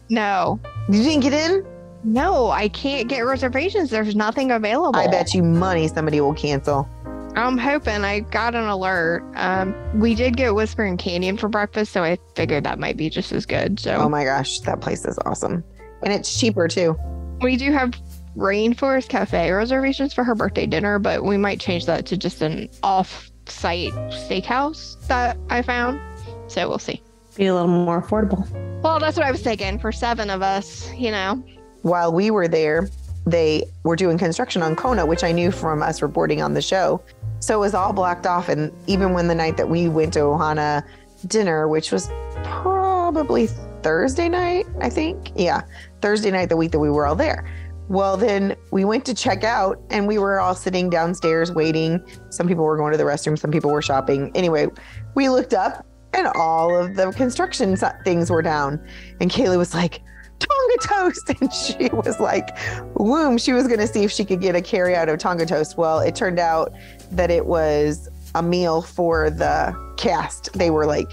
No. 0.09 0.61
You 0.89 1.03
didn't 1.03 1.21
get 1.21 1.33
in? 1.33 1.67
No, 2.05 2.51
I 2.51 2.69
can't 2.69 3.09
get 3.09 3.21
reservations. 3.21 3.91
There's 3.91 4.17
nothing 4.17 4.51
available. 4.51 4.99
I 4.99 5.07
bet 5.07 5.35
you 5.35 5.43
money 5.43 5.89
somebody 5.89 6.21
will 6.21 6.35
cancel. 6.35 6.89
I'm 7.37 7.57
hoping 7.57 8.05
I 8.05 8.21
got 8.21 8.55
an 8.55 8.65
alert. 8.65 9.25
Um, 9.37 9.75
we 9.99 10.15
did 10.15 10.37
get 10.37 10.55
Whispering 10.55 10.97
Canyon 10.99 11.39
for 11.39 11.49
breakfast, 11.49 11.93
so 11.93 12.03
I 12.03 12.19
figured 12.35 12.65
that 12.65 12.79
might 12.79 12.97
be 12.97 13.09
just 13.09 13.33
as 13.33 13.47
good. 13.47 13.81
So, 13.81 13.95
oh 13.95 14.09
my 14.09 14.25
gosh, 14.25 14.61
that 14.61 14.81
place 14.81 15.05
is 15.07 15.19
awesome, 15.25 15.65
and 16.03 16.13
it's 16.13 16.39
cheaper 16.39 16.69
too. 16.69 16.99
We 17.41 17.57
do 17.57 17.73
have 17.73 17.95
Rainforest 18.37 19.09
Cafe 19.09 19.51
reservations 19.51 20.15
for 20.15 20.25
her 20.25 20.35
birthday 20.35 20.67
dinner, 20.67 20.99
but 20.99 21.25
we 21.25 21.37
might 21.37 21.61
change 21.61 21.87
that 21.87 22.07
to 22.07 22.17
just 22.17 22.41
an 22.43 22.69
off-site 22.83 23.93
steakhouse 23.93 25.07
that 25.07 25.37
I 25.51 25.63
found. 25.63 26.01
So 26.49 26.69
we'll 26.69 26.79
see. 26.79 27.03
Be 27.37 27.47
a 27.47 27.55
little 27.55 27.69
more 27.69 28.03
affordable. 28.03 28.49
Well, 28.83 28.99
that's 28.99 29.17
what 29.17 29.27
I 29.27 29.31
was 29.31 29.43
thinking 29.43 29.79
for 29.79 29.93
seven 29.93 30.31
of 30.31 30.43
us. 30.43 30.93
You 30.95 31.11
know. 31.11 31.43
While 31.83 32.13
we 32.13 32.31
were 32.31 32.49
there, 32.49 32.89
they 33.27 33.65
were 33.85 33.97
doing 33.97 34.19
construction 34.19 34.63
on 34.63 34.77
Kona, 34.77 35.07
which 35.07 35.25
I 35.25 35.33
knew 35.33 35.51
from 35.51 35.83
us 35.83 36.03
reporting 36.03 36.43
on 36.43 36.55
the 36.55 36.63
show. 36.63 37.03
So 37.41 37.57
it 37.57 37.61
was 37.61 37.75
all 37.75 37.93
blocked 37.93 38.27
off. 38.27 38.49
And 38.49 38.73
even 38.87 39.13
when 39.15 39.29
the 39.29 39.35
night 39.35 39.57
that 39.57 39.69
we 39.69 39.89
went 39.89 40.13
to 40.15 40.21
Ohana 40.21 40.85
dinner, 41.27 41.69
which 41.69 41.93
was 41.93 42.11
probably 42.45 43.47
Thursday 43.83 44.29
night, 44.29 44.67
I 44.81 44.91
think. 44.91 45.33
Yeah, 45.35 45.63
Thursday 46.01 46.31
night, 46.31 46.49
the 46.49 46.57
week 46.57 46.73
that 46.73 46.81
we 46.81 46.91
were 46.91 47.07
all 47.07 47.17
there. 47.17 47.49
Well, 47.89 48.17
then 48.17 48.57
we 48.71 48.85
went 48.85 49.05
to 49.07 49.15
check 49.15 49.45
out 49.45 49.79
and 49.91 50.07
we 50.07 50.19
were 50.19 50.41
all 50.41 50.55
sitting 50.55 50.89
downstairs 50.89 51.53
waiting. 51.53 52.03
Some 52.31 52.49
people 52.49 52.65
were 52.65 52.77
going 52.77 52.93
to 52.93 52.99
the 52.99 53.05
restroom, 53.05 53.39
some 53.39 53.51
people 53.51 53.71
were 53.71 53.83
shopping. 53.83 54.31
Anyway, 54.35 54.69
we 55.15 55.29
looked 55.29 55.53
up 55.53 55.87
and 56.15 56.27
all 56.29 56.77
of 56.77 56.95
the 56.95 57.13
construction 57.13 57.77
things 58.05 58.31
were 58.31 58.43
down. 58.43 58.85
And 59.21 59.31
Kaylee 59.31 59.59
was 59.59 59.75
like, 59.75 60.01
Tonga 60.39 60.77
toast. 60.83 61.31
And 61.41 61.53
she 61.53 61.89
was 61.93 62.19
like, 62.21 62.57
womb, 62.95 63.39
she 63.39 63.53
was 63.53 63.67
going 63.67 63.81
to 63.81 63.87
see 63.87 64.05
if 64.05 64.11
she 64.11 64.25
could 64.25 64.41
get 64.41 64.55
a 64.55 64.63
carry 64.63 64.95
out 64.95 65.09
of 65.09 65.19
Tonga 65.19 65.47
toast. 65.47 65.77
Well, 65.79 66.01
it 66.01 66.15
turned 66.15 66.39
out 66.39 66.73
that 67.13 67.31
it 67.31 67.47
was 67.47 68.09
a 68.35 68.43
meal 68.43 68.83
for 68.83 69.31
the 69.31 69.75
cast. 69.97 70.53
They 70.55 70.71
were 70.71 70.87
like 70.87 71.11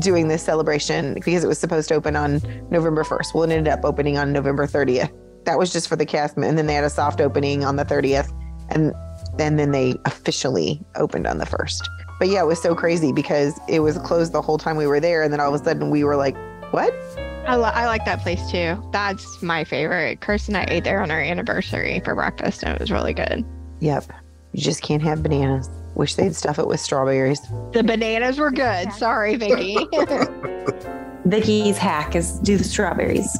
doing 0.00 0.28
this 0.28 0.42
celebration 0.42 1.14
because 1.14 1.44
it 1.44 1.46
was 1.46 1.58
supposed 1.58 1.88
to 1.88 1.94
open 1.94 2.16
on 2.16 2.40
November 2.70 3.04
1st. 3.04 3.34
Well, 3.34 3.44
it 3.44 3.52
ended 3.52 3.72
up 3.72 3.84
opening 3.84 4.16
on 4.16 4.32
November 4.32 4.66
30th. 4.66 5.10
That 5.44 5.58
was 5.58 5.72
just 5.72 5.88
for 5.88 5.96
the 5.96 6.06
cast. 6.06 6.36
And 6.36 6.58
then 6.58 6.66
they 6.66 6.74
had 6.74 6.84
a 6.84 6.90
soft 6.90 7.20
opening 7.20 7.64
on 7.64 7.76
the 7.76 7.84
30th. 7.84 8.30
And, 8.68 8.94
and 9.38 9.58
then 9.58 9.72
they 9.72 9.96
officially 10.04 10.80
opened 10.96 11.26
on 11.26 11.38
the 11.38 11.46
1st. 11.46 11.80
But 12.18 12.28
yeah, 12.28 12.42
it 12.42 12.46
was 12.46 12.60
so 12.60 12.74
crazy 12.74 13.12
because 13.12 13.58
it 13.68 13.80
was 13.80 13.98
closed 13.98 14.32
the 14.32 14.42
whole 14.42 14.58
time 14.58 14.76
we 14.76 14.86
were 14.86 15.00
there. 15.00 15.22
And 15.22 15.32
then 15.32 15.40
all 15.40 15.52
of 15.52 15.60
a 15.60 15.64
sudden 15.64 15.90
we 15.90 16.04
were 16.04 16.16
like, 16.16 16.36
what? 16.72 16.94
I, 17.46 17.56
li- 17.56 17.72
I 17.74 17.86
like 17.86 18.04
that 18.04 18.20
place 18.20 18.50
too. 18.50 18.80
That's 18.92 19.42
my 19.42 19.64
favorite. 19.64 20.20
Kirsten 20.20 20.54
and 20.54 20.70
I 20.70 20.72
ate 20.72 20.84
there 20.84 21.02
on 21.02 21.10
our 21.10 21.20
anniversary 21.20 22.00
for 22.04 22.14
breakfast, 22.14 22.62
and 22.62 22.74
it 22.74 22.80
was 22.80 22.92
really 22.92 23.14
good. 23.14 23.44
Yep. 23.80 24.04
You 24.52 24.62
just 24.62 24.82
can't 24.82 25.02
have 25.02 25.22
bananas. 25.22 25.68
Wish 25.94 26.14
they'd 26.14 26.36
stuff 26.36 26.58
it 26.58 26.68
with 26.68 26.78
strawberries. 26.78 27.40
The 27.72 27.82
bananas 27.82 28.38
were 28.38 28.50
good. 28.50 28.92
Sorry, 28.92 29.36
Vicky. 29.36 29.76
Vicky's 31.24 31.78
hack 31.78 32.14
is 32.14 32.38
do 32.40 32.56
the 32.56 32.64
strawberries. 32.64 33.36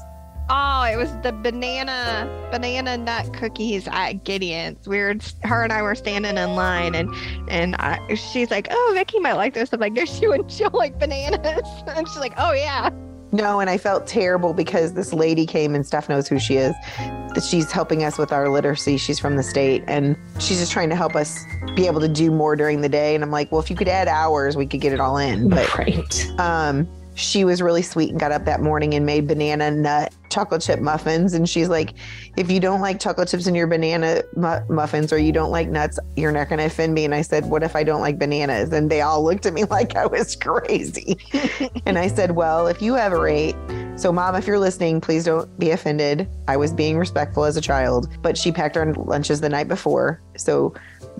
Oh, 0.52 0.82
it 0.82 0.96
was 0.96 1.12
the 1.22 1.32
banana 1.32 2.28
banana 2.50 2.96
nut 2.96 3.32
cookies 3.32 3.86
at 3.92 4.24
Gideon's. 4.24 4.88
We 4.88 4.98
were 4.98 5.14
her 5.44 5.62
and 5.62 5.72
I 5.72 5.80
were 5.82 5.94
standing 5.94 6.36
in 6.36 6.54
line, 6.56 6.96
and 6.96 7.14
and 7.48 7.76
I, 7.76 8.14
she's 8.16 8.50
like, 8.50 8.66
"Oh, 8.68 8.92
Vicky 8.94 9.20
might 9.20 9.34
like 9.34 9.54
this." 9.54 9.72
I'm 9.72 9.78
like, 9.78 9.92
"No, 9.92 10.04
she 10.04 10.26
would. 10.26 10.50
She'll 10.50 10.70
like 10.72 10.98
bananas." 10.98 11.62
And 11.86 12.08
she's 12.08 12.18
like, 12.18 12.34
"Oh 12.36 12.52
yeah." 12.52 12.90
No, 13.32 13.60
and 13.60 13.70
I 13.70 13.78
felt 13.78 14.08
terrible 14.08 14.52
because 14.52 14.94
this 14.94 15.12
lady 15.12 15.46
came 15.46 15.76
and 15.76 15.86
Steph 15.86 16.08
knows 16.08 16.26
who 16.26 16.40
she 16.40 16.56
is. 16.56 16.74
That 16.98 17.44
she's 17.48 17.70
helping 17.70 18.02
us 18.02 18.18
with 18.18 18.32
our 18.32 18.48
literacy. 18.48 18.96
She's 18.96 19.20
from 19.20 19.36
the 19.36 19.44
state 19.44 19.84
and 19.86 20.16
she's 20.40 20.58
just 20.58 20.72
trying 20.72 20.90
to 20.90 20.96
help 20.96 21.14
us 21.14 21.44
be 21.76 21.86
able 21.86 22.00
to 22.00 22.08
do 22.08 22.32
more 22.32 22.56
during 22.56 22.80
the 22.80 22.88
day. 22.88 23.14
And 23.14 23.22
I'm 23.22 23.30
like, 23.30 23.52
well, 23.52 23.60
if 23.60 23.70
you 23.70 23.76
could 23.76 23.86
add 23.86 24.08
hours, 24.08 24.56
we 24.56 24.66
could 24.66 24.80
get 24.80 24.92
it 24.92 24.98
all 24.98 25.16
in. 25.16 25.48
But 25.48 25.78
right. 25.78 26.40
um, 26.40 26.88
she 27.20 27.44
was 27.44 27.60
really 27.60 27.82
sweet 27.82 28.10
and 28.10 28.18
got 28.18 28.32
up 28.32 28.44
that 28.46 28.60
morning 28.60 28.94
and 28.94 29.04
made 29.04 29.28
banana 29.28 29.70
nut 29.70 30.14
chocolate 30.30 30.62
chip 30.62 30.80
muffins. 30.80 31.34
And 31.34 31.48
she's 31.48 31.68
like, 31.68 31.94
if 32.36 32.50
you 32.50 32.60
don't 32.60 32.80
like 32.80 33.00
chocolate 33.00 33.28
chips 33.28 33.46
in 33.46 33.54
your 33.54 33.66
banana 33.66 34.22
mu- 34.36 34.60
muffins 34.68 35.12
or 35.12 35.18
you 35.18 35.32
don't 35.32 35.50
like 35.50 35.68
nuts, 35.68 35.98
you're 36.16 36.32
not 36.32 36.48
going 36.48 36.60
to 36.60 36.66
offend 36.66 36.94
me. 36.94 37.04
And 37.04 37.14
I 37.14 37.22
said, 37.22 37.46
what 37.46 37.62
if 37.62 37.76
I 37.76 37.84
don't 37.84 38.00
like 38.00 38.18
bananas? 38.18 38.72
And 38.72 38.90
they 38.90 39.00
all 39.00 39.22
looked 39.22 39.44
at 39.44 39.52
me 39.52 39.64
like 39.70 39.96
I 39.96 40.06
was 40.06 40.36
crazy. 40.36 41.18
and 41.86 41.98
I 41.98 42.06
said, 42.06 42.32
well, 42.32 42.66
if 42.68 42.80
you 42.80 42.96
ever 42.96 43.28
ate, 43.28 43.56
so 43.96 44.12
mom, 44.12 44.34
if 44.34 44.46
you're 44.46 44.58
listening, 44.58 45.00
please 45.00 45.24
don't 45.24 45.58
be 45.58 45.72
offended. 45.72 46.28
I 46.48 46.56
was 46.56 46.72
being 46.72 46.96
respectful 46.96 47.44
as 47.44 47.56
a 47.56 47.60
child, 47.60 48.08
but 48.22 48.38
she 48.38 48.50
packed 48.50 48.76
our 48.76 48.94
lunches 48.94 49.40
the 49.40 49.48
night 49.48 49.68
before. 49.68 50.22
So 50.36 50.72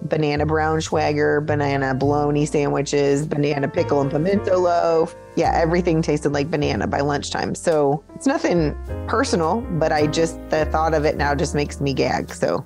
banana 0.02 0.46
braunschweiger, 0.46 1.44
banana 1.44 1.94
bologna 1.94 2.46
sandwiches, 2.46 3.26
banana 3.26 3.68
pickle 3.68 4.00
and 4.00 4.10
pimento 4.10 4.58
loaf. 4.58 5.14
Yeah, 5.36 5.52
everything 5.54 6.02
tasted 6.02 6.30
like 6.30 6.50
banana 6.50 6.86
by 6.86 7.00
lunchtime. 7.00 7.54
So 7.54 8.02
it's 8.14 8.26
nothing 8.26 8.76
personal, 9.06 9.60
but 9.78 9.92
I 9.92 10.06
just, 10.06 10.38
the 10.50 10.64
thought 10.66 10.94
of 10.94 11.04
it 11.04 11.16
now 11.16 11.34
just 11.34 11.54
makes 11.54 11.80
me 11.80 11.94
gag. 11.94 12.32
So. 12.34 12.64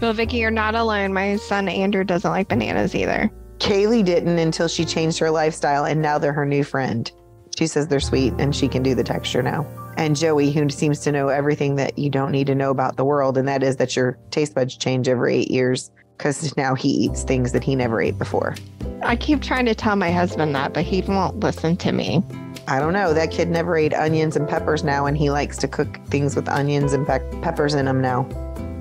Well, 0.00 0.12
Vicky, 0.12 0.38
you're 0.38 0.50
not 0.50 0.74
alone. 0.74 1.12
My 1.12 1.36
son 1.36 1.68
Andrew 1.68 2.04
doesn't 2.04 2.30
like 2.30 2.48
bananas 2.48 2.94
either. 2.94 3.30
Kaylee 3.58 4.04
didn't 4.04 4.38
until 4.38 4.68
she 4.68 4.86
changed 4.86 5.18
her 5.18 5.30
lifestyle, 5.30 5.84
and 5.84 6.00
now 6.00 6.16
they're 6.16 6.32
her 6.32 6.46
new 6.46 6.64
friend. 6.64 7.10
She 7.58 7.66
says 7.66 7.88
they're 7.88 8.00
sweet 8.00 8.32
and 8.38 8.56
she 8.56 8.68
can 8.68 8.82
do 8.82 8.94
the 8.94 9.04
texture 9.04 9.42
now. 9.42 9.66
And 9.96 10.16
Joey, 10.16 10.50
who 10.50 10.70
seems 10.70 11.00
to 11.00 11.12
know 11.12 11.28
everything 11.28 11.76
that 11.76 11.98
you 11.98 12.08
don't 12.08 12.30
need 12.30 12.46
to 12.46 12.54
know 12.54 12.70
about 12.70 12.96
the 12.96 13.04
world, 13.04 13.36
and 13.36 13.46
that 13.48 13.62
is 13.62 13.76
that 13.76 13.94
your 13.96 14.18
taste 14.30 14.54
buds 14.54 14.76
change 14.76 15.08
every 15.08 15.34
eight 15.36 15.50
years 15.50 15.90
because 16.20 16.54
now 16.54 16.74
he 16.74 16.88
eats 16.90 17.22
things 17.22 17.52
that 17.52 17.64
he 17.64 17.74
never 17.74 18.02
ate 18.02 18.18
before. 18.18 18.54
I 19.02 19.16
keep 19.16 19.40
trying 19.40 19.64
to 19.64 19.74
tell 19.74 19.96
my 19.96 20.10
husband 20.12 20.54
that, 20.54 20.74
but 20.74 20.84
he 20.84 21.00
won't 21.00 21.40
listen 21.40 21.78
to 21.78 21.92
me. 21.92 22.22
I 22.68 22.78
don't 22.78 22.92
know. 22.92 23.14
That 23.14 23.30
kid 23.30 23.48
never 23.48 23.74
ate 23.74 23.94
onions 23.94 24.36
and 24.36 24.46
peppers 24.46 24.84
now, 24.84 25.06
and 25.06 25.16
he 25.16 25.30
likes 25.30 25.56
to 25.58 25.68
cook 25.68 25.98
things 26.08 26.36
with 26.36 26.46
onions 26.46 26.92
and 26.92 27.06
pe- 27.06 27.40
peppers 27.40 27.72
in 27.72 27.86
them 27.86 28.02
now. 28.02 28.28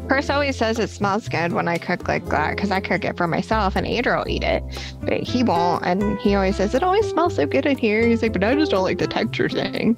Chris 0.10 0.30
always 0.30 0.58
says 0.58 0.80
it 0.80 0.90
smells 0.90 1.30
good 1.30 1.54
when 1.54 1.70
I 1.70 1.78
cook 1.78 2.10
like 2.10 2.26
that 2.26 2.58
because 2.58 2.72
I 2.72 2.82
cook 2.82 3.06
it 3.06 3.16
for 3.16 3.28
myself 3.28 3.76
and 3.78 3.88
Andrew 3.88 4.18
will 4.18 4.28
eat 4.28 4.44
it, 4.44 4.62
but 5.02 5.22
he 5.22 5.42
won't. 5.42 5.86
And 5.86 6.20
he 6.20 6.36
always 6.36 6.58
says 6.58 6.76
it 6.76 6.84
always 6.84 7.08
smells 7.08 7.36
so 7.36 7.46
good 7.46 7.66
in 7.66 7.78
here. 7.78 8.06
He's 8.06 8.22
like, 8.22 8.34
but 8.34 8.44
I 8.44 8.54
just 8.56 8.72
don't 8.72 8.84
like 8.84 8.98
the 8.98 9.08
texture 9.08 9.48
thing. 9.48 9.96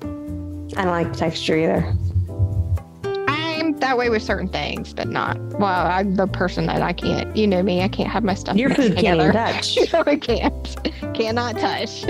I 0.77 0.83
don't 0.83 0.91
like 0.91 1.11
the 1.11 1.17
texture 1.17 1.57
either 1.57 1.95
that 3.81 3.97
way 3.97 4.09
with 4.09 4.23
certain 4.23 4.47
things, 4.47 4.93
but 4.93 5.07
not. 5.07 5.37
Well, 5.59 5.87
I'm 5.87 6.15
the 6.15 6.27
person 6.27 6.65
that 6.67 6.81
I 6.81 6.93
can't. 6.93 7.35
You 7.35 7.47
know 7.47 7.61
me. 7.61 7.81
I 7.81 7.87
can't 7.87 8.09
have 8.09 8.23
my 8.23 8.33
stuff. 8.33 8.55
Your 8.55 8.69
food 8.73 8.95
can't 8.97 9.19
even 9.19 9.31
touch. 9.33 9.77
I 9.93 10.15
can't. 10.15 11.13
Cannot 11.13 11.57
touch. 11.59 12.05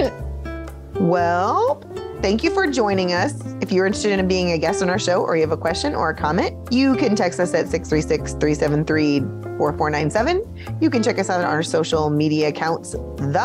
well, 0.99 1.81
thank 2.21 2.43
you 2.43 2.51
for 2.51 2.67
joining 2.67 3.13
us. 3.13 3.33
If 3.61 3.71
you're 3.71 3.85
interested 3.85 4.17
in 4.17 4.27
being 4.27 4.51
a 4.51 4.57
guest 4.57 4.81
on 4.83 4.89
our 4.89 4.99
show, 4.99 5.21
or 5.23 5.35
you 5.35 5.41
have 5.41 5.51
a 5.51 5.57
question 5.57 5.95
or 5.95 6.09
a 6.09 6.15
comment, 6.15 6.55
You 6.71 6.95
can 6.95 7.15
text 7.15 7.39
us 7.39 7.53
at 7.53 7.67
636 7.69 8.33
373 8.33 9.19
4497. 9.57 10.77
You 10.81 10.89
can 10.89 11.01
check 11.03 11.19
us 11.19 11.29
out 11.29 11.39
on 11.41 11.45
our 11.47 11.63
social 11.63 12.09
media 12.09 12.49
accounts, 12.49 12.91
The 12.91 12.97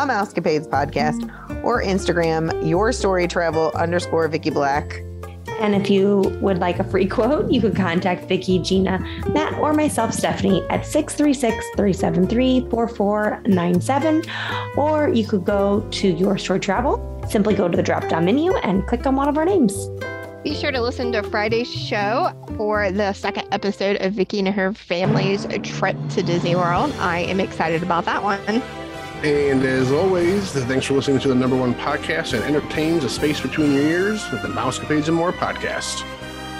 Mousecapades 0.07 0.67
Podcast, 0.67 1.63
or 1.63 1.81
Instagram, 1.83 2.67
Your 2.67 2.91
Story 2.91 3.27
Travel 3.27 3.71
underscore 3.75 4.27
Vicky 4.27 4.49
Black. 4.49 5.01
And 5.59 5.75
if 5.75 5.89
you 5.89 6.19
would 6.41 6.59
like 6.59 6.79
a 6.79 6.83
free 6.83 7.07
quote, 7.07 7.51
you 7.51 7.61
can 7.61 7.73
contact 7.73 8.27
Vicki, 8.27 8.59
Gina, 8.59 8.99
Matt, 9.33 9.53
or 9.55 9.73
myself, 9.73 10.13
Stephanie, 10.13 10.63
at 10.69 10.85
636 10.85 11.65
373 11.75 12.69
4497. 12.69 14.23
Or 14.75 15.09
you 15.09 15.25
could 15.25 15.45
go 15.45 15.87
to 15.91 16.07
Your 16.09 16.37
Story 16.37 16.59
Travel, 16.59 17.23
simply 17.29 17.55
go 17.55 17.67
to 17.67 17.75
the 17.75 17.83
drop 17.83 18.07
down 18.07 18.25
menu 18.25 18.55
and 18.57 18.85
click 18.87 19.05
on 19.05 19.15
one 19.15 19.27
of 19.27 19.37
our 19.37 19.45
names. 19.45 19.89
Be 20.43 20.53
sure 20.53 20.71
to 20.71 20.81
listen 20.81 21.11
to 21.11 21.23
Friday's 21.23 21.69
show 21.69 22.31
for 22.55 22.91
the 22.91 23.11
second 23.13 23.47
episode 23.51 23.99
of 24.01 24.13
Vicki 24.13 24.39
and 24.39 24.47
her 24.47 24.71
family's 24.71 25.45
trip 25.63 25.97
to 26.11 26.23
Disney 26.23 26.55
World. 26.55 26.93
I 26.99 27.19
am 27.19 27.39
excited 27.39 27.83
about 27.83 28.05
that 28.05 28.23
one. 28.23 28.61
And 29.23 29.63
as 29.63 29.91
always, 29.91 30.51
thanks 30.51 30.85
for 30.85 30.93
listening 30.93 31.19
to 31.21 31.27
the 31.27 31.35
number 31.35 31.55
one 31.55 31.73
podcast 31.73 32.31
that 32.31 32.43
entertains 32.43 33.03
a 33.03 33.09
space 33.09 33.41
between 33.41 33.73
your 33.73 33.81
ears, 33.81 34.31
with 34.31 34.43
the 34.43 34.47
Mousecapades 34.47 35.07
and 35.07 35.17
More 35.17 35.31
podcast. 35.33 36.03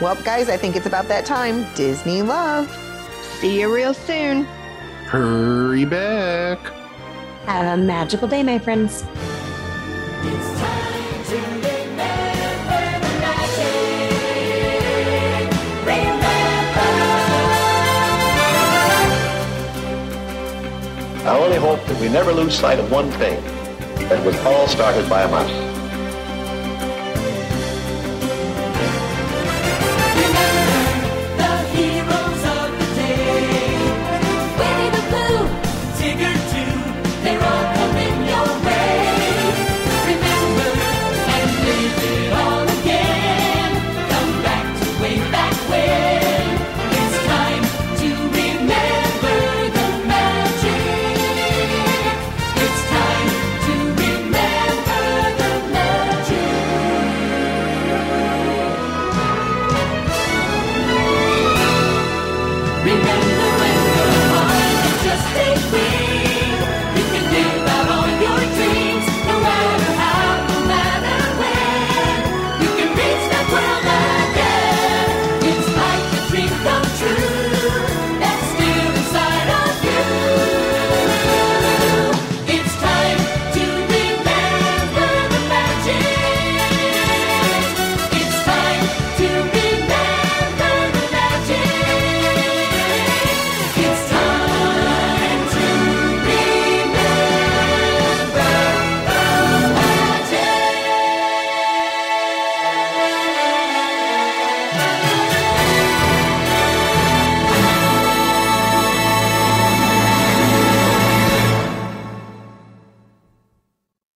Well, 0.01 0.15
guys, 0.23 0.49
I 0.49 0.57
think 0.57 0.75
it's 0.75 0.87
about 0.87 1.07
that 1.07 1.25
time. 1.25 1.71
Disney 1.75 2.23
love. 2.23 2.67
See 3.39 3.59
you 3.59 3.73
real 3.73 3.93
soon. 3.93 4.45
Hurry 5.05 5.85
back. 5.85 6.59
Have 7.45 7.79
a 7.79 7.81
magical 7.81 8.27
day, 8.27 8.41
my 8.41 8.57
friends. 8.59 9.03
I 21.27 21.37
only 21.37 21.57
hope 21.57 21.85
that 21.87 21.99
we 21.99 22.07
never 22.07 22.31
lose 22.31 22.57
sight 22.57 22.79
of 22.79 22.89
one 22.89 23.11
thing 23.11 23.43
that 24.07 24.25
was 24.25 24.33
all 24.45 24.65
started 24.67 25.09
by 25.09 25.23
a 25.23 25.27
mouse. 25.27 25.66